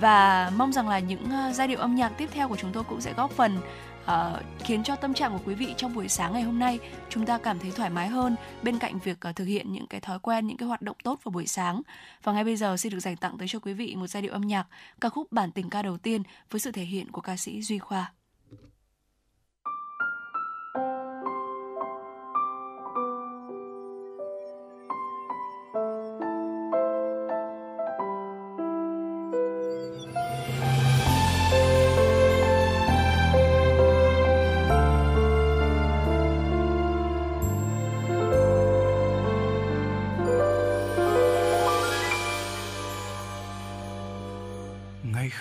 Và 0.00 0.50
mong 0.56 0.72
rằng 0.72 0.88
là 0.88 0.98
những 0.98 1.24
uh, 1.24 1.54
giai 1.54 1.68
điệu 1.68 1.78
âm 1.78 1.94
nhạc 1.94 2.08
tiếp 2.08 2.28
theo 2.32 2.48
của 2.48 2.56
chúng 2.56 2.72
tôi 2.72 2.84
cũng 2.84 3.00
sẽ 3.00 3.12
góp 3.12 3.30
phần 3.30 3.58
uh, 4.04 4.42
khiến 4.64 4.82
cho 4.82 4.96
tâm 4.96 5.14
trạng 5.14 5.32
của 5.32 5.44
quý 5.46 5.54
vị 5.54 5.74
trong 5.76 5.94
buổi 5.94 6.08
sáng 6.08 6.32
ngày 6.32 6.42
hôm 6.42 6.58
nay 6.58 6.78
chúng 7.08 7.26
ta 7.26 7.38
cảm 7.38 7.58
thấy 7.58 7.70
thoải 7.70 7.90
mái 7.90 8.08
hơn 8.08 8.36
bên 8.62 8.78
cạnh 8.78 8.98
việc 8.98 9.18
uh, 9.28 9.36
thực 9.36 9.44
hiện 9.44 9.72
những 9.72 9.86
cái 9.86 10.00
thói 10.00 10.18
quen 10.18 10.46
những 10.46 10.56
cái 10.56 10.68
hoạt 10.68 10.82
động 10.82 10.96
tốt 11.04 11.20
vào 11.22 11.32
buổi 11.32 11.46
sáng 11.46 11.82
và 12.22 12.32
ngay 12.32 12.44
bây 12.44 12.56
giờ 12.56 12.76
xin 12.76 12.92
được 12.92 13.00
dành 13.00 13.16
tặng 13.16 13.38
tới 13.38 13.48
cho 13.48 13.58
quý 13.58 13.72
vị 13.72 13.94
một 13.96 14.06
giai 14.06 14.22
điệu 14.22 14.32
âm 14.32 14.42
nhạc 14.42 14.66
ca 15.00 15.08
khúc 15.08 15.32
bản 15.32 15.52
tình 15.52 15.70
ca 15.70 15.82
đầu 15.82 15.98
tiên 15.98 16.22
với 16.50 16.60
sự 16.60 16.72
thể 16.72 16.84
hiện 16.84 17.12
của 17.12 17.20
ca 17.20 17.36
sĩ 17.36 17.62
Duy 17.62 17.78
Khoa. 17.78 18.12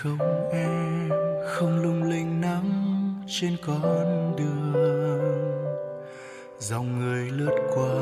Không 0.04 0.50
em, 0.52 1.10
không 1.46 1.80
lung 1.84 2.04
linh 2.04 2.42
nắng 2.42 2.70
trên 3.28 3.58
con 3.66 4.36
đường. 4.38 4.74
Dòng 6.60 7.00
người 7.00 7.30
lướt 7.30 7.58
qua, 7.74 7.96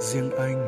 riêng 0.00 0.30
anh 0.38 0.63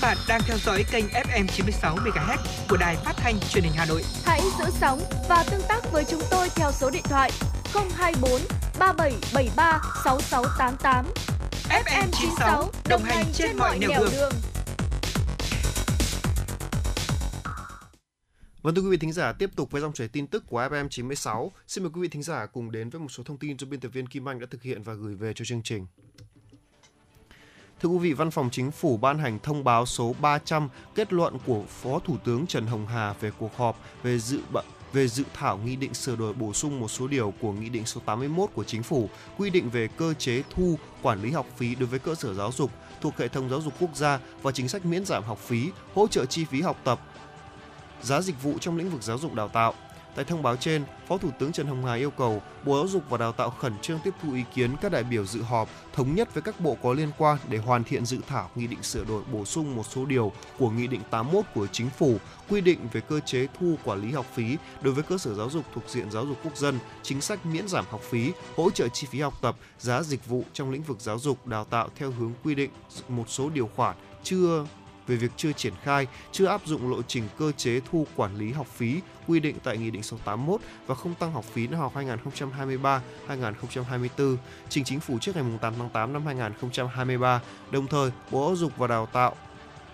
các 0.00 0.08
bạn 0.08 0.16
đang 0.28 0.40
theo 0.46 0.58
dõi 0.58 0.84
kênh 0.90 1.04
FM 1.04 1.46
96 1.46 1.96
MHz 1.96 2.36
của 2.68 2.76
đài 2.76 2.96
phát 2.96 3.12
thanh 3.16 3.40
truyền 3.50 3.64
hình 3.64 3.72
Hà 3.76 3.86
Nội. 3.86 4.02
Hãy 4.24 4.40
giữ 4.58 4.64
sóng 4.80 5.00
và 5.28 5.44
tương 5.50 5.60
tác 5.68 5.92
với 5.92 6.04
chúng 6.04 6.22
tôi 6.30 6.48
theo 6.56 6.72
số 6.72 6.90
điện 6.90 7.02
thoại 7.04 7.30
024 7.96 8.30
3773 8.78 9.80
6688. 10.04 11.06
FM 11.84 12.08
96 12.12 12.70
đồng 12.88 13.02
hành 13.02 13.24
trên 13.32 13.56
mọi 13.56 13.78
nẻo 13.78 14.04
đường. 14.12 14.32
Vâng 18.62 18.74
thưa 18.74 18.82
quý 18.82 18.88
vị 18.90 18.96
thính 18.96 19.12
giả, 19.12 19.32
tiếp 19.32 19.50
tục 19.56 19.70
với 19.70 19.80
dòng 19.82 19.92
chảy 19.92 20.08
tin 20.08 20.26
tức 20.26 20.44
của 20.46 20.60
FM 20.60 20.88
96. 20.88 21.52
Xin 21.66 21.84
mời 21.84 21.90
quý 21.94 22.00
vị 22.00 22.08
thính 22.08 22.22
giả 22.22 22.46
cùng 22.46 22.70
đến 22.70 22.90
với 22.90 23.00
một 23.00 23.08
số 23.08 23.22
thông 23.22 23.38
tin 23.38 23.58
do 23.58 23.66
biên 23.66 23.80
tập 23.80 23.88
viên 23.88 24.06
Kim 24.06 24.28
Anh 24.28 24.40
đã 24.40 24.46
thực 24.50 24.62
hiện 24.62 24.82
và 24.82 24.94
gửi 24.94 25.14
về 25.14 25.32
cho 25.34 25.44
chương 25.44 25.62
trình. 25.62 25.86
Thưa 27.80 27.88
quý 27.88 27.98
vị, 27.98 28.12
Văn 28.12 28.30
phòng 28.30 28.48
Chính 28.52 28.70
phủ 28.70 28.96
ban 28.96 29.18
hành 29.18 29.38
thông 29.42 29.64
báo 29.64 29.86
số 29.86 30.14
300 30.20 30.68
kết 30.94 31.12
luận 31.12 31.38
của 31.46 31.62
Phó 31.68 31.98
Thủ 31.98 32.16
tướng 32.24 32.46
Trần 32.46 32.66
Hồng 32.66 32.86
Hà 32.86 33.14
về 33.20 33.30
cuộc 33.38 33.56
họp 33.56 33.78
về 34.02 34.18
dự 34.18 34.40
bận 34.52 34.64
về 34.92 35.08
dự 35.08 35.24
thảo 35.34 35.58
nghị 35.58 35.76
định 35.76 35.94
sửa 35.94 36.16
đổi 36.16 36.32
bổ 36.32 36.52
sung 36.52 36.80
một 36.80 36.88
số 36.88 37.06
điều 37.06 37.32
của 37.40 37.52
nghị 37.52 37.68
định 37.68 37.86
số 37.86 38.00
81 38.04 38.50
của 38.54 38.64
chính 38.64 38.82
phủ 38.82 39.08
quy 39.36 39.50
định 39.50 39.70
về 39.70 39.88
cơ 39.96 40.14
chế 40.14 40.42
thu 40.50 40.78
quản 41.02 41.22
lý 41.22 41.30
học 41.30 41.46
phí 41.56 41.74
đối 41.74 41.86
với 41.86 41.98
cơ 41.98 42.14
sở 42.14 42.34
giáo 42.34 42.52
dục 42.52 42.70
thuộc 43.00 43.16
hệ 43.16 43.28
thống 43.28 43.50
giáo 43.50 43.60
dục 43.60 43.74
quốc 43.80 43.96
gia 43.96 44.18
và 44.42 44.52
chính 44.52 44.68
sách 44.68 44.86
miễn 44.86 45.04
giảm 45.04 45.24
học 45.24 45.38
phí, 45.38 45.70
hỗ 45.94 46.08
trợ 46.08 46.24
chi 46.24 46.44
phí 46.44 46.60
học 46.60 46.76
tập, 46.84 47.00
giá 48.02 48.20
dịch 48.20 48.42
vụ 48.42 48.58
trong 48.60 48.76
lĩnh 48.76 48.90
vực 48.90 49.02
giáo 49.02 49.18
dục 49.18 49.34
đào 49.34 49.48
tạo. 49.48 49.74
Tại 50.14 50.24
thông 50.24 50.42
báo 50.42 50.56
trên, 50.56 50.84
Phó 51.08 51.18
Thủ 51.18 51.30
tướng 51.38 51.52
Trần 51.52 51.66
Hồng 51.66 51.84
Hà 51.84 51.94
yêu 51.94 52.10
cầu 52.10 52.42
Bộ 52.64 52.76
Giáo 52.76 52.88
dục 52.88 53.02
và 53.08 53.18
Đào 53.18 53.32
tạo 53.32 53.50
khẩn 53.50 53.72
trương 53.82 53.98
tiếp 54.04 54.14
thu 54.22 54.32
ý 54.32 54.42
kiến 54.54 54.70
các 54.80 54.92
đại 54.92 55.04
biểu 55.04 55.26
dự 55.26 55.42
họp, 55.42 55.68
thống 55.92 56.14
nhất 56.14 56.34
với 56.34 56.42
các 56.42 56.60
bộ 56.60 56.76
có 56.82 56.92
liên 56.92 57.10
quan 57.18 57.38
để 57.48 57.58
hoàn 57.58 57.84
thiện 57.84 58.06
dự 58.06 58.18
thảo 58.28 58.50
nghị 58.54 58.66
định 58.66 58.82
sửa 58.82 59.04
đổi 59.04 59.22
bổ 59.32 59.44
sung 59.44 59.76
một 59.76 59.86
số 59.90 60.04
điều 60.04 60.32
của 60.58 60.70
nghị 60.70 60.86
định 60.86 61.00
81 61.10 61.44
của 61.54 61.66
chính 61.66 61.90
phủ 61.90 62.16
quy 62.48 62.60
định 62.60 62.78
về 62.92 63.00
cơ 63.00 63.20
chế 63.20 63.46
thu 63.60 63.74
quản 63.84 64.02
lý 64.02 64.12
học 64.12 64.26
phí 64.34 64.56
đối 64.82 64.94
với 64.94 65.04
cơ 65.04 65.18
sở 65.18 65.34
giáo 65.34 65.50
dục 65.50 65.64
thuộc 65.74 65.84
diện 65.88 66.10
giáo 66.10 66.26
dục 66.26 66.36
quốc 66.44 66.56
dân, 66.56 66.78
chính 67.02 67.20
sách 67.20 67.46
miễn 67.46 67.68
giảm 67.68 67.84
học 67.90 68.00
phí, 68.02 68.32
hỗ 68.56 68.70
trợ 68.70 68.88
chi 68.88 69.06
phí 69.10 69.20
học 69.20 69.34
tập, 69.42 69.56
giá 69.78 70.02
dịch 70.02 70.26
vụ 70.26 70.44
trong 70.52 70.70
lĩnh 70.70 70.82
vực 70.82 71.00
giáo 71.00 71.18
dục 71.18 71.46
đào 71.46 71.64
tạo 71.64 71.88
theo 71.96 72.10
hướng 72.10 72.32
quy 72.44 72.54
định 72.54 72.70
một 73.08 73.24
số 73.28 73.50
điều 73.50 73.70
khoản 73.76 73.96
chưa 74.22 74.64
về 75.08 75.16
việc 75.16 75.30
chưa 75.36 75.52
triển 75.52 75.72
khai, 75.82 76.06
chưa 76.32 76.46
áp 76.46 76.60
dụng 76.64 76.90
lộ 76.90 77.02
trình 77.02 77.24
cơ 77.38 77.52
chế 77.52 77.80
thu 77.90 78.06
quản 78.16 78.36
lý 78.36 78.52
học 78.52 78.66
phí 78.66 79.00
quy 79.26 79.40
định 79.40 79.56
tại 79.64 79.78
Nghị 79.78 79.90
định 79.90 80.02
số 80.02 80.16
81 80.24 80.60
và 80.86 80.94
không 80.94 81.14
tăng 81.14 81.32
học 81.32 81.44
phí 81.44 81.66
năm 81.66 81.80
học 81.80 81.92
2023-2024, 83.28 84.36
trình 84.68 84.84
chính 84.84 85.00
phủ 85.00 85.18
trước 85.18 85.36
ngày 85.36 85.44
8 85.60 85.74
tháng 85.78 85.90
8 85.90 86.12
năm 86.12 86.26
2023. 86.26 87.40
Đồng 87.70 87.86
thời, 87.86 88.10
Bộ 88.30 88.46
Giáo 88.46 88.56
dục 88.56 88.72
và 88.76 88.86
Đào 88.86 89.06
tạo 89.06 89.34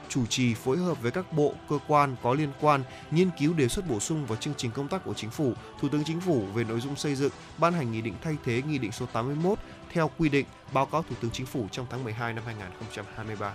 chủ 0.08 0.26
trì 0.26 0.54
phối 0.54 0.78
hợp 0.78 1.02
với 1.02 1.10
các 1.10 1.32
bộ, 1.32 1.54
cơ 1.68 1.78
quan 1.88 2.16
có 2.22 2.34
liên 2.34 2.52
quan 2.60 2.82
nghiên 3.10 3.30
cứu 3.38 3.52
đề 3.54 3.68
xuất 3.68 3.88
bổ 3.88 4.00
sung 4.00 4.26
vào 4.26 4.36
chương 4.36 4.54
trình 4.56 4.70
công 4.70 4.88
tác 4.88 5.04
của 5.04 5.14
chính 5.14 5.30
phủ, 5.30 5.52
Thủ 5.80 5.88
tướng 5.88 6.04
Chính 6.04 6.20
phủ 6.20 6.44
về 6.54 6.64
nội 6.64 6.80
dung 6.80 6.96
xây 6.96 7.14
dựng, 7.14 7.32
ban 7.58 7.72
hành 7.72 7.92
nghị 7.92 8.00
định 8.00 8.14
thay 8.22 8.36
thế 8.44 8.62
nghị 8.68 8.78
định 8.78 8.92
số 8.92 9.06
81 9.06 9.58
theo 9.92 10.10
quy 10.18 10.28
định, 10.28 10.46
báo 10.72 10.86
cáo 10.86 11.02
Thủ 11.02 11.16
tướng 11.20 11.30
Chính 11.30 11.46
phủ 11.46 11.66
trong 11.70 11.86
tháng 11.90 12.04
12 12.04 12.32
năm 12.32 12.44
2023. 12.46 13.54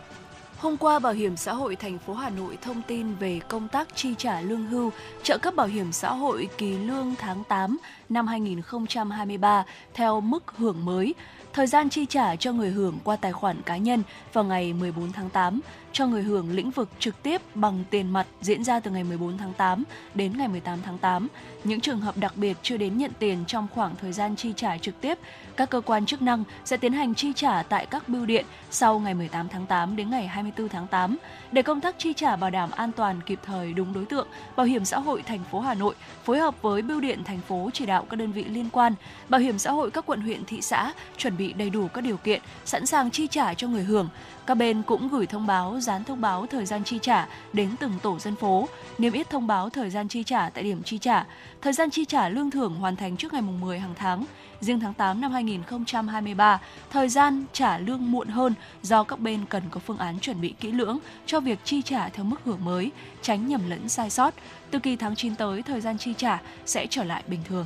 Hôm 0.60 0.78
qua, 0.78 1.00
Bảo 1.00 1.14
hiểm 1.14 1.38
xã 1.38 1.54
hội 1.54 1.76
thành 1.76 1.98
phố 2.00 2.14
Hà 2.14 2.30
Nội 2.30 2.58
thông 2.62 2.82
tin 2.88 3.16
về 3.16 3.40
công 3.48 3.68
tác 3.68 3.96
chi 3.96 4.16
trả 4.18 4.42
lương 4.42 4.66
hưu, 4.66 4.92
trợ 5.24 5.38
cấp 5.38 5.56
bảo 5.56 5.68
hiểm 5.68 5.92
xã 5.92 6.14
hội 6.14 6.50
kỳ 6.58 6.78
lương 6.78 7.16
tháng 7.20 7.44
8 7.44 7.78
năm 8.10 8.28
2023 8.28 9.64
theo 9.94 10.22
mức 10.22 10.44
hưởng 10.58 10.86
mới. 10.86 11.16
Thời 11.54 11.68
gian 11.68 11.90
chi 11.90 12.06
trả 12.06 12.36
cho 12.36 12.52
người 12.52 12.70
hưởng 12.70 12.98
qua 13.04 13.16
tài 13.16 13.32
khoản 13.32 13.62
cá 13.62 13.78
nhân 13.78 14.04
vào 14.34 14.44
ngày 14.44 14.74
14 14.74 15.12
tháng 15.12 15.30
8, 15.30 15.60
cho 15.94 16.08
người 16.08 16.24
hưởng 16.24 16.52
lĩnh 16.52 16.72
vực 16.72 16.90
trực 17.00 17.24
tiếp 17.24 17.42
bằng 17.56 17.84
tiền 17.90 18.10
mặt 18.10 18.28
diễn 18.42 18.64
ra 18.64 18.80
từ 18.80 18.92
ngày 18.92 19.04
14 19.04 19.38
tháng 19.38 19.54
8 19.54 19.84
đến 20.16 20.38
ngày 20.38 20.48
18 20.48 20.80
tháng 20.86 20.98
8. 20.98 21.28
Những 21.64 21.80
trường 21.80 22.00
hợp 22.00 22.18
đặc 22.18 22.34
biệt 22.36 22.58
chưa 22.62 22.78
đến 22.78 22.98
nhận 22.98 23.12
tiền 23.20 23.44
trong 23.48 23.68
khoảng 23.74 23.96
thời 24.02 24.12
gian 24.12 24.36
chi 24.36 24.54
trả 24.56 24.78
trực 24.78 25.02
tiếp, 25.02 25.18
các 25.56 25.70
cơ 25.70 25.82
quan 25.82 26.06
chức 26.06 26.22
năng 26.22 26.44
sẽ 26.66 26.78
tiến 26.78 26.94
hành 26.94 27.16
chi 27.16 27.34
trả 27.36 27.64
tại 27.64 27.86
các 27.86 28.10
bưu 28.10 28.26
điện 28.26 28.46
sau 28.72 29.00
ngày 29.00 29.14
18 29.14 29.48
tháng 29.50 29.66
8 29.66 29.96
đến 29.96 30.10
ngày 30.10 30.28
24 30.28 30.70
tháng 30.70 30.88
8. 30.88 31.18
Để 31.52 31.62
công 31.62 31.82
tác 31.82 31.96
chi 31.98 32.14
trả 32.14 32.36
bảo 32.36 32.50
đảm 32.50 32.72
an 32.72 32.92
toàn 32.92 33.22
kịp 33.26 33.40
thời 33.46 33.74
đúng 33.74 33.94
đối 33.94 34.06
tượng, 34.06 34.28
Bảo 34.56 34.66
hiểm 34.66 34.86
xã 34.86 35.00
hội 35.00 35.22
thành 35.22 35.44
phố 35.52 35.60
Hà 35.60 35.74
Nội 35.74 35.96
phối 36.24 36.40
hợp 36.40 36.62
với 36.62 36.82
bưu 36.82 37.00
điện 37.00 37.24
thành 37.24 37.40
phố 37.48 37.70
chỉ 37.74 37.86
đạo 37.86 38.06
các 38.10 38.18
đơn 38.18 38.32
vị 38.32 38.44
liên 38.44 38.70
quan, 38.70 38.94
Bảo 39.30 39.42
hiểm 39.42 39.60
xã 39.60 39.72
hội 39.72 39.92
các 39.92 40.06
quận 40.06 40.22
huyện 40.22 40.46
thị 40.46 40.62
xã 40.62 40.94
chuẩn 41.18 41.38
bị 41.38 41.54
đầy 41.54 41.70
đủ 41.70 41.88
các 41.88 42.02
điều 42.02 42.18
kiện, 42.18 42.42
sẵn 42.66 42.86
sàng 42.86 43.12
chi 43.12 43.28
trả 43.28 43.54
cho 43.54 43.68
người 43.68 43.84
hưởng. 43.84 44.10
Các 44.50 44.56
bên 44.56 44.82
cũng 44.84 45.10
gửi 45.10 45.26
thông 45.26 45.48
báo, 45.48 45.80
dán 45.80 46.04
thông 46.04 46.22
báo 46.22 46.46
thời 46.46 46.66
gian 46.66 46.84
chi 46.84 47.00
trả 47.02 47.28
đến 47.54 47.70
từng 47.80 47.94
tổ 48.02 48.20
dân 48.20 48.36
phố, 48.36 48.68
niêm 48.98 49.14
yết 49.14 49.30
thông 49.30 49.48
báo 49.48 49.70
thời 49.70 49.90
gian 49.90 50.08
chi 50.08 50.24
trả 50.24 50.50
tại 50.50 50.64
điểm 50.64 50.84
chi 50.84 50.98
trả. 50.98 51.26
Thời 51.62 51.74
gian 51.74 51.90
chi 51.90 52.06
trả 52.06 52.30
lương 52.30 52.52
thưởng 52.52 52.76
hoàn 52.76 52.96
thành 52.96 53.18
trước 53.18 53.34
ngày 53.34 53.42
10 53.42 53.80
hàng 53.80 53.94
tháng. 53.96 54.26
Riêng 54.62 54.80
tháng 54.80 54.94
8 54.94 55.22
năm 55.22 55.32
2023, 55.32 56.60
thời 56.90 57.10
gian 57.10 57.44
trả 57.54 57.78
lương 57.78 58.12
muộn 58.12 58.28
hơn 58.28 58.54
do 58.82 59.04
các 59.04 59.20
bên 59.20 59.46
cần 59.50 59.64
có 59.72 59.80
phương 59.80 59.98
án 59.98 60.20
chuẩn 60.20 60.42
bị 60.42 60.54
kỹ 60.60 60.72
lưỡng 60.72 61.00
cho 61.26 61.40
việc 61.40 61.60
chi 61.64 61.82
trả 61.82 62.10
theo 62.10 62.26
mức 62.26 62.42
hưởng 62.46 62.66
mới, 62.66 62.92
tránh 63.22 63.48
nhầm 63.48 63.70
lẫn 63.70 63.90
sai 63.90 64.10
sót. 64.10 64.34
Từ 64.72 64.80
kỳ 64.80 64.96
tháng 64.96 65.16
9 65.16 65.36
tới, 65.36 65.62
thời 65.62 65.82
gian 65.82 65.98
chi 65.98 66.14
trả 66.18 66.42
sẽ 66.66 66.88
trở 66.90 67.04
lại 67.04 67.24
bình 67.28 67.40
thường. 67.48 67.66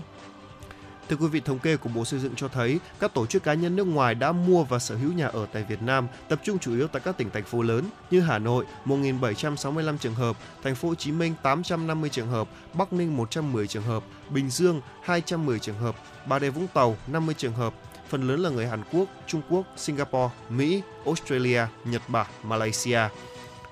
Thưa 1.09 1.15
quý 1.15 1.27
vị, 1.27 1.39
thống 1.39 1.59
kê 1.59 1.77
của 1.77 1.89
Bộ 1.89 2.05
Xây 2.05 2.19
dựng 2.19 2.35
cho 2.35 2.47
thấy 2.47 2.79
các 2.99 3.13
tổ 3.13 3.25
chức 3.25 3.43
cá 3.43 3.53
nhân 3.53 3.75
nước 3.75 3.87
ngoài 3.87 4.15
đã 4.15 4.31
mua 4.31 4.63
và 4.63 4.79
sở 4.79 4.95
hữu 4.95 5.13
nhà 5.13 5.27
ở 5.27 5.45
tại 5.53 5.65
Việt 5.69 5.81
Nam, 5.81 6.07
tập 6.29 6.39
trung 6.43 6.59
chủ 6.59 6.75
yếu 6.75 6.87
tại 6.87 7.01
các 7.05 7.17
tỉnh 7.17 7.29
thành 7.29 7.43
phố 7.43 7.61
lớn 7.61 7.85
như 8.11 8.21
Hà 8.21 8.39
Nội 8.39 8.65
1.765 8.85 9.97
trường 9.97 10.15
hợp, 10.15 10.37
Thành 10.63 10.75
phố 10.75 10.87
Hồ 10.87 10.95
Chí 10.95 11.11
Minh 11.11 11.33
850 11.43 12.09
trường 12.09 12.27
hợp, 12.27 12.47
Bắc 12.73 12.93
Ninh 12.93 13.17
110 13.17 13.67
trường 13.67 13.83
hợp, 13.83 14.03
Bình 14.29 14.49
Dương 14.49 14.81
210 15.03 15.59
trường 15.59 15.77
hợp, 15.77 15.95
Bà 16.25 16.39
Rịa 16.39 16.49
Vũng 16.49 16.67
Tàu 16.73 16.97
50 17.07 17.35
trường 17.37 17.53
hợp. 17.53 17.73
Phần 18.09 18.27
lớn 18.27 18.39
là 18.39 18.49
người 18.49 18.67
Hàn 18.67 18.83
Quốc, 18.91 19.07
Trung 19.27 19.41
Quốc, 19.49 19.65
Singapore, 19.77 20.33
Mỹ, 20.49 20.81
Australia, 21.05 21.61
Nhật 21.85 22.01
Bản, 22.07 22.27
Malaysia. 22.43 22.99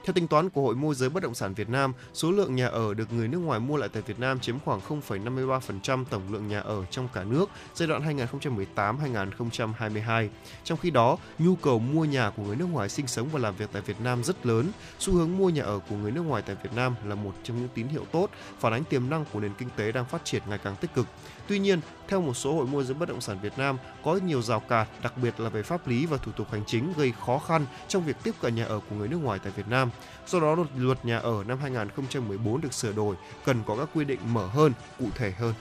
Theo 0.05 0.13
tính 0.13 0.27
toán 0.27 0.49
của 0.49 0.61
Hội 0.61 0.75
môi 0.75 0.95
giới 0.95 1.09
bất 1.09 1.23
động 1.23 1.35
sản 1.35 1.53
Việt 1.53 1.69
Nam, 1.69 1.93
số 2.13 2.31
lượng 2.31 2.55
nhà 2.55 2.67
ở 2.67 2.93
được 2.93 3.13
người 3.13 3.27
nước 3.27 3.37
ngoài 3.37 3.59
mua 3.59 3.77
lại 3.77 3.89
tại 3.93 4.01
Việt 4.01 4.19
Nam 4.19 4.39
chiếm 4.39 4.59
khoảng 4.59 4.79
0,53% 4.79 6.05
tổng 6.09 6.21
lượng 6.29 6.47
nhà 6.47 6.59
ở 6.59 6.85
trong 6.91 7.07
cả 7.13 7.23
nước 7.23 7.49
giai 7.75 7.87
đoạn 7.87 8.17
2018-2022. 8.75 10.27
Trong 10.63 10.77
khi 10.77 10.89
đó, 10.89 11.17
nhu 11.39 11.55
cầu 11.55 11.79
mua 11.79 12.05
nhà 12.05 12.29
của 12.29 12.43
người 12.43 12.55
nước 12.55 12.67
ngoài 12.71 12.89
sinh 12.89 13.07
sống 13.07 13.29
và 13.31 13.39
làm 13.39 13.55
việc 13.55 13.69
tại 13.71 13.81
Việt 13.81 14.01
Nam 14.01 14.23
rất 14.23 14.45
lớn. 14.45 14.71
Xu 14.99 15.13
hướng 15.13 15.37
mua 15.37 15.49
nhà 15.49 15.63
ở 15.63 15.79
của 15.89 15.95
người 15.95 16.11
nước 16.11 16.21
ngoài 16.21 16.43
tại 16.45 16.55
Việt 16.63 16.73
Nam 16.75 16.95
là 17.05 17.15
một 17.15 17.33
trong 17.43 17.57
những 17.59 17.69
tín 17.73 17.87
hiệu 17.87 18.05
tốt, 18.11 18.29
phản 18.59 18.73
ánh 18.73 18.83
tiềm 18.83 19.09
năng 19.09 19.25
của 19.33 19.39
nền 19.39 19.53
kinh 19.53 19.69
tế 19.75 19.91
đang 19.91 20.05
phát 20.05 20.25
triển 20.25 20.43
ngày 20.49 20.59
càng 20.63 20.75
tích 20.75 20.93
cực. 20.93 21.05
Tuy 21.51 21.59
nhiên, 21.59 21.79
theo 22.07 22.21
một 22.21 22.33
số 22.33 22.53
hội 22.55 22.65
môi 22.67 22.83
giới 22.83 22.93
bất 22.93 23.09
động 23.09 23.21
sản 23.21 23.37
Việt 23.41 23.57
Nam, 23.57 23.77
có 24.03 24.19
nhiều 24.25 24.41
rào 24.41 24.59
cản, 24.59 24.87
đặc 25.03 25.13
biệt 25.17 25.39
là 25.39 25.49
về 25.49 25.63
pháp 25.63 25.87
lý 25.87 26.05
và 26.05 26.17
thủ 26.17 26.31
tục 26.31 26.47
hành 26.51 26.63
chính 26.67 26.93
gây 26.97 27.13
khó 27.25 27.37
khăn 27.37 27.65
trong 27.87 28.03
việc 28.03 28.15
tiếp 28.23 28.31
cận 28.41 28.55
nhà 28.55 28.65
ở 28.65 28.79
của 28.89 28.95
người 28.95 29.07
nước 29.07 29.17
ngoài 29.23 29.39
tại 29.43 29.53
Việt 29.55 29.67
Nam. 29.67 29.89
Do 30.27 30.39
đó, 30.39 30.55
luật, 30.55 30.67
luật 30.77 31.05
nhà 31.05 31.17
ở 31.17 31.43
năm 31.47 31.57
2014 31.61 32.61
được 32.61 32.73
sửa 32.73 32.93
đổi, 32.93 33.15
cần 33.45 33.63
có 33.65 33.75
các 33.75 33.89
quy 33.93 34.05
định 34.05 34.19
mở 34.33 34.47
hơn, 34.47 34.73
cụ 34.99 35.05
thể 35.15 35.31
hơn. 35.31 35.53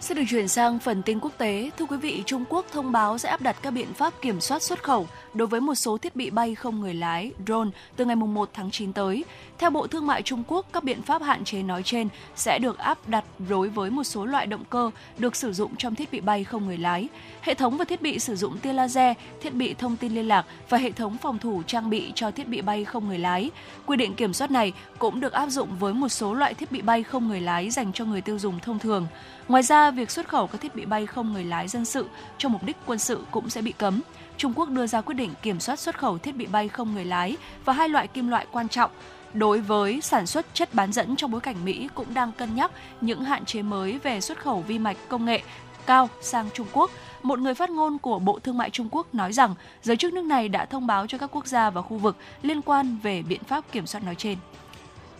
Xin 0.00 0.16
được 0.16 0.22
chuyển 0.28 0.48
sang 0.48 0.78
phần 0.78 1.02
tin 1.02 1.20
quốc 1.20 1.32
tế. 1.38 1.70
Thưa 1.78 1.84
quý 1.84 1.96
vị, 1.96 2.22
Trung 2.26 2.44
Quốc 2.48 2.66
thông 2.72 2.92
báo 2.92 3.18
sẽ 3.18 3.28
áp 3.28 3.42
đặt 3.42 3.56
các 3.62 3.70
biện 3.70 3.94
pháp 3.94 4.14
kiểm 4.22 4.40
soát 4.40 4.62
xuất 4.62 4.82
khẩu 4.82 5.06
đối 5.34 5.48
với 5.48 5.60
một 5.60 5.74
số 5.74 5.98
thiết 5.98 6.16
bị 6.16 6.30
bay 6.30 6.54
không 6.54 6.80
người 6.80 6.94
lái 6.94 7.32
drone 7.46 7.70
từ 7.96 8.04
ngày 8.04 8.16
1 8.16 8.50
tháng 8.52 8.70
9 8.70 8.92
tới. 8.92 9.24
Theo 9.58 9.70
Bộ 9.70 9.86
Thương 9.86 10.06
mại 10.06 10.22
Trung 10.22 10.42
Quốc, 10.48 10.66
các 10.72 10.84
biện 10.84 11.02
pháp 11.02 11.22
hạn 11.22 11.44
chế 11.44 11.62
nói 11.62 11.82
trên 11.82 12.08
sẽ 12.36 12.58
được 12.58 12.78
áp 12.78 13.08
đặt 13.08 13.24
đối 13.48 13.68
với 13.68 13.90
một 13.90 14.04
số 14.04 14.24
loại 14.24 14.46
động 14.46 14.64
cơ 14.70 14.90
được 15.18 15.36
sử 15.36 15.52
dụng 15.52 15.76
trong 15.76 15.94
thiết 15.94 16.12
bị 16.12 16.20
bay 16.20 16.44
không 16.44 16.66
người 16.66 16.78
lái, 16.78 17.08
hệ 17.40 17.54
thống 17.54 17.76
và 17.76 17.84
thiết 17.84 18.02
bị 18.02 18.18
sử 18.18 18.36
dụng 18.36 18.58
tia 18.58 18.72
laser, 18.72 19.16
thiết 19.40 19.54
bị 19.54 19.74
thông 19.74 19.96
tin 19.96 20.14
liên 20.14 20.28
lạc 20.28 20.46
và 20.68 20.78
hệ 20.78 20.90
thống 20.90 21.16
phòng 21.22 21.38
thủ 21.38 21.62
trang 21.66 21.90
bị 21.90 22.12
cho 22.14 22.30
thiết 22.30 22.48
bị 22.48 22.62
bay 22.62 22.84
không 22.84 23.08
người 23.08 23.18
lái. 23.18 23.50
Quy 23.86 23.96
định 23.96 24.14
kiểm 24.14 24.32
soát 24.32 24.50
này 24.50 24.72
cũng 24.98 25.20
được 25.20 25.32
áp 25.32 25.46
dụng 25.46 25.68
với 25.78 25.94
một 25.94 26.08
số 26.08 26.34
loại 26.34 26.54
thiết 26.54 26.72
bị 26.72 26.82
bay 26.82 27.02
không 27.02 27.28
người 27.28 27.40
lái 27.40 27.70
dành 27.70 27.92
cho 27.92 28.04
người 28.04 28.20
tiêu 28.20 28.38
dùng 28.38 28.58
thông 28.60 28.78
thường. 28.78 29.06
Ngoài 29.50 29.62
ra, 29.62 29.90
việc 29.90 30.10
xuất 30.10 30.28
khẩu 30.28 30.46
các 30.46 30.60
thiết 30.60 30.74
bị 30.74 30.84
bay 30.84 31.06
không 31.06 31.32
người 31.32 31.44
lái 31.44 31.68
dân 31.68 31.84
sự 31.84 32.08
cho 32.38 32.48
mục 32.48 32.62
đích 32.62 32.76
quân 32.86 32.98
sự 32.98 33.24
cũng 33.30 33.50
sẽ 33.50 33.62
bị 33.62 33.72
cấm. 33.72 34.00
Trung 34.36 34.52
Quốc 34.56 34.68
đưa 34.68 34.86
ra 34.86 35.00
quyết 35.00 35.14
định 35.14 35.30
kiểm 35.42 35.60
soát 35.60 35.78
xuất 35.78 35.98
khẩu 35.98 36.18
thiết 36.18 36.36
bị 36.36 36.46
bay 36.46 36.68
không 36.68 36.94
người 36.94 37.04
lái 37.04 37.36
và 37.64 37.72
hai 37.72 37.88
loại 37.88 38.06
kim 38.08 38.28
loại 38.28 38.46
quan 38.52 38.68
trọng 38.68 38.90
đối 39.34 39.60
với 39.60 40.00
sản 40.00 40.26
xuất 40.26 40.46
chất 40.54 40.74
bán 40.74 40.92
dẫn 40.92 41.16
trong 41.16 41.30
bối 41.30 41.40
cảnh 41.40 41.64
Mỹ 41.64 41.88
cũng 41.94 42.14
đang 42.14 42.32
cân 42.32 42.54
nhắc 42.54 42.70
những 43.00 43.24
hạn 43.24 43.44
chế 43.44 43.62
mới 43.62 43.98
về 43.98 44.20
xuất 44.20 44.38
khẩu 44.38 44.60
vi 44.60 44.78
mạch 44.78 44.96
công 45.08 45.24
nghệ 45.24 45.42
cao 45.86 46.08
sang 46.20 46.48
Trung 46.54 46.66
Quốc. 46.72 46.90
Một 47.22 47.38
người 47.38 47.54
phát 47.54 47.70
ngôn 47.70 47.98
của 47.98 48.18
Bộ 48.18 48.38
Thương 48.38 48.58
mại 48.58 48.70
Trung 48.70 48.88
Quốc 48.90 49.14
nói 49.14 49.32
rằng 49.32 49.54
giới 49.82 49.96
chức 49.96 50.12
nước 50.12 50.24
này 50.24 50.48
đã 50.48 50.64
thông 50.64 50.86
báo 50.86 51.06
cho 51.06 51.18
các 51.18 51.30
quốc 51.32 51.46
gia 51.46 51.70
và 51.70 51.82
khu 51.82 51.96
vực 51.96 52.16
liên 52.42 52.62
quan 52.62 52.98
về 53.02 53.22
biện 53.22 53.44
pháp 53.44 53.72
kiểm 53.72 53.86
soát 53.86 54.04
nói 54.04 54.14
trên. 54.14 54.38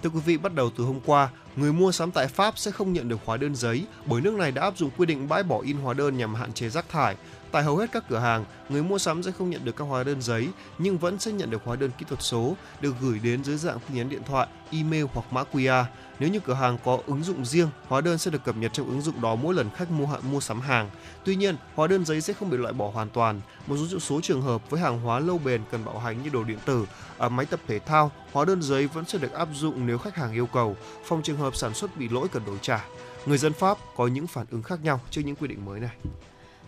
Thưa 0.02 0.10
quý 0.10 0.20
vị, 0.24 0.36
bắt 0.36 0.54
đầu 0.54 0.70
từ 0.76 0.84
hôm 0.84 1.00
qua, 1.06 1.28
người 1.56 1.72
mua 1.72 1.92
sắm 1.92 2.10
tại 2.10 2.26
Pháp 2.26 2.58
sẽ 2.58 2.70
không 2.70 2.92
nhận 2.92 3.08
được 3.08 3.18
hóa 3.24 3.36
đơn 3.36 3.54
giấy 3.54 3.86
bởi 4.06 4.20
nước 4.20 4.34
này 4.34 4.52
đã 4.52 4.62
áp 4.62 4.78
dụng 4.78 4.90
quy 4.96 5.06
định 5.06 5.28
bãi 5.28 5.42
bỏ 5.42 5.60
in 5.60 5.76
hóa 5.76 5.94
đơn 5.94 6.18
nhằm 6.18 6.34
hạn 6.34 6.52
chế 6.52 6.68
rác 6.68 6.88
thải. 6.88 7.16
Tại 7.52 7.62
hầu 7.62 7.76
hết 7.76 7.92
các 7.92 8.04
cửa 8.08 8.18
hàng, 8.18 8.44
người 8.68 8.82
mua 8.82 8.98
sắm 8.98 9.22
sẽ 9.22 9.30
không 9.30 9.50
nhận 9.50 9.64
được 9.64 9.76
các 9.76 9.84
hóa 9.84 10.04
đơn 10.04 10.22
giấy 10.22 10.48
nhưng 10.78 10.98
vẫn 10.98 11.18
sẽ 11.18 11.32
nhận 11.32 11.50
được 11.50 11.62
hóa 11.64 11.76
đơn 11.76 11.90
kỹ 11.98 12.06
thuật 12.08 12.22
số 12.22 12.56
được 12.80 12.94
gửi 13.00 13.18
đến 13.18 13.44
dưới 13.44 13.56
dạng 13.56 13.78
tin 13.88 13.96
nhắn 13.96 14.08
điện 14.08 14.22
thoại, 14.26 14.48
email 14.72 15.04
hoặc 15.12 15.32
mã 15.32 15.42
QR. 15.52 15.84
Nếu 16.20 16.28
như 16.28 16.40
cửa 16.40 16.54
hàng 16.54 16.78
có 16.84 16.98
ứng 17.06 17.22
dụng 17.22 17.44
riêng, 17.44 17.68
hóa 17.88 18.00
đơn 18.00 18.18
sẽ 18.18 18.30
được 18.30 18.44
cập 18.44 18.56
nhật 18.56 18.72
trong 18.72 18.88
ứng 18.88 19.00
dụng 19.00 19.20
đó 19.20 19.34
mỗi 19.34 19.54
lần 19.54 19.70
khách 19.76 19.90
mua 19.90 20.06
hạn 20.06 20.20
mua 20.32 20.40
sắm 20.40 20.60
hàng. 20.60 20.90
Tuy 21.24 21.36
nhiên, 21.36 21.56
hóa 21.74 21.86
đơn 21.86 22.04
giấy 22.04 22.20
sẽ 22.20 22.32
không 22.32 22.50
bị 22.50 22.56
loại 22.56 22.72
bỏ 22.72 22.90
hoàn 22.94 23.10
toàn. 23.10 23.40
Một 23.66 23.76
số 23.90 23.98
số 23.98 24.20
trường 24.20 24.42
hợp 24.42 24.70
với 24.70 24.80
hàng 24.80 25.00
hóa 25.00 25.18
lâu 25.18 25.38
bền 25.38 25.60
cần 25.70 25.84
bảo 25.84 25.98
hành 25.98 26.22
như 26.22 26.30
đồ 26.30 26.44
điện 26.44 26.58
tử, 26.64 26.86
ở 27.18 27.28
máy 27.28 27.46
tập 27.46 27.60
thể 27.66 27.78
thao, 27.78 28.10
hóa 28.32 28.44
đơn 28.44 28.62
giấy 28.62 28.86
vẫn 28.86 29.04
sẽ 29.04 29.18
được 29.18 29.32
áp 29.32 29.48
dụng 29.54 29.86
nếu 29.86 29.98
khách 29.98 30.16
hàng 30.16 30.32
yêu 30.32 30.46
cầu. 30.46 30.76
Phòng 31.04 31.22
trường 31.22 31.38
hợp 31.38 31.56
sản 31.56 31.74
xuất 31.74 31.96
bị 31.96 32.08
lỗi 32.08 32.28
cần 32.32 32.42
đổi 32.46 32.58
trả. 32.62 32.84
Người 33.26 33.38
dân 33.38 33.52
Pháp 33.52 33.78
có 33.96 34.06
những 34.06 34.26
phản 34.26 34.46
ứng 34.50 34.62
khác 34.62 34.78
nhau 34.82 35.00
trước 35.10 35.22
những 35.24 35.36
quy 35.36 35.48
định 35.48 35.64
mới 35.64 35.80
này. 35.80 35.96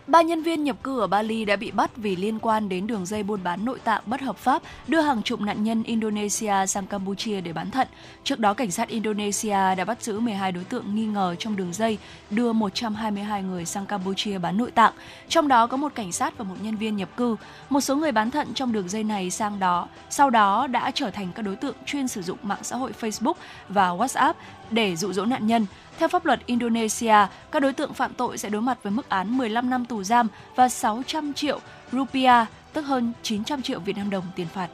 Ba 0.06 0.22
nhân 0.22 0.42
viên 0.42 0.64
nhập 0.64 0.76
cư 0.82 1.00
ở 1.00 1.06
Bali 1.06 1.44
đã 1.44 1.56
bị 1.56 1.70
bắt 1.70 1.96
vì 1.96 2.16
liên 2.16 2.38
quan 2.38 2.68
đến 2.68 2.86
đường 2.86 3.06
dây 3.06 3.22
buôn 3.22 3.40
bán 3.44 3.64
nội 3.64 3.78
tạng 3.84 4.02
bất 4.06 4.20
hợp 4.20 4.36
pháp 4.36 4.62
đưa 4.88 5.00
hàng 5.00 5.22
chục 5.22 5.40
nạn 5.40 5.64
nhân 5.64 5.82
Indonesia 5.82 6.66
sang 6.66 6.86
Campuchia 6.86 7.40
để 7.40 7.52
bán 7.52 7.70
thận. 7.70 7.88
Trước 8.24 8.38
đó, 8.38 8.54
cảnh 8.54 8.70
sát 8.70 8.88
Indonesia 8.88 9.74
đã 9.74 9.84
bắt 9.84 10.02
giữ 10.02 10.20
12 10.20 10.52
đối 10.52 10.64
tượng 10.64 10.94
nghi 10.94 11.06
ngờ 11.06 11.34
trong 11.38 11.56
đường 11.56 11.72
dây 11.72 11.98
đưa 12.30 12.52
122 12.52 13.42
người 13.42 13.64
sang 13.64 13.86
Campuchia 13.86 14.38
bán 14.38 14.56
nội 14.56 14.70
tạng. 14.70 14.92
Trong 15.28 15.48
đó 15.48 15.66
có 15.66 15.76
một 15.76 15.94
cảnh 15.94 16.12
sát 16.12 16.38
và 16.38 16.44
một 16.44 16.56
nhân 16.62 16.76
viên 16.76 16.96
nhập 16.96 17.08
cư. 17.16 17.36
Một 17.68 17.80
số 17.80 17.96
người 17.96 18.12
bán 18.12 18.30
thận 18.30 18.48
trong 18.54 18.72
đường 18.72 18.88
dây 18.88 19.04
này 19.04 19.30
sang 19.30 19.58
đó, 19.58 19.88
sau 20.10 20.30
đó 20.30 20.66
đã 20.66 20.90
trở 20.94 21.10
thành 21.10 21.28
các 21.34 21.42
đối 21.42 21.56
tượng 21.56 21.74
chuyên 21.86 22.08
sử 22.08 22.22
dụng 22.22 22.38
mạng 22.42 22.62
xã 22.62 22.76
hội 22.76 22.92
Facebook 23.00 23.34
và 23.68 23.88
WhatsApp 23.88 24.34
để 24.72 24.96
dụ 24.96 25.12
dỗ 25.12 25.24
nạn 25.24 25.46
nhân. 25.46 25.66
Theo 25.98 26.08
pháp 26.08 26.24
luật 26.24 26.46
Indonesia, 26.46 27.26
các 27.52 27.62
đối 27.62 27.72
tượng 27.72 27.94
phạm 27.94 28.14
tội 28.14 28.38
sẽ 28.38 28.48
đối 28.48 28.62
mặt 28.62 28.78
với 28.82 28.92
mức 28.92 29.08
án 29.08 29.38
15 29.38 29.70
năm 29.70 29.84
tù 29.84 30.02
giam 30.02 30.28
và 30.56 30.68
600 30.68 31.32
triệu 31.34 31.60
rupiah, 31.92 32.48
tức 32.72 32.82
hơn 32.82 33.12
900 33.22 33.62
triệu 33.62 33.80
Việt 33.80 33.96
Nam 33.96 34.10
đồng 34.10 34.24
tiền 34.36 34.46
phạt. 34.54 34.68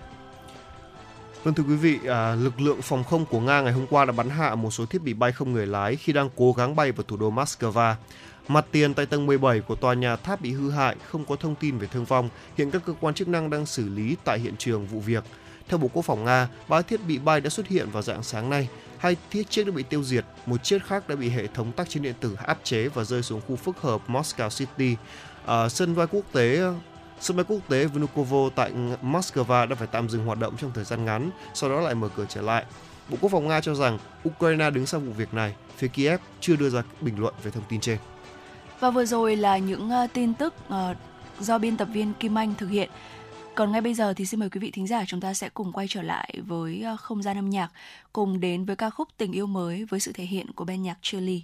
Vâng 1.45 1.55
thưa 1.55 1.65
quý 1.69 1.77
vị, 1.77 1.99
à, 2.09 2.35
lực 2.35 2.61
lượng 2.61 2.83
phòng 2.83 3.05
không 3.05 3.27
của 3.27 3.41
Nga 3.41 3.61
ngày 3.61 3.73
hôm 3.73 3.87
qua 3.91 4.05
đã 4.05 4.13
bắn 4.13 4.31
hạ 4.31 4.55
một 4.55 4.71
số 4.71 4.87
thiết 4.87 5.03
bị 5.03 5.15
bay 5.15 5.33
không 5.33 5.53
người 5.53 5.67
lái 5.67 5.97
khi 5.97 6.13
đang 6.13 6.31
cố 6.37 6.53
gắng 6.53 6.77
bay 6.77 6.93
vào 6.93 7.05
thủ 7.09 7.17
đô 7.17 7.31
Moscow. 7.31 7.95
Mặt 8.49 8.67
tiền 8.73 8.95
tại 8.95 9.07
tầng 9.07 9.27
17 9.27 9.61
của 9.61 9.75
tòa 9.75 9.95
nhà 9.95 10.17
tháp 10.17 10.41
bị 10.41 10.53
hư 10.53 10.71
hại, 10.71 10.97
không 11.09 11.25
có 11.25 11.37
thông 11.37 11.55
tin 11.55 11.79
về 11.79 11.87
thương 11.87 12.05
vong. 12.05 12.29
Hiện 12.57 12.71
các 12.71 12.83
cơ 12.87 12.93
quan 13.01 13.15
chức 13.15 13.29
năng 13.29 13.51
đang 13.51 13.67
xử 13.67 13.89
lý 13.89 14.17
tại 14.25 14.39
hiện 14.39 14.55
trường 14.59 14.87
vụ 14.87 15.01
việc. 15.01 15.25
Theo 15.69 15.79
Bộ 15.79 15.89
Quốc 15.93 16.03
phòng 16.03 16.25
Nga, 16.25 16.49
ba 16.69 16.83
thiết 16.83 17.01
bị 17.07 17.19
bay 17.19 17.41
đã 17.41 17.51
xuất 17.51 17.69
hiện 17.69 17.91
vào 17.91 18.03
dạng 18.03 18.23
sáng 18.23 18.51
nay. 18.51 18.69
Hai 18.99 19.16
thiết 19.31 19.51
chiếc 19.51 19.66
đã 19.66 19.73
bị 19.73 19.83
tiêu 19.83 20.03
diệt, 20.03 20.25
một 20.47 20.64
chiếc 20.64 20.85
khác 20.85 21.09
đã 21.09 21.16
bị 21.16 21.29
hệ 21.29 21.47
thống 21.47 21.73
tác 21.73 21.89
chiến 21.89 22.03
điện 22.03 22.14
tử 22.21 22.37
áp 22.47 22.59
chế 22.62 22.89
và 22.89 23.05
rơi 23.05 23.23
xuống 23.23 23.41
khu 23.49 23.57
phức 23.57 23.81
hợp 23.81 24.01
Moscow 24.09 24.51
City. 24.51 24.97
À, 25.47 25.69
sân 25.69 25.97
bay 25.97 26.07
quốc 26.11 26.25
tế 26.33 26.61
Sân 27.21 27.37
bay 27.37 27.45
quốc 27.49 27.59
tế 27.69 27.85
Vnukovo 27.85 28.49
tại 28.55 28.73
Moscow 29.03 29.69
đã 29.69 29.75
phải 29.75 29.89
tạm 29.93 30.09
dừng 30.09 30.27
hoạt 30.27 30.39
động 30.39 30.57
trong 30.57 30.71
thời 30.75 30.85
gian 30.85 31.05
ngắn, 31.05 31.31
sau 31.55 31.71
đó 31.71 31.81
lại 31.81 31.95
mở 31.95 32.09
cửa 32.16 32.27
trở 32.29 32.41
lại. 32.41 32.64
Bộ 33.09 33.16
Quốc 33.21 33.33
phòng 33.33 33.49
Nga 33.49 33.61
cho 33.61 33.75
rằng 33.75 33.99
Ukraine 34.29 34.71
đứng 34.71 34.87
sau 34.87 35.01
vụ 35.01 35.12
việc 35.12 35.35
này, 35.35 35.55
phía 35.77 35.89
Kiev 35.89 36.21
chưa 36.41 36.57
đưa 36.57 36.71
ra 36.71 36.83
bình 37.01 37.21
luận 37.21 37.35
về 37.43 37.51
thông 37.51 37.64
tin 37.69 37.81
trên. 37.81 37.99
Và 38.81 38.91
vừa 38.91 39.05
rồi 39.05 39.37
là 39.37 39.59
những 39.59 39.91
à, 39.91 40.07
tin 40.12 40.35
tức 40.35 40.55
à, 40.69 40.95
do 41.41 41.59
biên 41.59 41.77
tập 41.77 41.89
viên 41.93 42.14
Kim 42.14 42.39
Anh 42.39 42.55
thực 42.59 42.69
hiện. 42.69 42.91
Còn 43.59 43.73
ngay 43.73 43.81
bây 43.81 43.95
giờ 43.95 44.15
thì 44.15 44.27
xin 44.27 44.41
mời 44.41 44.51
quý 44.51 44.59
vị 44.59 44.71
thính 44.71 44.87
giả 44.87 45.05
chúng 45.07 45.21
ta 45.21 45.35
sẽ 45.35 45.49
cùng 45.49 45.73
quay 45.73 45.87
trở 45.89 46.03
lại 46.03 46.35
với 46.47 46.83
ờ, 46.83 46.97
không 46.97 47.23
gian 47.23 47.39
âm 47.39 47.51
nhạc, 47.51 47.69
cùng 48.13 48.41
đến 48.41 48.65
với 48.65 48.77
ca 48.77 48.91
khúc 48.91 49.09
Tình 49.17 49.33
yêu 49.33 49.47
mới 49.47 49.85
với 49.85 50.01
sự 50.01 50.13
thể 50.13 50.25
hiện 50.25 50.53
của 50.53 50.65
ban 50.65 50.83
nhạc 50.83 50.99
Shirley. 51.03 51.43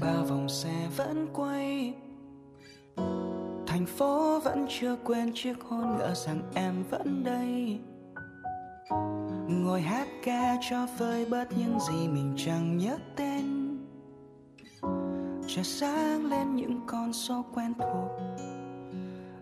Ba 0.00 0.22
vòng 0.22 0.48
xe 0.48 0.88
vẫn 0.96 1.28
quay. 1.32 1.94
Thành 3.66 3.86
phố 3.86 4.40
vẫn 4.40 4.66
chưa 4.68 4.96
quên 5.04 5.32
chiếc 5.34 5.60
hôn, 5.60 5.96
ngỡ 5.98 6.14
rằng 6.14 6.42
em 6.54 6.84
vẫn 6.90 7.24
đây. 7.24 7.80
Ngồi 9.48 9.80
hát 9.80 10.08
ca 10.24 10.56
cho 10.70 10.86
vơi 10.98 11.26
bớt 11.26 11.52
những 11.58 11.80
gì 11.80 12.08
mình 12.08 12.34
chẳng 12.36 12.78
nhớ 12.78 12.98
tên. 13.16 13.78
Trời 15.48 15.64
sáng 15.64 16.26
lên 16.26 16.56
những 16.56 16.80
con 16.86 17.12
số 17.12 17.44
quen 17.54 17.74
thuộc 17.78 18.10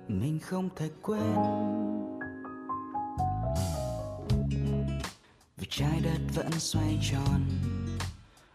mình 0.08 0.38
không 0.38 0.68
thể 0.76 0.90
quên. 1.02 1.34
Vì 5.56 5.66
trái 5.68 6.00
đất 6.04 6.18
vẫn 6.34 6.50
xoay 6.50 6.98
tròn 7.10 7.40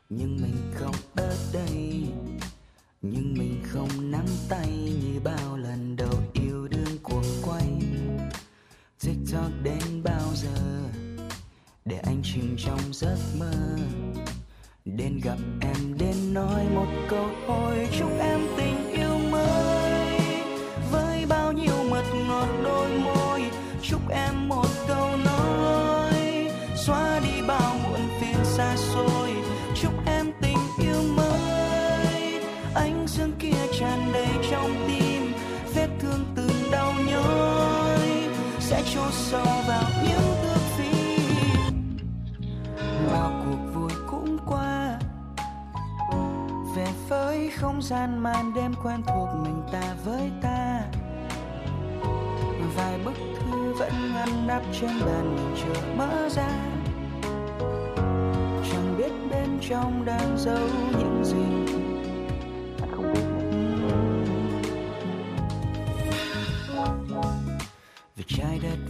nhưng 0.10 0.38
mình 0.42 0.72
không 0.76 0.96
ở 1.16 1.38
đây. 1.54 2.04
Nhưng 3.02 3.34
mình 3.38 3.64
không 3.64 4.12
nắm 4.12 4.26
tay 4.50 4.68
như 4.68 5.20
bao 5.24 5.58
lần 5.58 5.96
đầu 5.96 6.14
yêu 6.34 6.68
đương 6.68 6.98
cuồng 7.04 7.42
quay. 7.44 7.68
Tiktok 9.04 9.52
đến 9.64 10.04
bao 10.04 10.34
giờ, 10.34 10.84
để 11.86 11.98
anh 11.98 12.22
chìm 12.24 12.56
trong 12.58 12.80
giấc 12.94 13.18
mơ. 13.40 13.54
Đến 14.86 15.20
gặp 15.24 15.38
em, 15.62 15.98
đến 15.98 16.34
nói 16.34 16.66
một 16.76 16.88
câu 17.10 17.30
thôi 17.48 17.88
chúc 18.00 18.12
em 18.20 18.40
tình 18.58 18.90
yêu 18.92 19.18
mới. 19.32 20.20
Với 20.92 21.26
bao 21.30 21.52
nhiêu 21.52 21.84
mật 21.90 22.06
ngọt 22.28 22.48
đôi 22.64 22.98
môi, 23.00 23.42
chúc 23.82 24.10
em 24.10 24.50
một 24.50 24.68
câu 24.88 25.18
nói. 25.18 26.48
Xóa 26.76 27.20
đi 27.20 27.48
bao 27.48 27.76
muộn 27.84 28.00
phiền 28.20 28.46
xa 28.46 28.76
xôi. 28.78 29.15
Chôn 38.96 39.12
sâu 39.12 39.46
vào 39.68 39.84
những 40.04 40.36
thước 40.44 40.60
phim 40.78 41.98
bao 43.12 43.32
cuộc 43.46 43.74
vui 43.74 43.92
cũng 44.08 44.38
qua. 44.48 45.00
Về 46.76 46.88
với 47.10 47.50
không 47.50 47.82
gian 47.82 48.24
màn 48.24 48.54
đêm 48.54 48.74
quen 48.84 49.02
thuộc 49.08 49.30
mình 49.44 49.62
ta 49.72 49.96
với 50.06 50.32
ta. 50.42 50.82
Vài 52.76 53.00
bức 53.06 53.14
thư 53.40 53.74
vẫn 53.74 53.92
ngăn 54.14 54.48
nắp 54.48 54.62
trên 54.82 54.92
bàn 55.06 55.36
mình 55.36 55.56
chưa 55.64 55.82
mở 55.98 56.30
ra. 56.30 56.50
Chẳng 58.72 58.96
biết 58.98 59.12
bên 59.32 59.60
trong 59.70 60.06
đang 60.06 60.38
giấu 60.38 60.68
những 61.00 61.26
gì. 61.26 61.85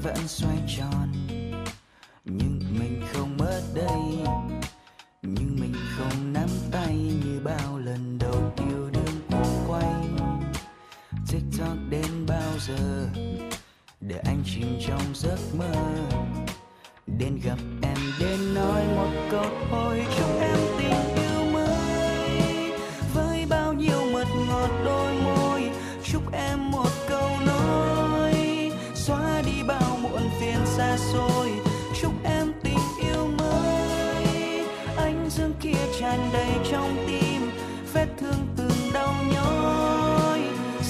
Vẫn 0.05 0.27
xoay 0.27 0.57
tròn. 0.77 1.24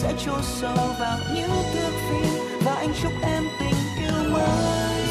Sẽ 0.06 0.14
chôn 0.26 0.42
sâu 0.44 0.78
vào 1.00 1.18
những 1.36 1.50
thước 1.74 1.92
phim 2.10 2.60
và 2.66 2.74
anh 2.76 2.94
chúc 3.04 3.12
em 3.22 3.44
tình 3.60 3.76
yêu 4.02 4.32
mới. 4.32 4.50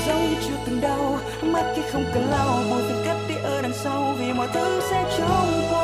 Giống 0.06 0.30
như 0.30 0.36
chưa 0.48 0.56
từng 0.66 0.80
đau, 0.80 1.18
mắt 1.42 1.72
khi 1.76 1.82
không 1.92 2.04
cần 2.14 2.30
lau 2.30 2.62
buồn 2.70 2.82
phiền 2.88 3.02
cất 3.04 3.16
đi 3.28 3.34
ở 3.42 3.62
đằng 3.62 3.72
sau 3.74 4.14
vì 4.18 4.32
mọi 4.32 4.48
thứ 4.54 4.80
sẽ 4.90 5.04
trôi 5.18 5.64
qua. 5.70 5.83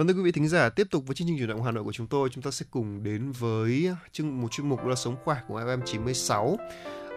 Vâng 0.00 0.08
thưa 0.08 0.14
quý 0.14 0.22
vị 0.22 0.32
thính 0.32 0.48
giả, 0.48 0.68
tiếp 0.68 0.86
tục 0.90 1.02
với 1.06 1.14
chương 1.14 1.28
trình 1.28 1.38
chuyển 1.38 1.48
động 1.48 1.62
Hà 1.62 1.70
Nội 1.70 1.84
của 1.84 1.92
chúng 1.92 2.06
tôi, 2.06 2.28
chúng 2.32 2.42
ta 2.42 2.50
sẽ 2.50 2.66
cùng 2.70 3.02
đến 3.02 3.32
với 3.32 3.90
chương 4.12 4.40
một 4.40 4.48
chuyên 4.50 4.68
mục 4.68 4.82
đó 4.82 4.88
là 4.88 4.96
sống 4.96 5.16
khỏe 5.24 5.36
của 5.48 5.60
FM 5.60 5.80
96. 5.84 6.56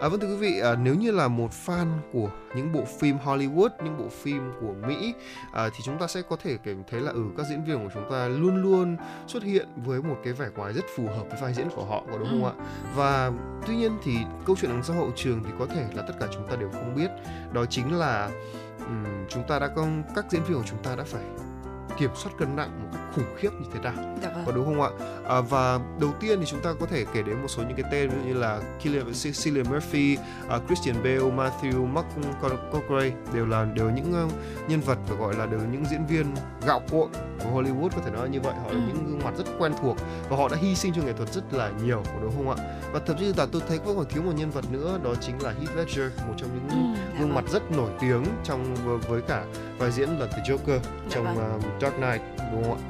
À, 0.00 0.08
vâng 0.08 0.20
thưa 0.20 0.26
quý 0.26 0.36
vị, 0.36 0.60
à, 0.60 0.76
nếu 0.76 0.94
như 0.94 1.10
là 1.10 1.28
một 1.28 1.50
fan 1.66 1.86
của 2.12 2.30
những 2.56 2.72
bộ 2.72 2.84
phim 2.84 3.16
Hollywood, 3.16 3.68
những 3.84 3.98
bộ 3.98 4.08
phim 4.08 4.50
của 4.60 4.74
Mỹ 4.88 5.14
à, 5.52 5.68
thì 5.68 5.78
chúng 5.84 5.98
ta 5.98 6.06
sẽ 6.06 6.22
có 6.22 6.36
thể 6.36 6.56
cảm 6.64 6.82
thấy 6.90 7.00
là 7.00 7.12
ừ 7.12 7.24
các 7.36 7.46
diễn 7.50 7.64
viên 7.64 7.78
của 7.78 7.90
chúng 7.94 8.10
ta 8.10 8.28
luôn 8.28 8.62
luôn 8.62 8.96
xuất 9.26 9.42
hiện 9.42 9.68
với 9.76 10.02
một 10.02 10.16
cái 10.24 10.32
vẻ 10.32 10.48
ngoài 10.56 10.72
rất 10.72 10.84
phù 10.96 11.06
hợp 11.06 11.24
với 11.30 11.40
vai 11.42 11.54
diễn 11.54 11.68
của 11.76 11.84
họ 11.84 12.04
có 12.12 12.18
đúng 12.18 12.28
không 12.28 12.44
ạ? 12.44 12.52
Và 12.96 13.32
tuy 13.66 13.76
nhiên 13.76 13.92
thì 14.04 14.16
câu 14.46 14.56
chuyện 14.60 14.70
đằng 14.70 14.82
sau 14.82 14.96
hậu 14.96 15.12
trường 15.16 15.44
thì 15.44 15.50
có 15.58 15.66
thể 15.66 15.86
là 15.94 16.02
tất 16.02 16.14
cả 16.20 16.26
chúng 16.34 16.48
ta 16.48 16.56
đều 16.56 16.70
không 16.70 16.94
biết. 16.96 17.10
Đó 17.52 17.64
chính 17.66 17.98
là 17.98 18.30
ừm, 18.78 19.04
chúng 19.28 19.42
ta 19.48 19.58
đã 19.58 19.68
có 19.68 19.86
các 20.16 20.24
diễn 20.30 20.44
viên 20.44 20.58
của 20.58 20.66
chúng 20.66 20.82
ta 20.82 20.96
đã 20.96 21.04
phải 21.04 21.22
kiểm 21.98 22.10
soát 22.14 22.32
cân 22.38 22.56
nặng 22.56 22.70
một 22.82 22.88
cách 22.92 23.00
khủng 23.14 23.34
khiếp 23.36 23.50
như 23.60 23.66
thế 23.74 23.80
nào 23.80 23.92
Dạ 24.22 24.30
vâng. 24.34 24.42
có 24.46 24.52
đúng 24.52 24.64
không 24.64 24.80
ạ 24.82 24.90
à, 25.28 25.40
và 25.40 25.78
đầu 26.00 26.10
tiên 26.20 26.40
thì 26.40 26.46
chúng 26.46 26.60
ta 26.60 26.70
có 26.80 26.86
thể 26.86 27.04
kể 27.12 27.22
đến 27.22 27.42
một 27.42 27.48
số 27.48 27.62
những 27.62 27.76
cái 27.76 27.90
tên 27.92 28.10
như 28.26 28.34
là 28.34 28.60
Cillian, 28.82 29.06
Cillian 29.44 29.66
Murphy, 29.72 30.16
uh, 30.56 30.62
Christian 30.66 30.96
Bale, 30.96 31.18
Matthew 31.18 31.86
McConaughey 31.86 33.12
đều 33.34 33.46
là 33.46 33.64
đều 33.64 33.90
những 33.90 34.24
uh, 34.26 34.32
nhân 34.70 34.80
vật 34.80 34.98
phải 35.06 35.16
gọi 35.16 35.34
là 35.34 35.46
đều 35.46 35.60
những 35.72 35.84
diễn 35.90 36.06
viên 36.06 36.26
gạo 36.66 36.80
cội 36.90 37.08
của 37.44 37.50
Hollywood 37.62 37.88
có 37.88 38.02
thể 38.04 38.10
nói 38.10 38.28
như 38.28 38.40
vậy 38.40 38.54
họ 38.54 38.68
là 38.68 38.74
Ừ. 38.74 38.80
những 38.88 39.06
gương 39.06 39.20
mặt 39.24 39.34
rất 39.38 39.44
quen 39.58 39.72
thuộc 39.82 39.96
và 40.28 40.36
họ 40.36 40.48
đã 40.48 40.56
hy 40.56 40.74
sinh 40.74 40.92
cho 40.96 41.02
nghệ 41.02 41.12
thuật 41.12 41.32
rất 41.32 41.52
là 41.52 41.70
nhiều 41.84 42.02
có 42.06 42.20
đúng 42.22 42.32
không 42.36 42.50
ạ 42.50 42.56
và 42.92 43.00
thậm 43.06 43.16
chí 43.18 43.32
là 43.36 43.46
tôi 43.52 43.62
thấy 43.68 43.78
vẫn 43.78 43.96
còn 43.96 44.06
thiếu 44.08 44.22
một 44.22 44.32
nhân 44.36 44.50
vật 44.50 44.64
nữa 44.72 44.98
đó 45.04 45.14
chính 45.20 45.42
là 45.42 45.50
Heath 45.50 45.76
Ledger 45.76 46.12
một 46.28 46.34
trong 46.36 46.48
những 46.54 46.68
Ừ, 46.68 46.98
dạ 47.00 47.18
gương 47.18 47.28
vâng. 47.28 47.34
mặt 47.34 47.44
rất 47.52 47.70
nổi 47.70 47.90
tiếng 48.00 48.24
trong 48.44 48.74
với 49.08 49.22
cả 49.22 49.44
vai 49.78 49.90
diễn 49.92 50.08
là 50.08 50.26
The 50.26 50.42
Joker 50.46 50.78
trong 51.10 51.24
vâng. 51.36 51.56
uh, 51.56 51.62
Dark 51.84 51.96
Knight 51.96 52.22
đúng 52.52 52.64
không 52.64 52.78
ạ? 52.78 52.82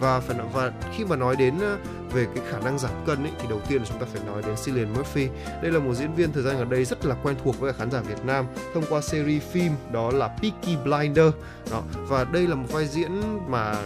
Và 0.00 0.20
phải 0.20 0.36
nói, 0.38 0.46
và 0.52 0.72
khi 0.96 1.04
mà 1.04 1.16
nói 1.16 1.36
đến 1.36 1.54
uh, 1.56 2.12
về 2.12 2.26
cái 2.34 2.44
khả 2.50 2.58
năng 2.58 2.78
giảm 2.78 2.90
cân 3.06 3.22
ấy, 3.22 3.32
thì 3.38 3.48
đầu 3.48 3.60
tiên 3.68 3.78
là 3.78 3.86
chúng 3.88 3.98
ta 3.98 4.06
phải 4.12 4.22
nói 4.26 4.42
đến 4.42 4.54
Cillian 4.64 4.92
Murphy. 4.92 5.28
Đây 5.62 5.72
là 5.72 5.78
một 5.78 5.94
diễn 5.94 6.14
viên 6.14 6.32
thời 6.32 6.42
gian 6.42 6.58
gần 6.58 6.70
đây 6.70 6.84
rất 6.84 7.04
là 7.04 7.14
quen 7.22 7.36
thuộc 7.44 7.60
với 7.60 7.72
khán 7.72 7.90
giả 7.90 8.00
Việt 8.00 8.24
Nam 8.24 8.46
thông 8.74 8.84
qua 8.90 9.00
series 9.00 9.42
phim 9.42 9.72
đó 9.92 10.10
là 10.10 10.28
Peaky 10.28 10.76
Blinder 10.84 11.32
đó 11.70 11.82
và 11.94 12.24
đây 12.24 12.46
là 12.46 12.54
một 12.54 12.66
vai 12.70 12.86
diễn 12.86 13.20
mà 13.48 13.76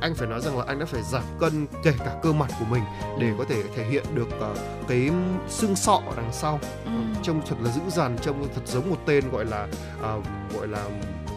anh 0.00 0.14
phải 0.14 0.28
nói 0.28 0.40
rằng 0.40 0.58
là 0.58 0.64
anh 0.66 0.78
đã 0.78 0.86
phải 0.86 1.02
giảm 1.02 1.22
cân 1.40 1.66
kể 1.82 1.92
cả 1.98 2.16
cơ 2.22 2.32
mặt 2.32 2.50
của 2.58 2.64
mình 2.70 2.82
để 3.20 3.32
có 3.38 3.44
thể 3.48 3.62
thể 3.76 3.84
hiện 3.84 4.04
được 4.14 4.28
uh, 4.50 4.58
cái 4.88 5.10
xương 5.48 5.76
sọ 5.76 6.02
đằng 6.16 6.32
sau. 6.32 6.60
Ừ. 6.84 6.90
trông 7.22 7.42
thật 7.48 7.56
là 7.62 7.70
dữ 7.72 7.80
dằn 7.88 8.16
trông 8.22 8.48
thật 8.54 8.62
giống 8.64 8.90
một 8.90 8.96
tên 9.06 9.30
gọi 9.30 9.44
là 9.44 9.66
à, 10.02 10.16
gọi 10.54 10.68
là 10.68 10.84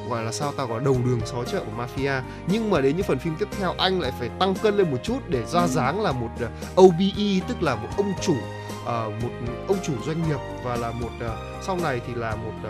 gọi 0.09 0.23
là 0.23 0.31
sao 0.31 0.51
ta 0.51 0.65
gọi 0.65 0.81
đầu 0.85 0.97
đường 1.05 1.19
xó 1.25 1.43
chợ 1.43 1.63
của 1.65 1.83
mafia. 1.83 2.21
Nhưng 2.47 2.69
mà 2.69 2.81
đến 2.81 2.97
những 2.97 3.05
phần 3.05 3.19
phim 3.19 3.35
tiếp 3.39 3.47
theo 3.59 3.73
anh 3.77 3.99
lại 3.99 4.11
phải 4.19 4.29
tăng 4.39 4.55
cân 4.55 4.77
lên 4.77 4.91
một 4.91 4.97
chút 5.03 5.19
để 5.27 5.45
ra 5.45 5.67
dáng 5.67 6.01
là 6.01 6.11
một 6.11 6.29
uh, 6.43 6.81
OBE 6.81 7.47
tức 7.47 7.63
là 7.63 7.75
một 7.75 7.89
ông 7.97 8.13
chủ 8.21 8.35
à, 8.85 9.05
một 9.21 9.29
ông 9.67 9.77
chủ 9.83 9.93
doanh 10.05 10.29
nghiệp 10.29 10.39
và 10.63 10.75
là 10.75 10.91
một 10.91 11.09
à, 11.19 11.29
sau 11.61 11.77
này 11.77 12.01
thì 12.07 12.13
là 12.15 12.35
một 12.35 12.69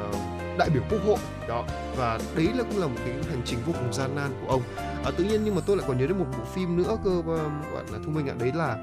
đại 0.57 0.69
biểu 0.69 0.83
quốc 0.89 0.99
hội. 1.05 1.17
Đó 1.47 1.63
và 1.95 2.19
đấy 2.35 2.47
là 2.55 2.63
cũng 2.63 2.79
là 2.79 2.87
một 2.87 2.99
cái 3.05 3.13
hành 3.29 3.41
trình 3.45 3.59
vô 3.65 3.73
cùng 3.73 3.93
gian 3.93 4.15
nan 4.15 4.31
của 4.41 4.51
ông. 4.51 4.61
À, 5.05 5.11
tự 5.17 5.23
nhiên 5.23 5.41
nhưng 5.43 5.55
mà 5.55 5.61
tôi 5.65 5.77
lại 5.77 5.85
còn 5.87 5.97
nhớ 5.97 6.07
đến 6.07 6.17
một 6.17 6.25
bộ 6.37 6.43
phim 6.53 6.77
nữa 6.77 6.97
cơ 7.03 7.17
uh, 7.19 7.25
gọi 7.73 7.83
là 7.91 7.99
thu 8.05 8.11
minh 8.11 8.27
ạ 8.27 8.35
đấy 8.39 8.51
là 8.55 8.77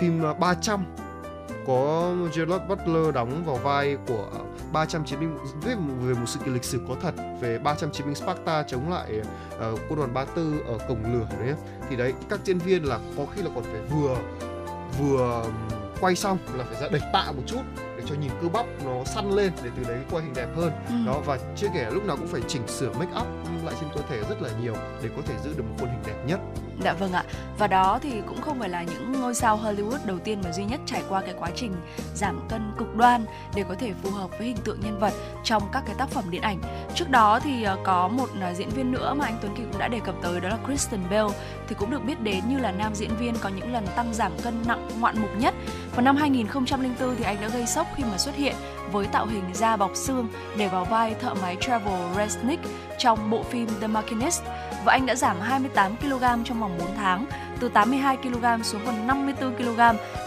phim 0.00 0.30
uh, 0.30 0.38
300 0.38 0.84
có 1.66 2.14
Gerard 2.36 2.64
Butler 2.68 3.14
đóng 3.14 3.44
vào 3.46 3.56
vai 3.56 3.96
của 4.06 4.28
300 4.72 5.04
chiến 5.04 5.20
binh 5.20 5.38
viết 5.62 5.74
về 6.00 6.14
một 6.14 6.26
sự 6.26 6.40
kiện 6.44 6.54
lịch 6.54 6.64
sử 6.64 6.80
có 6.88 6.96
thật 7.02 7.14
về 7.40 7.58
300 7.58 7.92
chiến 7.92 8.06
binh 8.06 8.14
Sparta 8.14 8.62
chống 8.62 8.90
lại 8.90 9.20
uh, 9.20 9.80
quân 9.88 9.96
đoàn 9.96 10.14
34 10.14 10.66
ở 10.66 10.78
cổng 10.88 11.12
lửa 11.12 11.26
đấy. 11.40 11.54
Thì 11.90 11.96
đấy 11.96 12.14
các 12.28 12.40
diễn 12.44 12.58
viên 12.58 12.84
là 12.84 12.98
có 13.16 13.26
khi 13.34 13.42
là 13.42 13.50
còn 13.54 13.64
phải 13.64 13.80
vừa 13.90 14.16
vừa 14.98 15.44
quay 16.00 16.16
xong 16.16 16.38
là 16.54 16.64
phải 16.64 16.80
ra 16.80 16.88
đẩy 16.88 17.00
tạ 17.12 17.32
một 17.32 17.42
chút 17.46 17.62
để 17.96 18.02
cho 18.06 18.14
nhìn 18.14 18.30
cơ 18.42 18.48
bắp 18.48 18.66
nó 18.84 19.04
săn 19.04 19.30
lên 19.30 19.52
để 19.64 19.70
từ 19.76 19.92
đấy 19.92 19.98
quay 20.10 20.24
hình 20.24 20.34
đẹp 20.34 20.48
hơn. 20.56 20.72
Ừ. 20.88 20.94
đó 21.06 21.20
và 21.26 21.38
chưa 21.56 21.68
kể 21.74 21.90
lúc 21.90 22.04
nào 22.04 22.16
cũng 22.16 22.26
phải 22.26 22.40
chỉnh 22.48 22.66
sửa 22.66 22.92
make 22.92 23.20
up 23.20 23.26
lại 23.64 23.74
trên 23.80 23.90
cơ 23.94 24.00
thể 24.08 24.20
rất 24.28 24.42
là 24.42 24.50
nhiều 24.62 24.74
để 25.02 25.08
có 25.16 25.22
thể 25.26 25.34
giữ 25.44 25.54
được 25.56 25.64
một 25.68 25.74
khuôn 25.78 25.88
hình 25.88 26.02
đẹp 26.06 26.24
nhất 26.26 26.40
Dạ 26.84 26.92
vâng 26.92 27.12
ạ. 27.12 27.24
Và 27.58 27.66
đó 27.66 27.98
thì 28.02 28.10
cũng 28.26 28.40
không 28.40 28.58
phải 28.58 28.68
là 28.68 28.82
những 28.82 29.12
ngôi 29.12 29.34
sao 29.34 29.60
Hollywood 29.64 29.98
đầu 30.04 30.18
tiên 30.18 30.40
mà 30.44 30.52
duy 30.52 30.64
nhất 30.64 30.80
trải 30.86 31.02
qua 31.08 31.20
cái 31.20 31.34
quá 31.38 31.50
trình 31.54 31.72
giảm 32.14 32.40
cân 32.48 32.72
cực 32.78 32.96
đoan 32.96 33.24
để 33.54 33.64
có 33.68 33.74
thể 33.74 33.92
phù 34.02 34.10
hợp 34.10 34.30
với 34.38 34.46
hình 34.46 34.56
tượng 34.64 34.80
nhân 34.80 34.98
vật 34.98 35.12
trong 35.44 35.62
các 35.72 35.82
cái 35.86 35.94
tác 35.98 36.08
phẩm 36.08 36.24
điện 36.30 36.42
ảnh. 36.42 36.60
Trước 36.94 37.10
đó 37.10 37.40
thì 37.40 37.62
ờ, 37.62 37.78
có 37.84 38.08
một 38.08 38.28
ờ, 38.40 38.54
diễn 38.54 38.68
viên 38.68 38.92
nữa 38.92 39.14
mà 39.14 39.24
anh 39.24 39.38
Tuấn 39.42 39.54
Kỳ 39.56 39.62
cũng 39.62 39.78
đã 39.78 39.88
đề 39.88 40.00
cập 40.00 40.14
tới, 40.22 40.40
đó 40.40 40.48
là 40.48 40.58
Kristen 40.66 41.00
Bell, 41.10 41.28
thì 41.68 41.74
cũng 41.78 41.90
được 41.90 42.04
biết 42.04 42.20
đến 42.20 42.44
như 42.48 42.58
là 42.58 42.72
nam 42.72 42.94
diễn 42.94 43.16
viên 43.16 43.34
có 43.40 43.48
những 43.48 43.72
lần 43.72 43.86
tăng 43.96 44.14
giảm 44.14 44.32
cân 44.42 44.54
nặng 44.66 44.88
ngoạn 45.00 45.20
mục 45.20 45.30
nhất. 45.38 45.54
Vào 45.94 46.02
năm 46.02 46.16
2004 46.16 47.16
thì 47.16 47.24
anh 47.24 47.40
đã 47.40 47.48
gây 47.48 47.66
sốc 47.66 47.86
khi 47.96 48.04
mà 48.04 48.18
xuất 48.18 48.36
hiện 48.36 48.54
với 48.92 49.06
tạo 49.06 49.26
hình 49.26 49.44
da 49.54 49.76
bọc 49.76 49.90
xương 49.94 50.28
để 50.56 50.68
vào 50.68 50.84
vai 50.84 51.14
thợ 51.14 51.34
máy 51.34 51.56
Travel 51.60 52.14
Resnick 52.16 52.64
trong 52.98 53.30
bộ 53.30 53.42
phim 53.42 53.68
The 53.80 53.86
Machinist 53.86 54.42
và 54.84 54.92
anh 54.92 55.06
đã 55.06 55.14
giảm 55.14 55.40
28 55.40 55.96
kg 55.96 56.44
trong 56.44 56.60
vòng 56.60 56.69
4 56.78 56.88
tháng, 56.96 57.26
từ 57.60 57.68
82 57.68 58.16
kg 58.16 58.62
xuống 58.62 58.80
còn 58.86 59.06
54 59.06 59.54
kg 59.56 59.80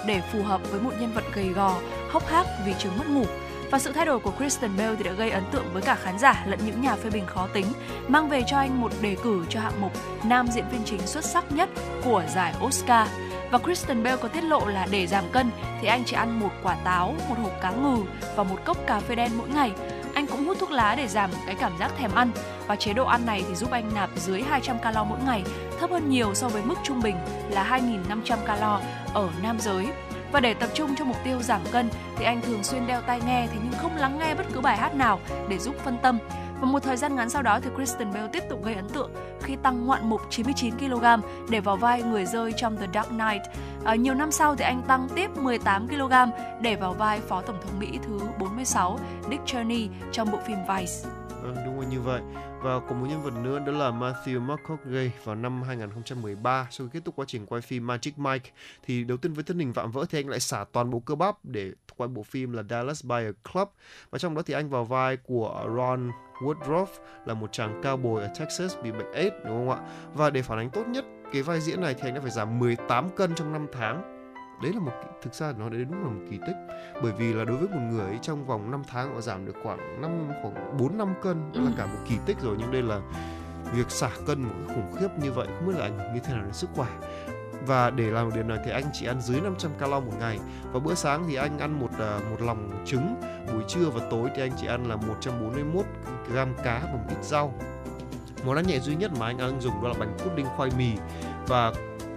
để 0.07 0.21
phù 0.31 0.43
hợp 0.43 0.61
với 0.71 0.81
một 0.81 0.91
nhân 0.99 1.13
vật 1.13 1.23
gầy 1.33 1.47
gò, 1.47 1.75
hốc 2.11 2.27
hác 2.27 2.45
vì 2.65 2.73
chứng 2.79 2.97
mất 2.97 3.09
ngủ. 3.09 3.25
Và 3.71 3.79
sự 3.79 3.91
thay 3.91 4.05
đổi 4.05 4.19
của 4.19 4.31
Kristen 4.31 4.77
Bell 4.77 4.95
thì 4.95 5.03
đã 5.03 5.11
gây 5.11 5.31
ấn 5.31 5.43
tượng 5.51 5.65
với 5.73 5.81
cả 5.81 5.95
khán 5.95 6.19
giả 6.19 6.43
lẫn 6.47 6.59
những 6.65 6.81
nhà 6.81 6.95
phê 6.95 7.09
bình 7.09 7.25
khó 7.25 7.47
tính, 7.53 7.65
mang 8.07 8.29
về 8.29 8.43
cho 8.47 8.57
anh 8.57 8.81
một 8.81 8.91
đề 9.01 9.15
cử 9.23 9.45
cho 9.49 9.59
hạng 9.59 9.81
mục 9.81 9.91
nam 10.23 10.47
diễn 10.47 10.65
viên 10.71 10.81
chính 10.85 11.07
xuất 11.07 11.25
sắc 11.25 11.51
nhất 11.51 11.69
của 12.03 12.23
giải 12.35 12.53
Oscar. 12.65 13.07
Và 13.51 13.57
Kristen 13.57 14.03
Bell 14.03 14.17
có 14.21 14.27
tiết 14.27 14.43
lộ 14.43 14.65
là 14.65 14.87
để 14.91 15.07
giảm 15.07 15.23
cân 15.31 15.49
thì 15.81 15.87
anh 15.87 16.03
chỉ 16.05 16.15
ăn 16.15 16.39
một 16.39 16.49
quả 16.63 16.75
táo, 16.83 17.15
một 17.29 17.35
hộp 17.43 17.61
cá 17.61 17.71
ngừ 17.71 17.97
và 18.35 18.43
một 18.43 18.57
cốc 18.65 18.77
cà 18.87 18.99
phê 18.99 19.15
đen 19.15 19.31
mỗi 19.37 19.49
ngày. 19.49 19.71
Anh 20.13 20.27
cũng 20.27 20.45
hút 20.45 20.57
thuốc 20.59 20.71
lá 20.71 20.95
để 20.97 21.07
giảm 21.07 21.29
cái 21.45 21.55
cảm 21.55 21.77
giác 21.79 21.91
thèm 21.97 22.11
ăn 22.15 22.31
và 22.67 22.75
chế 22.75 22.93
độ 22.93 23.05
ăn 23.05 23.25
này 23.25 23.43
thì 23.47 23.55
giúp 23.55 23.71
anh 23.71 23.91
nạp 23.95 24.09
dưới 24.15 24.41
200 24.41 24.79
calo 24.79 25.03
mỗi 25.03 25.19
ngày, 25.25 25.43
thấp 25.79 25.89
hơn 25.89 26.09
nhiều 26.09 26.33
so 26.33 26.47
với 26.47 26.61
mức 26.63 26.75
trung 26.83 27.01
bình 27.01 27.15
là 27.49 27.79
2.500 28.09 28.37
calo 28.45 28.81
ở 29.13 29.29
nam 29.43 29.57
giới. 29.59 29.87
Và 30.31 30.39
để 30.39 30.53
tập 30.53 30.69
trung 30.73 30.95
cho 30.95 31.05
mục 31.05 31.17
tiêu 31.23 31.41
giảm 31.41 31.61
cân 31.71 31.89
thì 32.17 32.25
anh 32.25 32.41
thường 32.41 32.63
xuyên 32.63 32.87
đeo 32.87 33.01
tai 33.01 33.21
nghe 33.25 33.47
thế 33.51 33.57
nhưng 33.63 33.79
không 33.81 33.97
lắng 33.97 34.19
nghe 34.19 34.35
bất 34.35 34.45
cứ 34.53 34.61
bài 34.61 34.77
hát 34.77 34.95
nào 34.95 35.19
để 35.49 35.59
giúp 35.59 35.75
phân 35.83 35.97
tâm. 36.03 36.19
Và 36.63 36.69
một 36.69 36.83
thời 36.83 36.97
gian 36.97 37.15
ngắn 37.15 37.29
sau 37.29 37.41
đó 37.41 37.59
thì 37.59 37.69
Kristen 37.75 38.13
Bell 38.13 38.27
tiếp 38.27 38.43
tục 38.49 38.63
gây 38.63 38.75
ấn 38.75 38.89
tượng 38.89 39.11
khi 39.41 39.55
tăng 39.63 39.85
ngoạn 39.85 40.09
mục 40.09 40.21
99 40.29 40.77
kg 40.77 41.05
để 41.49 41.59
vào 41.59 41.75
vai 41.75 42.03
người 42.03 42.25
rơi 42.25 42.53
trong 42.57 42.77
The 42.77 42.87
Dark 42.93 43.09
Knight. 43.09 43.41
À, 43.83 43.95
nhiều 43.95 44.13
năm 44.13 44.31
sau 44.31 44.55
thì 44.55 44.63
anh 44.63 44.81
tăng 44.87 45.07
tiếp 45.15 45.37
18 45.37 45.87
kg 45.87 46.13
để 46.61 46.75
vào 46.75 46.93
vai 46.93 47.19
Phó 47.19 47.41
Tổng 47.41 47.57
thống 47.61 47.79
Mỹ 47.79 47.99
thứ 48.07 48.19
46 48.39 48.99
Dick 49.29 49.45
Cheney 49.45 49.89
trong 50.11 50.31
bộ 50.31 50.39
phim 50.47 50.57
Vice. 50.67 51.22
Vâng, 51.83 51.91
như 51.91 52.01
vậy. 52.01 52.21
Và 52.61 52.79
có 52.79 52.95
một 52.95 53.05
nhân 53.09 53.23
vật 53.23 53.33
nữa 53.33 53.59
đó 53.59 53.71
là 53.71 53.91
Matthew 53.91 54.41
McConaughey 54.41 55.11
vào 55.23 55.35
năm 55.35 55.61
2013 55.61 56.67
sau 56.71 56.87
khi 56.87 56.91
kết 56.93 57.05
thúc 57.05 57.15
quá 57.15 57.25
trình 57.27 57.45
quay 57.45 57.61
phim 57.61 57.87
Magic 57.87 58.19
Mike 58.19 58.49
thì 58.85 59.03
đầu 59.03 59.17
tiên 59.17 59.33
với 59.33 59.43
thân 59.43 59.59
hình 59.59 59.73
vạm 59.73 59.91
vỡ 59.91 60.05
thì 60.09 60.19
anh 60.19 60.29
lại 60.29 60.39
xả 60.39 60.65
toàn 60.71 60.89
bộ 60.89 60.99
cơ 60.99 61.15
bắp 61.15 61.45
để 61.45 61.71
quay 61.97 62.07
bộ 62.07 62.23
phim 62.23 62.53
là 62.53 62.63
Dallas 62.69 63.05
Buyer 63.05 63.33
Club 63.53 63.69
và 64.09 64.19
trong 64.19 64.35
đó 64.35 64.41
thì 64.45 64.53
anh 64.53 64.69
vào 64.69 64.85
vai 64.85 65.17
của 65.17 65.63
Ron 65.77 66.11
Woodruff 66.41 66.85
là 67.25 67.33
một 67.33 67.51
chàng 67.51 67.81
cao 67.83 67.97
bồi 67.97 68.21
ở 68.21 68.29
Texas 68.39 68.75
bị 68.83 68.91
bệnh 68.91 69.11
AIDS 69.13 69.35
đúng 69.45 69.67
không 69.67 69.69
ạ? 69.69 69.77
Và 70.13 70.29
để 70.29 70.41
phản 70.41 70.57
ánh 70.57 70.69
tốt 70.69 70.87
nhất 70.87 71.05
cái 71.33 71.41
vai 71.41 71.61
diễn 71.61 71.81
này 71.81 71.93
thì 71.93 72.01
anh 72.03 72.13
đã 72.13 72.21
phải 72.21 72.31
giảm 72.31 72.59
18 72.59 73.09
cân 73.15 73.35
trong 73.35 73.53
5 73.53 73.67
tháng 73.73 74.12
đấy 74.63 74.73
là 74.73 74.79
một 74.79 74.91
thực 75.21 75.33
ra 75.33 75.53
nó 75.57 75.69
đấy 75.69 75.85
đúng 75.85 76.03
là 76.03 76.09
một 76.09 76.21
kỳ 76.31 76.37
tích. 76.37 76.55
Bởi 77.03 77.11
vì 77.11 77.33
là 77.33 77.45
đối 77.45 77.57
với 77.57 77.67
một 77.67 77.81
người 77.91 78.05
ấy, 78.05 78.19
trong 78.21 78.45
vòng 78.45 78.71
5 78.71 78.83
tháng 78.87 79.13
họ 79.13 79.21
giảm 79.21 79.45
được 79.45 79.55
khoảng 79.63 80.01
năm 80.01 80.29
khoảng 80.41 80.77
4 80.77 80.97
năm 80.97 81.13
cân 81.21 81.51
ừ. 81.53 81.59
là 81.59 81.71
cả 81.77 81.85
một 81.85 81.99
kỳ 82.09 82.15
tích 82.25 82.37
rồi 82.41 82.55
nhưng 82.59 82.71
đây 82.71 82.81
là 82.81 83.01
việc 83.73 83.91
xả 83.91 84.09
cân 84.25 84.41
một 84.41 84.53
cái 84.67 84.75
khủng 84.75 84.95
khiếp 84.99 85.07
như 85.21 85.31
vậy 85.31 85.47
không 85.47 85.67
biết 85.67 85.73
là 85.77 85.85
ảnh 85.85 85.97
hưởng 85.97 86.13
như 86.13 86.19
thế 86.23 86.33
nào 86.33 86.43
đến 86.43 86.53
sức 86.53 86.69
khỏe. 86.75 86.89
Và 87.67 87.89
để 87.89 88.11
làm 88.11 88.29
được 88.29 88.35
điều 88.35 88.43
này 88.43 88.59
thì 88.65 88.71
anh 88.71 88.83
chỉ 88.93 89.05
ăn 89.05 89.21
dưới 89.21 89.41
500 89.41 89.71
calo 89.79 89.99
một 89.99 90.13
ngày. 90.19 90.39
Và 90.71 90.79
bữa 90.79 90.93
sáng 90.93 91.23
thì 91.27 91.35
anh 91.35 91.59
ăn 91.59 91.79
một 91.79 91.89
uh, 91.93 92.31
một 92.31 92.41
lòng 92.41 92.83
trứng 92.85 93.15
buổi 93.53 93.63
trưa 93.67 93.89
và 93.89 94.07
tối 94.11 94.29
thì 94.35 94.41
anh 94.41 94.51
chỉ 94.61 94.67
ăn 94.67 94.85
là 94.85 94.95
141 94.95 95.85
gram 96.31 96.53
cá 96.63 96.79
và 96.79 96.93
một 96.93 97.05
ít 97.09 97.23
rau. 97.23 97.53
Món 98.45 98.55
ăn 98.55 98.67
nhẹ 98.67 98.79
duy 98.79 98.95
nhất 98.95 99.11
mà 99.19 99.25
anh 99.25 99.37
ăn 99.37 99.61
dùng 99.61 99.83
đó 99.83 99.89
là 99.89 99.95
bánh 99.99 100.17
pudding 100.17 100.45
khoai 100.45 100.69
mì. 100.77 100.91
Và 101.47 101.73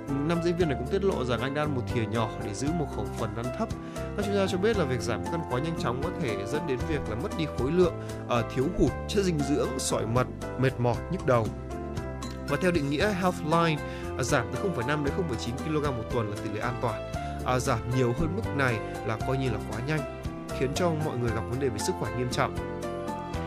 nam 0.08 0.38
diễn 0.44 0.56
viên 0.56 0.68
này 0.68 0.78
cũng 0.78 0.88
tiết 0.92 1.04
lộ 1.04 1.24
rằng 1.24 1.40
anh 1.40 1.54
đang 1.54 1.74
một 1.74 1.82
thìa 1.94 2.06
nhỏ 2.06 2.30
để 2.44 2.54
giữ 2.54 2.68
một 2.78 2.86
khẩu 2.96 3.06
phần 3.18 3.36
ăn 3.36 3.46
thấp. 3.58 3.68
Các 4.16 4.24
chuyên 4.24 4.34
gia 4.34 4.46
cho 4.46 4.58
biết 4.58 4.78
là 4.78 4.84
việc 4.84 5.00
giảm 5.00 5.24
cân 5.24 5.40
quá 5.50 5.60
nhanh 5.60 5.78
chóng 5.78 6.02
có 6.02 6.10
thể 6.20 6.36
dẫn 6.46 6.66
đến 6.66 6.78
việc 6.88 7.00
là 7.08 7.14
mất 7.14 7.28
đi 7.38 7.46
khối 7.58 7.72
lượng, 7.72 7.94
uh, 8.24 8.54
thiếu 8.54 8.66
hụt 8.78 8.92
chất 9.08 9.24
dinh 9.24 9.38
dưỡng, 9.38 9.68
sỏi 9.78 10.06
mật, 10.06 10.26
mệt 10.58 10.80
mỏi, 10.80 10.96
nhức 11.12 11.26
đầu. 11.26 11.46
Và 12.48 12.56
theo 12.60 12.70
định 12.70 12.90
nghĩa 12.90 13.12
Healthline, 13.12 13.82
uh, 14.14 14.22
giảm 14.22 14.46
từ 14.52 14.68
0,5 14.68 15.04
đến 15.04 15.14
0,9 15.16 15.50
kg 15.64 15.82
một 15.82 16.04
tuần 16.12 16.30
là 16.30 16.36
tỷ 16.44 16.50
lệ 16.50 16.60
an 16.60 16.78
toàn. 16.82 17.12
Uh, 17.56 17.62
giảm 17.62 17.78
nhiều 17.96 18.14
hơn 18.18 18.36
mức 18.36 18.56
này 18.56 18.78
là 19.06 19.18
coi 19.26 19.38
như 19.38 19.50
là 19.50 19.58
quá 19.70 19.80
nhanh, 19.86 20.22
khiến 20.58 20.70
cho 20.74 20.90
mọi 21.04 21.16
người 21.18 21.30
gặp 21.30 21.42
vấn 21.50 21.60
đề 21.60 21.68
về 21.68 21.78
sức 21.78 21.92
khỏe 22.00 22.10
nghiêm 22.16 22.28
trọng. 22.30 22.75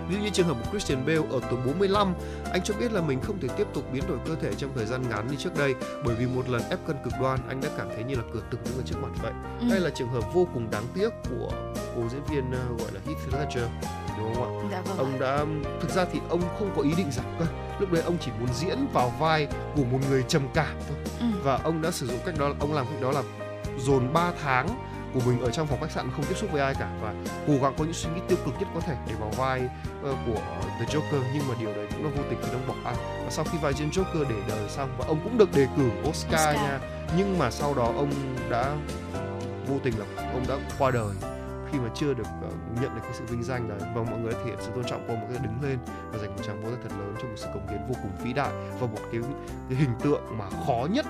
Ví 0.10 0.16
dụ 0.16 0.22
như 0.22 0.30
trường 0.30 0.48
hợp 0.48 0.58
của 0.64 0.70
Christian 0.72 1.06
Bale 1.06 1.20
ở 1.32 1.40
tuổi 1.50 1.60
45, 1.66 2.14
anh 2.52 2.62
cho 2.64 2.74
biết 2.80 2.92
là 2.92 3.02
mình 3.02 3.22
không 3.22 3.40
thể 3.40 3.48
tiếp 3.58 3.68
tục 3.74 3.84
biến 3.94 4.04
đổi 4.08 4.18
cơ 4.26 4.36
thể 4.42 4.54
trong 4.58 4.72
thời 4.76 4.86
gian 4.86 5.10
ngắn 5.10 5.28
như 5.28 5.36
trước 5.36 5.58
đây 5.58 5.76
bởi 6.06 6.16
vì 6.16 6.26
một 6.26 6.50
lần 6.50 6.62
ép 6.70 6.80
cân 6.88 6.96
cực 7.04 7.14
đoan 7.22 7.40
anh 7.48 7.62
đã 7.62 7.70
cảm 7.78 7.88
thấy 7.96 8.04
như 8.04 8.16
là 8.16 8.22
cửa 8.34 8.42
từng 8.52 8.62
đứng 8.66 8.78
ở 8.78 8.82
trước 8.86 8.96
mặt 9.02 9.10
vậy. 9.22 9.32
Ừ. 9.62 9.68
Đây 9.70 9.80
là 9.80 9.90
trường 9.90 10.10
hợp 10.10 10.34
vô 10.34 10.48
cùng 10.54 10.72
đáng 10.72 10.84
tiếc 10.94 11.10
của 11.30 11.50
cô 11.96 12.02
diễn 12.12 12.24
viên 12.24 12.44
uh, 12.50 12.80
gọi 12.80 12.92
là 12.94 13.00
Heath 13.06 13.34
Ledger 13.34 13.70
đúng 14.18 14.36
không 14.36 14.62
ạ? 14.62 14.70
Dạ 14.72 14.82
vâng 14.82 14.98
ông 14.98 15.20
đã 15.20 15.46
thực 15.82 15.90
ra 15.90 16.06
thì 16.14 16.20
ông 16.30 16.42
không 16.60 16.74
có 16.76 16.82
ý 16.82 16.92
định 16.98 17.12
giảm 17.12 17.26
cân. 17.40 17.48
Lúc 17.80 17.92
đấy 17.92 18.04
ông 18.04 18.18
chỉ 18.22 18.32
muốn 18.40 18.50
diễn 18.54 18.78
vào 18.94 19.14
vai 19.20 19.48
của 19.76 19.84
một 19.84 20.00
người 20.10 20.24
trầm 20.28 20.42
cảm 20.54 20.76
thôi. 20.88 20.98
Ừ. 21.20 21.26
Và 21.44 21.60
ông 21.64 21.82
đã 21.82 21.92
sử 21.92 22.08
dụng 22.08 22.20
cách 22.26 22.36
đó 22.40 22.54
ông 22.60 22.74
làm 22.74 22.86
cách 22.86 23.02
đó 23.02 23.12
là 23.12 23.24
dồn 23.80 24.14
3 24.14 24.32
tháng 24.44 24.89
của 25.14 25.20
mình 25.26 25.42
ở 25.42 25.52
trong 25.52 25.68
phòng 25.68 25.80
khách 25.82 25.92
sạn 25.92 26.12
không 26.16 26.26
tiếp 26.26 26.36
xúc 26.36 26.52
với 26.52 26.62
ai 26.62 26.74
cả. 26.80 26.90
Và 27.02 27.14
cố 27.48 27.54
gắng 27.62 27.74
có 27.78 27.84
những 27.84 27.94
suy 27.94 28.10
nghĩ 28.10 28.22
tiêu 28.28 28.38
cực 28.46 28.54
nhất 28.60 28.68
có 28.74 28.80
thể 28.80 28.96
để 29.08 29.14
vào 29.20 29.30
vai 29.30 29.62
uh, 29.66 30.18
của 30.26 30.42
The 30.80 30.86
Joker. 30.86 31.22
Nhưng 31.34 31.48
mà 31.50 31.56
điều 31.60 31.74
đấy 31.74 31.88
cũng 31.92 32.04
là 32.04 32.12
vô 32.18 32.24
tình 32.30 32.40
khi 32.42 32.52
ông 32.52 32.68
bỏ 32.68 32.90
ăn. 32.90 32.96
Và 33.26 33.30
sau 33.30 33.46
khi 33.46 33.58
vai 33.62 33.74
diễn 33.74 33.90
Joker 33.90 34.24
để 34.30 34.36
đời 34.48 34.70
xong 34.70 34.90
và 34.98 35.06
ông 35.08 35.20
cũng 35.24 35.38
được 35.38 35.52
đề 35.56 35.68
cử 35.78 35.90
Oscar, 36.10 36.34
Oscar. 36.34 36.56
nha. 36.56 36.80
Nhưng 37.18 37.40
mà 37.40 37.52
sau 37.52 37.74
đó 37.74 37.94
ông 37.96 38.12
đã 38.50 38.76
vô 39.68 39.76
tình 39.84 39.94
là 40.00 40.06
ông 40.34 40.46
đã 40.48 40.56
qua 40.80 40.92
đời 40.92 41.16
khi 41.72 41.80
mà 41.80 41.90
chưa 41.96 42.14
được 42.14 42.28
uh, 42.48 42.82
nhận 42.82 42.96
được 42.96 43.02
cái 43.04 43.14
sự 43.14 43.26
vinh 43.26 43.44
danh 43.44 43.70
đấy. 43.70 43.80
Và 43.96 44.04
mọi 44.04 44.20
người 44.20 44.34
thể 44.34 44.46
hiện 44.46 44.58
sự 44.60 44.72
tôn 44.76 44.84
trọng 44.84 45.08
của 45.08 45.16
một 45.16 45.28
cái 45.30 45.40
đứng 45.44 45.70
lên 45.70 45.78
và 46.12 46.18
dành 46.18 46.36
một 46.36 46.42
tràng 46.48 46.62
vỗ 46.62 46.70
tay 46.70 46.80
thật 46.84 46.96
lớn 47.00 47.16
cho 47.22 47.28
một 47.28 47.36
sự 47.36 47.48
cống 47.54 47.68
hiến 47.68 47.80
vô 47.88 47.96
cùng 48.02 48.12
vĩ 48.24 48.34
đại 48.34 48.52
và 48.80 48.88
một 48.88 49.00
cái, 49.12 49.22
cái 49.70 49.78
hình 49.78 49.94
tượng 50.04 50.38
mà 50.38 50.46
khó 50.68 50.88
nhất 50.92 51.06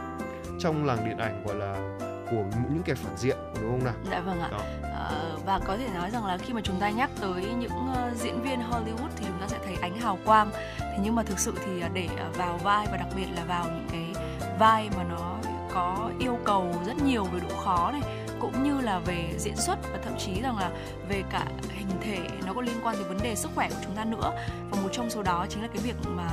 trong 0.60 0.86
làng 0.86 1.06
điện 1.06 1.18
ảnh 1.18 1.44
gọi 1.46 1.56
là 1.56 2.00
của 2.32 2.44
những 2.70 2.84
kẻ 2.86 2.94
phản 2.94 3.18
diện 3.18 3.38
đúng 3.62 3.72
không 3.72 3.84
nào? 3.84 3.94
Dạ 4.12 4.20
vâng 4.20 4.42
ạ. 4.42 4.50
À, 4.84 5.12
và 5.46 5.60
có 5.66 5.78
thể 5.78 5.88
nói 5.94 6.12
rằng 6.12 6.26
là 6.26 6.38
khi 6.38 6.54
mà 6.54 6.62
chúng 6.64 6.80
ta 6.80 6.90
nhắc 6.90 7.10
tới 7.22 7.46
những 7.60 7.72
uh, 7.72 8.16
diễn 8.16 8.42
viên 8.42 8.60
Hollywood 8.60 9.10
thì 9.16 9.26
chúng 9.28 9.40
ta 9.42 9.48
sẽ 9.48 9.58
thấy 9.66 9.76
ánh 9.82 9.98
hào 10.00 10.18
quang. 10.26 10.52
Thế 10.80 10.98
nhưng 11.04 11.16
mà 11.16 11.24
thực 11.24 11.40
sự 11.40 11.54
thì 11.66 11.84
để 11.94 12.08
vào 12.38 12.58
vai 12.58 12.88
và 12.92 12.98
đặc 12.98 13.08
biệt 13.16 13.28
là 13.36 13.44
vào 13.44 13.66
những 13.66 13.88
cái 13.92 14.24
vai 14.60 14.90
mà 14.98 15.04
nó 15.04 15.36
có 15.74 16.12
yêu 16.20 16.38
cầu 16.44 16.74
rất 16.86 17.04
nhiều 17.04 17.24
về 17.24 17.40
độ 17.50 17.56
khó 17.56 17.92
này 17.92 18.02
cũng 18.40 18.64
như 18.64 18.82
là 18.82 19.00
về 19.00 19.34
diễn 19.38 19.56
xuất 19.56 19.80
và 19.92 20.00
thậm 20.04 20.14
chí 20.18 20.42
rằng 20.42 20.58
là 20.58 20.72
về 21.10 21.24
cả 21.30 21.46
hình 21.70 21.88
thể 22.02 22.20
nó 22.46 22.54
có 22.54 22.62
liên 22.62 22.76
quan 22.84 22.96
tới 22.96 23.04
vấn 23.04 23.18
đề 23.24 23.36
sức 23.36 23.52
khỏe 23.56 23.70
của 23.70 23.82
chúng 23.84 23.96
ta 23.96 24.06
nữa 24.06 24.32
và 24.72 24.82
một 24.82 24.90
trong 24.92 25.10
số 25.10 25.24
đó 25.24 25.46
chính 25.50 25.62
là 25.62 25.68
cái 25.68 25.84
việc 25.84 25.96
mà 26.06 26.30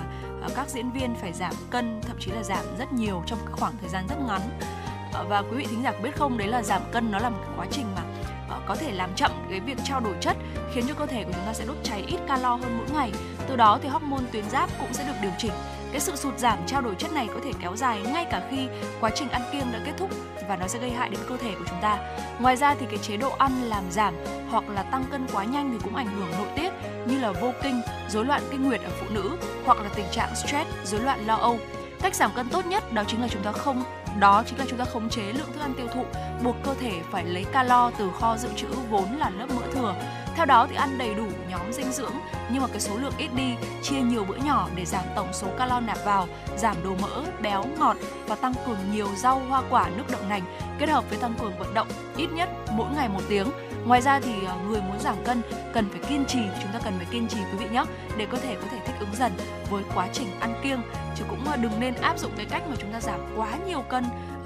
các 0.55 0.68
diễn 0.68 0.90
viên 0.90 1.14
phải 1.14 1.32
giảm 1.32 1.55
cân 1.70 2.01
thậm 2.03 2.16
chí 2.20 2.30
là 2.30 2.42
giảm 2.42 2.64
rất 2.78 2.92
nhiều 2.92 3.22
trong 3.26 3.38
cái 3.47 3.53
khoảng 3.53 3.74
thời 3.80 3.88
gian 3.88 4.07
rất 4.09 4.16
ngắn 4.28 4.40
Ờ, 4.61 4.86
Ờ, 5.16 5.24
và 5.28 5.42
quý 5.42 5.56
vị 5.56 5.66
thính 5.70 5.82
giả 5.82 5.92
có 5.92 5.98
biết 6.02 6.16
không 6.16 6.38
đấy 6.38 6.48
là 6.48 6.62
giảm 6.62 6.82
cân 6.92 7.10
nó 7.10 7.18
là 7.18 7.30
một 7.30 7.38
quá 7.56 7.66
trình 7.70 7.86
mà 7.96 8.02
ờ, 8.48 8.60
có 8.66 8.76
thể 8.76 8.92
làm 8.92 9.14
chậm 9.14 9.30
cái 9.50 9.60
việc 9.60 9.78
trao 9.84 10.00
đổi 10.00 10.14
chất 10.20 10.36
khiến 10.72 10.84
cho 10.88 10.94
cơ 10.94 11.06
thể 11.06 11.24
của 11.24 11.30
chúng 11.32 11.46
ta 11.46 11.52
sẽ 11.52 11.64
đốt 11.64 11.76
cháy 11.82 12.04
ít 12.06 12.18
calo 12.28 12.54
hơn 12.54 12.78
mỗi 12.78 12.86
ngày 12.94 13.12
từ 13.48 13.56
đó 13.56 13.78
thì 13.82 13.88
hormone 13.88 14.24
tuyến 14.32 14.50
giáp 14.50 14.70
cũng 14.78 14.92
sẽ 14.92 15.04
được 15.04 15.14
điều 15.22 15.30
chỉnh 15.38 15.52
cái 15.92 16.00
sự 16.00 16.16
sụt 16.16 16.38
giảm 16.38 16.58
trao 16.66 16.80
đổi 16.80 16.94
chất 16.94 17.12
này 17.12 17.28
có 17.34 17.40
thể 17.44 17.50
kéo 17.60 17.76
dài 17.76 18.00
ngay 18.00 18.26
cả 18.30 18.42
khi 18.50 18.68
quá 19.00 19.10
trình 19.14 19.28
ăn 19.28 19.42
kiêng 19.52 19.72
đã 19.72 19.80
kết 19.84 19.92
thúc 19.98 20.10
và 20.48 20.56
nó 20.56 20.68
sẽ 20.68 20.78
gây 20.78 20.90
hại 20.90 21.08
đến 21.08 21.20
cơ 21.28 21.36
thể 21.36 21.54
của 21.58 21.64
chúng 21.68 21.78
ta. 21.82 21.98
Ngoài 22.40 22.56
ra 22.56 22.74
thì 22.74 22.86
cái 22.86 22.98
chế 22.98 23.16
độ 23.16 23.30
ăn 23.30 23.62
làm 23.62 23.84
giảm 23.90 24.14
hoặc 24.50 24.68
là 24.68 24.82
tăng 24.82 25.04
cân 25.10 25.26
quá 25.32 25.44
nhanh 25.44 25.70
thì 25.72 25.78
cũng 25.84 25.96
ảnh 25.96 26.08
hưởng 26.08 26.30
nội 26.38 26.48
tiết 26.56 26.72
như 27.06 27.18
là 27.18 27.32
vô 27.32 27.52
kinh, 27.62 27.80
rối 28.08 28.24
loạn 28.24 28.42
kinh 28.50 28.62
nguyệt 28.62 28.80
ở 28.82 28.90
phụ 29.00 29.06
nữ 29.10 29.36
hoặc 29.64 29.78
là 29.78 29.88
tình 29.94 30.06
trạng 30.12 30.34
stress, 30.34 30.70
rối 30.84 31.00
loạn 31.00 31.26
lo 31.26 31.34
âu. 31.34 31.58
Cách 32.02 32.14
giảm 32.14 32.30
cân 32.34 32.48
tốt 32.48 32.66
nhất 32.66 32.92
đó 32.92 33.02
chính 33.06 33.20
là 33.20 33.28
chúng 33.28 33.42
ta 33.42 33.52
không 33.52 33.84
đó 34.20 34.42
chính 34.46 34.58
là 34.58 34.64
chúng 34.68 34.78
ta 34.78 34.84
khống 34.84 35.08
chế 35.08 35.22
lượng 35.22 35.52
thức 35.52 35.60
ăn 35.60 35.74
tiêu 35.76 35.86
thụ, 35.94 36.04
buộc 36.44 36.56
cơ 36.64 36.74
thể 36.80 36.92
phải 37.10 37.24
lấy 37.24 37.44
calo 37.44 37.90
từ 37.98 38.10
kho 38.20 38.36
dự 38.36 38.48
trữ 38.56 38.68
vốn 38.90 39.16
là 39.18 39.30
lớp 39.30 39.46
mỡ 39.56 39.62
thừa. 39.72 39.94
Theo 40.36 40.46
đó 40.46 40.66
thì 40.70 40.76
ăn 40.76 40.98
đầy 40.98 41.14
đủ 41.14 41.26
nhóm 41.50 41.72
dinh 41.72 41.92
dưỡng 41.92 42.14
nhưng 42.50 42.62
mà 42.62 42.68
cái 42.68 42.80
số 42.80 42.96
lượng 42.96 43.12
ít 43.18 43.28
đi, 43.36 43.54
chia 43.82 44.00
nhiều 44.00 44.24
bữa 44.24 44.36
nhỏ 44.36 44.68
để 44.74 44.84
giảm 44.84 45.04
tổng 45.16 45.28
số 45.32 45.46
calo 45.58 45.80
nạp 45.80 46.04
vào, 46.04 46.28
giảm 46.56 46.76
đồ 46.84 46.90
mỡ, 47.02 47.22
béo, 47.42 47.64
ngọt 47.78 47.96
và 48.26 48.34
tăng 48.34 48.54
cường 48.66 48.78
nhiều 48.92 49.08
rau, 49.16 49.38
hoa 49.48 49.62
quả, 49.70 49.88
nước 49.96 50.04
đậu 50.10 50.20
nành 50.28 50.42
kết 50.78 50.88
hợp 50.88 51.04
với 51.08 51.18
tăng 51.18 51.34
cường 51.40 51.58
vận 51.58 51.74
động 51.74 51.88
ít 52.16 52.26
nhất 52.32 52.48
mỗi 52.70 52.88
ngày 52.96 53.08
một 53.08 53.20
tiếng 53.28 53.46
ngoài 53.87 54.03
ra 54.03 54.20
thì 54.20 54.32
ờ, 54.47 54.57
người 54.68 54.80
muốn 54.80 55.01
giảm 55.01 55.16
cân 55.24 55.43
cần 55.72 55.89
phải 55.91 56.01
kiên 56.09 56.24
trì, 56.28 56.39
chúng 56.62 56.72
ta 56.72 56.78
cần 56.84 56.95
phải 56.97 57.07
kiên 57.11 57.28
trì 57.28 57.37
quý 57.37 57.59
vị 57.59 57.66
nhé, 57.72 57.84
để 58.18 58.26
cơ 58.30 58.39
thể 58.39 58.55
có 58.55 58.66
thể 58.70 58.78
thích 58.87 58.95
ứng 59.01 59.14
dần 59.18 59.32
với 59.70 59.82
quá 59.95 60.09
trình 60.12 60.28
ăn 60.41 60.55
kiêng. 60.62 60.80
Chứ 61.16 61.24
cũng 61.28 61.45
ờ, 61.47 61.57
đừng 61.57 61.80
nên 61.80 61.95
áp 61.95 62.18
dụng 62.18 62.32
cái 62.37 62.47
cách 62.47 62.62
mà 62.70 62.76
chúng 62.78 62.93
ta 62.93 63.01
giảm 63.01 63.20
quá 63.37 63.49
nhiều 63.66 63.80
cân 63.80 64.05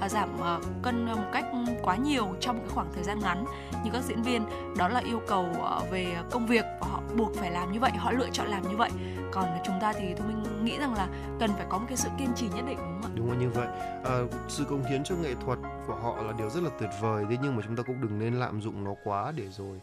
giảm 0.09 0.29
ờ, 0.39 0.59
cân 0.81 1.05
một 1.05 1.29
cách 1.33 1.45
quá 1.81 1.95
nhiều 1.95 2.27
trong 2.39 2.57
một 2.57 2.65
khoảng 2.73 2.91
thời 2.93 3.03
gian 3.03 3.19
ngắn 3.19 3.45
như 3.83 3.91
các 3.93 4.03
diễn 4.03 4.21
viên. 4.21 4.45
Đó 4.77 4.87
là 4.87 4.99
yêu 4.99 5.21
cầu 5.27 5.47
ờ, 5.61 5.81
về 5.91 6.15
công 6.31 6.47
việc 6.47 6.65
và 6.81 6.87
họ 6.87 7.01
buộc 7.17 7.35
phải 7.35 7.51
làm 7.51 7.71
như 7.71 7.79
vậy 7.79 7.91
họ 7.91 8.11
lựa 8.11 8.29
chọn 8.29 8.47
làm 8.47 8.69
như 8.69 8.77
vậy. 8.77 8.89
Còn 9.31 9.45
chúng 9.65 9.79
ta 9.81 9.93
thì 9.93 10.13
tôi 10.17 10.27
mình 10.27 10.65
nghĩ 10.65 10.77
rằng 10.77 10.93
là 10.93 11.07
cần 11.39 11.51
phải 11.57 11.65
có 11.69 11.77
một 11.77 11.85
cái 11.87 11.97
sự 11.97 12.09
kiên 12.19 12.33
trì 12.35 12.47
nhất 12.55 12.65
định 12.67 12.77
đúng 12.77 13.01
không 13.01 13.11
ạ? 13.11 13.15
Đúng 13.15 13.31
là 13.31 13.37
như 13.37 13.49
vậy. 13.49 13.67
À, 14.03 14.17
sự 14.47 14.63
công 14.69 14.83
hiến 14.83 15.03
cho 15.03 15.15
nghệ 15.15 15.35
thuật 15.45 15.59
của 15.87 15.95
họ 15.95 16.21
là 16.21 16.33
điều 16.37 16.49
rất 16.49 16.63
là 16.63 16.69
tuyệt 16.79 16.89
vời 17.01 17.25
thế 17.29 17.37
nhưng 17.43 17.55
mà 17.55 17.61
chúng 17.65 17.75
ta 17.75 17.83
cũng 17.83 18.01
đừng 18.01 18.19
nên 18.19 18.33
lạm 18.33 18.61
dụng 18.61 18.83
nó 18.83 18.91
quá 19.03 19.31
để 19.35 19.47
rồi 19.49 19.81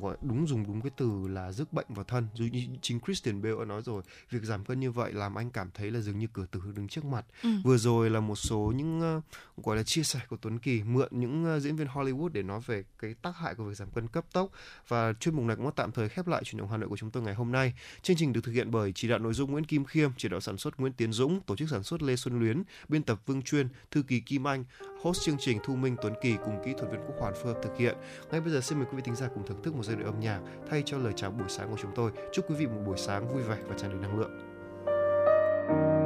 gọi 0.00 0.16
đúng 0.22 0.46
dùng 0.46 0.66
đúng 0.66 0.80
cái 0.80 0.90
từ 0.96 1.28
là 1.28 1.52
rước 1.52 1.72
bệnh 1.72 1.86
vào 1.88 2.04
thân. 2.04 2.28
Dù 2.34 2.44
như 2.44 2.66
chính 2.82 3.00
Christian 3.00 3.42
Bale 3.42 3.54
đã 3.58 3.64
nói 3.64 3.82
rồi 3.82 4.02
việc 4.30 4.42
giảm 4.42 4.64
cân 4.64 4.80
như 4.80 4.90
vậy 4.90 5.12
làm 5.12 5.38
anh 5.38 5.50
cảm 5.50 5.70
thấy 5.74 5.90
là 5.90 6.00
dường 6.00 6.18
như 6.18 6.26
cửa 6.32 6.46
tử 6.50 6.60
đứng 6.76 6.88
trước 6.88 7.04
mặt. 7.04 7.26
Ừ. 7.42 7.48
vừa 7.64 7.76
rồi 7.76 8.10
là 8.10 8.20
một 8.20 8.36
số 8.36 8.72
những 8.76 9.16
uh, 9.56 9.64
gọi 9.64 9.76
là 9.76 9.82
chia 9.82 10.02
sẻ 10.02 10.20
của 10.28 10.36
Tuấn 10.36 10.58
Kỳ 10.58 10.82
mượn 10.82 11.08
những 11.10 11.56
uh, 11.56 11.62
diễn 11.62 11.76
viên 11.76 11.86
Hollywood 11.86 12.28
để 12.28 12.42
nói 12.42 12.60
về 12.66 12.84
cái 12.98 13.14
tác 13.22 13.36
hại 13.36 13.54
của 13.54 13.64
việc 13.64 13.74
giảm 13.74 13.90
cân 13.90 14.08
cấp 14.08 14.24
tốc. 14.32 14.50
Và 14.88 15.12
chuyên 15.12 15.34
mục 15.36 15.44
này 15.44 15.56
cũng 15.56 15.70
tạm 15.76 15.92
thời 15.92 16.08
khép 16.08 16.26
lại 16.26 16.42
chuyển 16.44 16.58
động 16.58 16.70
Hà 16.70 16.76
Nội 16.76 16.88
của 16.88 16.96
chúng 16.96 17.10
tôi 17.10 17.22
ngày 17.22 17.34
hôm 17.34 17.52
nay. 17.52 17.74
Chương 18.02 18.16
trình 18.16 18.32
được 18.32 18.40
thực 18.44 18.52
hiện 18.52 18.70
bởi 18.70 18.92
chỉ 18.92 19.08
đạo 19.08 19.18
nội 19.18 19.34
dung 19.34 19.50
Nguyễn 19.50 19.64
Kim 19.64 19.84
Khiêm 19.84 20.10
chỉ 20.16 20.28
đạo 20.28 20.40
sản 20.40 20.56
xuất 20.56 20.80
Nguyễn 20.80 20.92
Tiến 20.92 21.12
Dũng 21.12 21.40
tổ 21.40 21.56
chức 21.56 21.68
sản 21.70 21.82
xuất 21.82 22.02
Lê 22.02 22.16
Xuân 22.16 22.38
Luyến 22.38 22.62
biên 22.88 23.02
tập 23.02 23.20
Vương 23.26 23.42
Chuyên 23.42 23.68
thư 23.90 24.02
ký 24.02 24.20
Kim 24.20 24.46
Anh 24.46 24.64
host 25.06 25.22
chương 25.22 25.38
trình 25.38 25.58
Thu 25.64 25.76
Minh 25.76 25.96
Tuấn 26.02 26.14
Kỳ 26.20 26.36
cùng 26.44 26.62
kỹ 26.64 26.74
thuật 26.78 26.90
viên 26.90 27.00
Quốc 27.06 27.14
Hoàn 27.18 27.34
phối 27.34 27.54
hợp 27.54 27.60
thực 27.62 27.76
hiện 27.76 27.96
ngay 28.30 28.40
bây 28.40 28.52
giờ 28.52 28.60
xin 28.60 28.78
mời 28.78 28.86
quý 28.90 28.96
vị 28.96 29.02
thính 29.04 29.16
giả 29.16 29.28
cùng 29.34 29.46
thưởng 29.46 29.62
thức 29.62 29.74
một 29.74 29.82
giai 29.84 29.96
điệu 29.96 30.06
âm 30.06 30.20
nhạc 30.20 30.40
thay 30.70 30.82
cho 30.86 30.98
lời 30.98 31.12
chào 31.16 31.30
buổi 31.30 31.48
sáng 31.48 31.70
của 31.70 31.76
chúng 31.82 31.90
tôi. 31.94 32.10
Chúc 32.32 32.50
quý 32.50 32.54
vị 32.54 32.66
một 32.66 32.80
buổi 32.86 32.98
sáng 32.98 33.28
vui 33.28 33.42
vẻ 33.42 33.56
và 33.68 33.74
tràn 33.78 33.90
đầy 33.90 34.00
năng 34.00 34.18
lượng. 34.18 36.05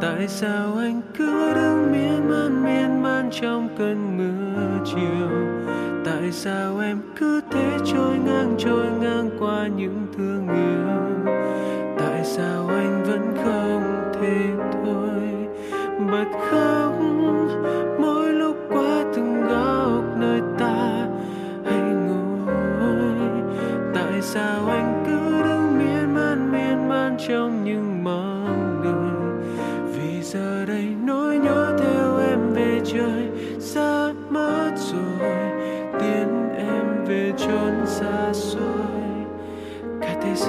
Tại 0.00 0.28
sao 0.28 0.76
anh 0.78 1.00
cứ 1.18 1.54
đứng 1.54 1.92
miên 1.92 2.28
man 2.30 2.64
miên 2.64 3.02
man 3.02 3.28
trong 3.30 3.68
cơn 3.78 4.18
mưa 4.18 4.84
chiều? 4.84 5.30
Tại 6.04 6.32
sao 6.32 6.78
em 6.78 7.00
cứ 7.16 7.40
thế 7.50 7.78
trôi 7.84 8.18
ngang 8.18 8.54
trôi 8.58 8.86
ngang 9.00 9.30
qua 9.38 9.66
những 9.76 10.06
thương 10.16 10.48
yêu? 10.48 11.32
Tại 11.98 12.24
sao 12.24 12.68
anh 12.68 13.04
vẫn 13.04 13.34
không 13.44 14.12
thể 14.14 14.64
thôi? 14.72 15.22
Bật 16.10 16.38
khóc, 16.50 16.92
mỗi 18.00 18.32
lúc 18.32 18.56
qua 18.68 19.04
từng 19.16 19.42
góc 19.48 20.04
nơi 20.16 20.40
ta 20.58 21.06
hay 21.64 21.80
ngồi. 21.80 23.28
Tại 23.94 24.22
sao 24.22 24.66
anh 24.68 24.83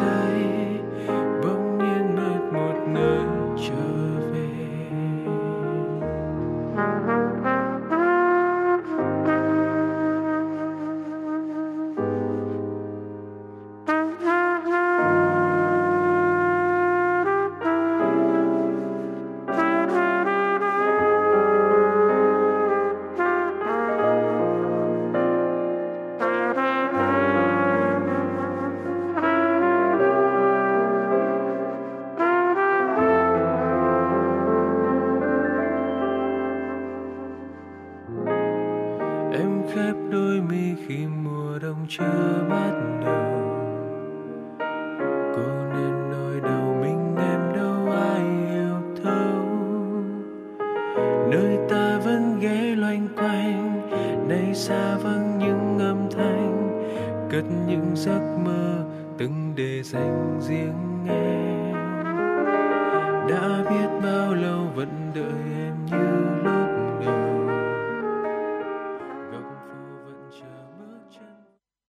như 0.02 0.25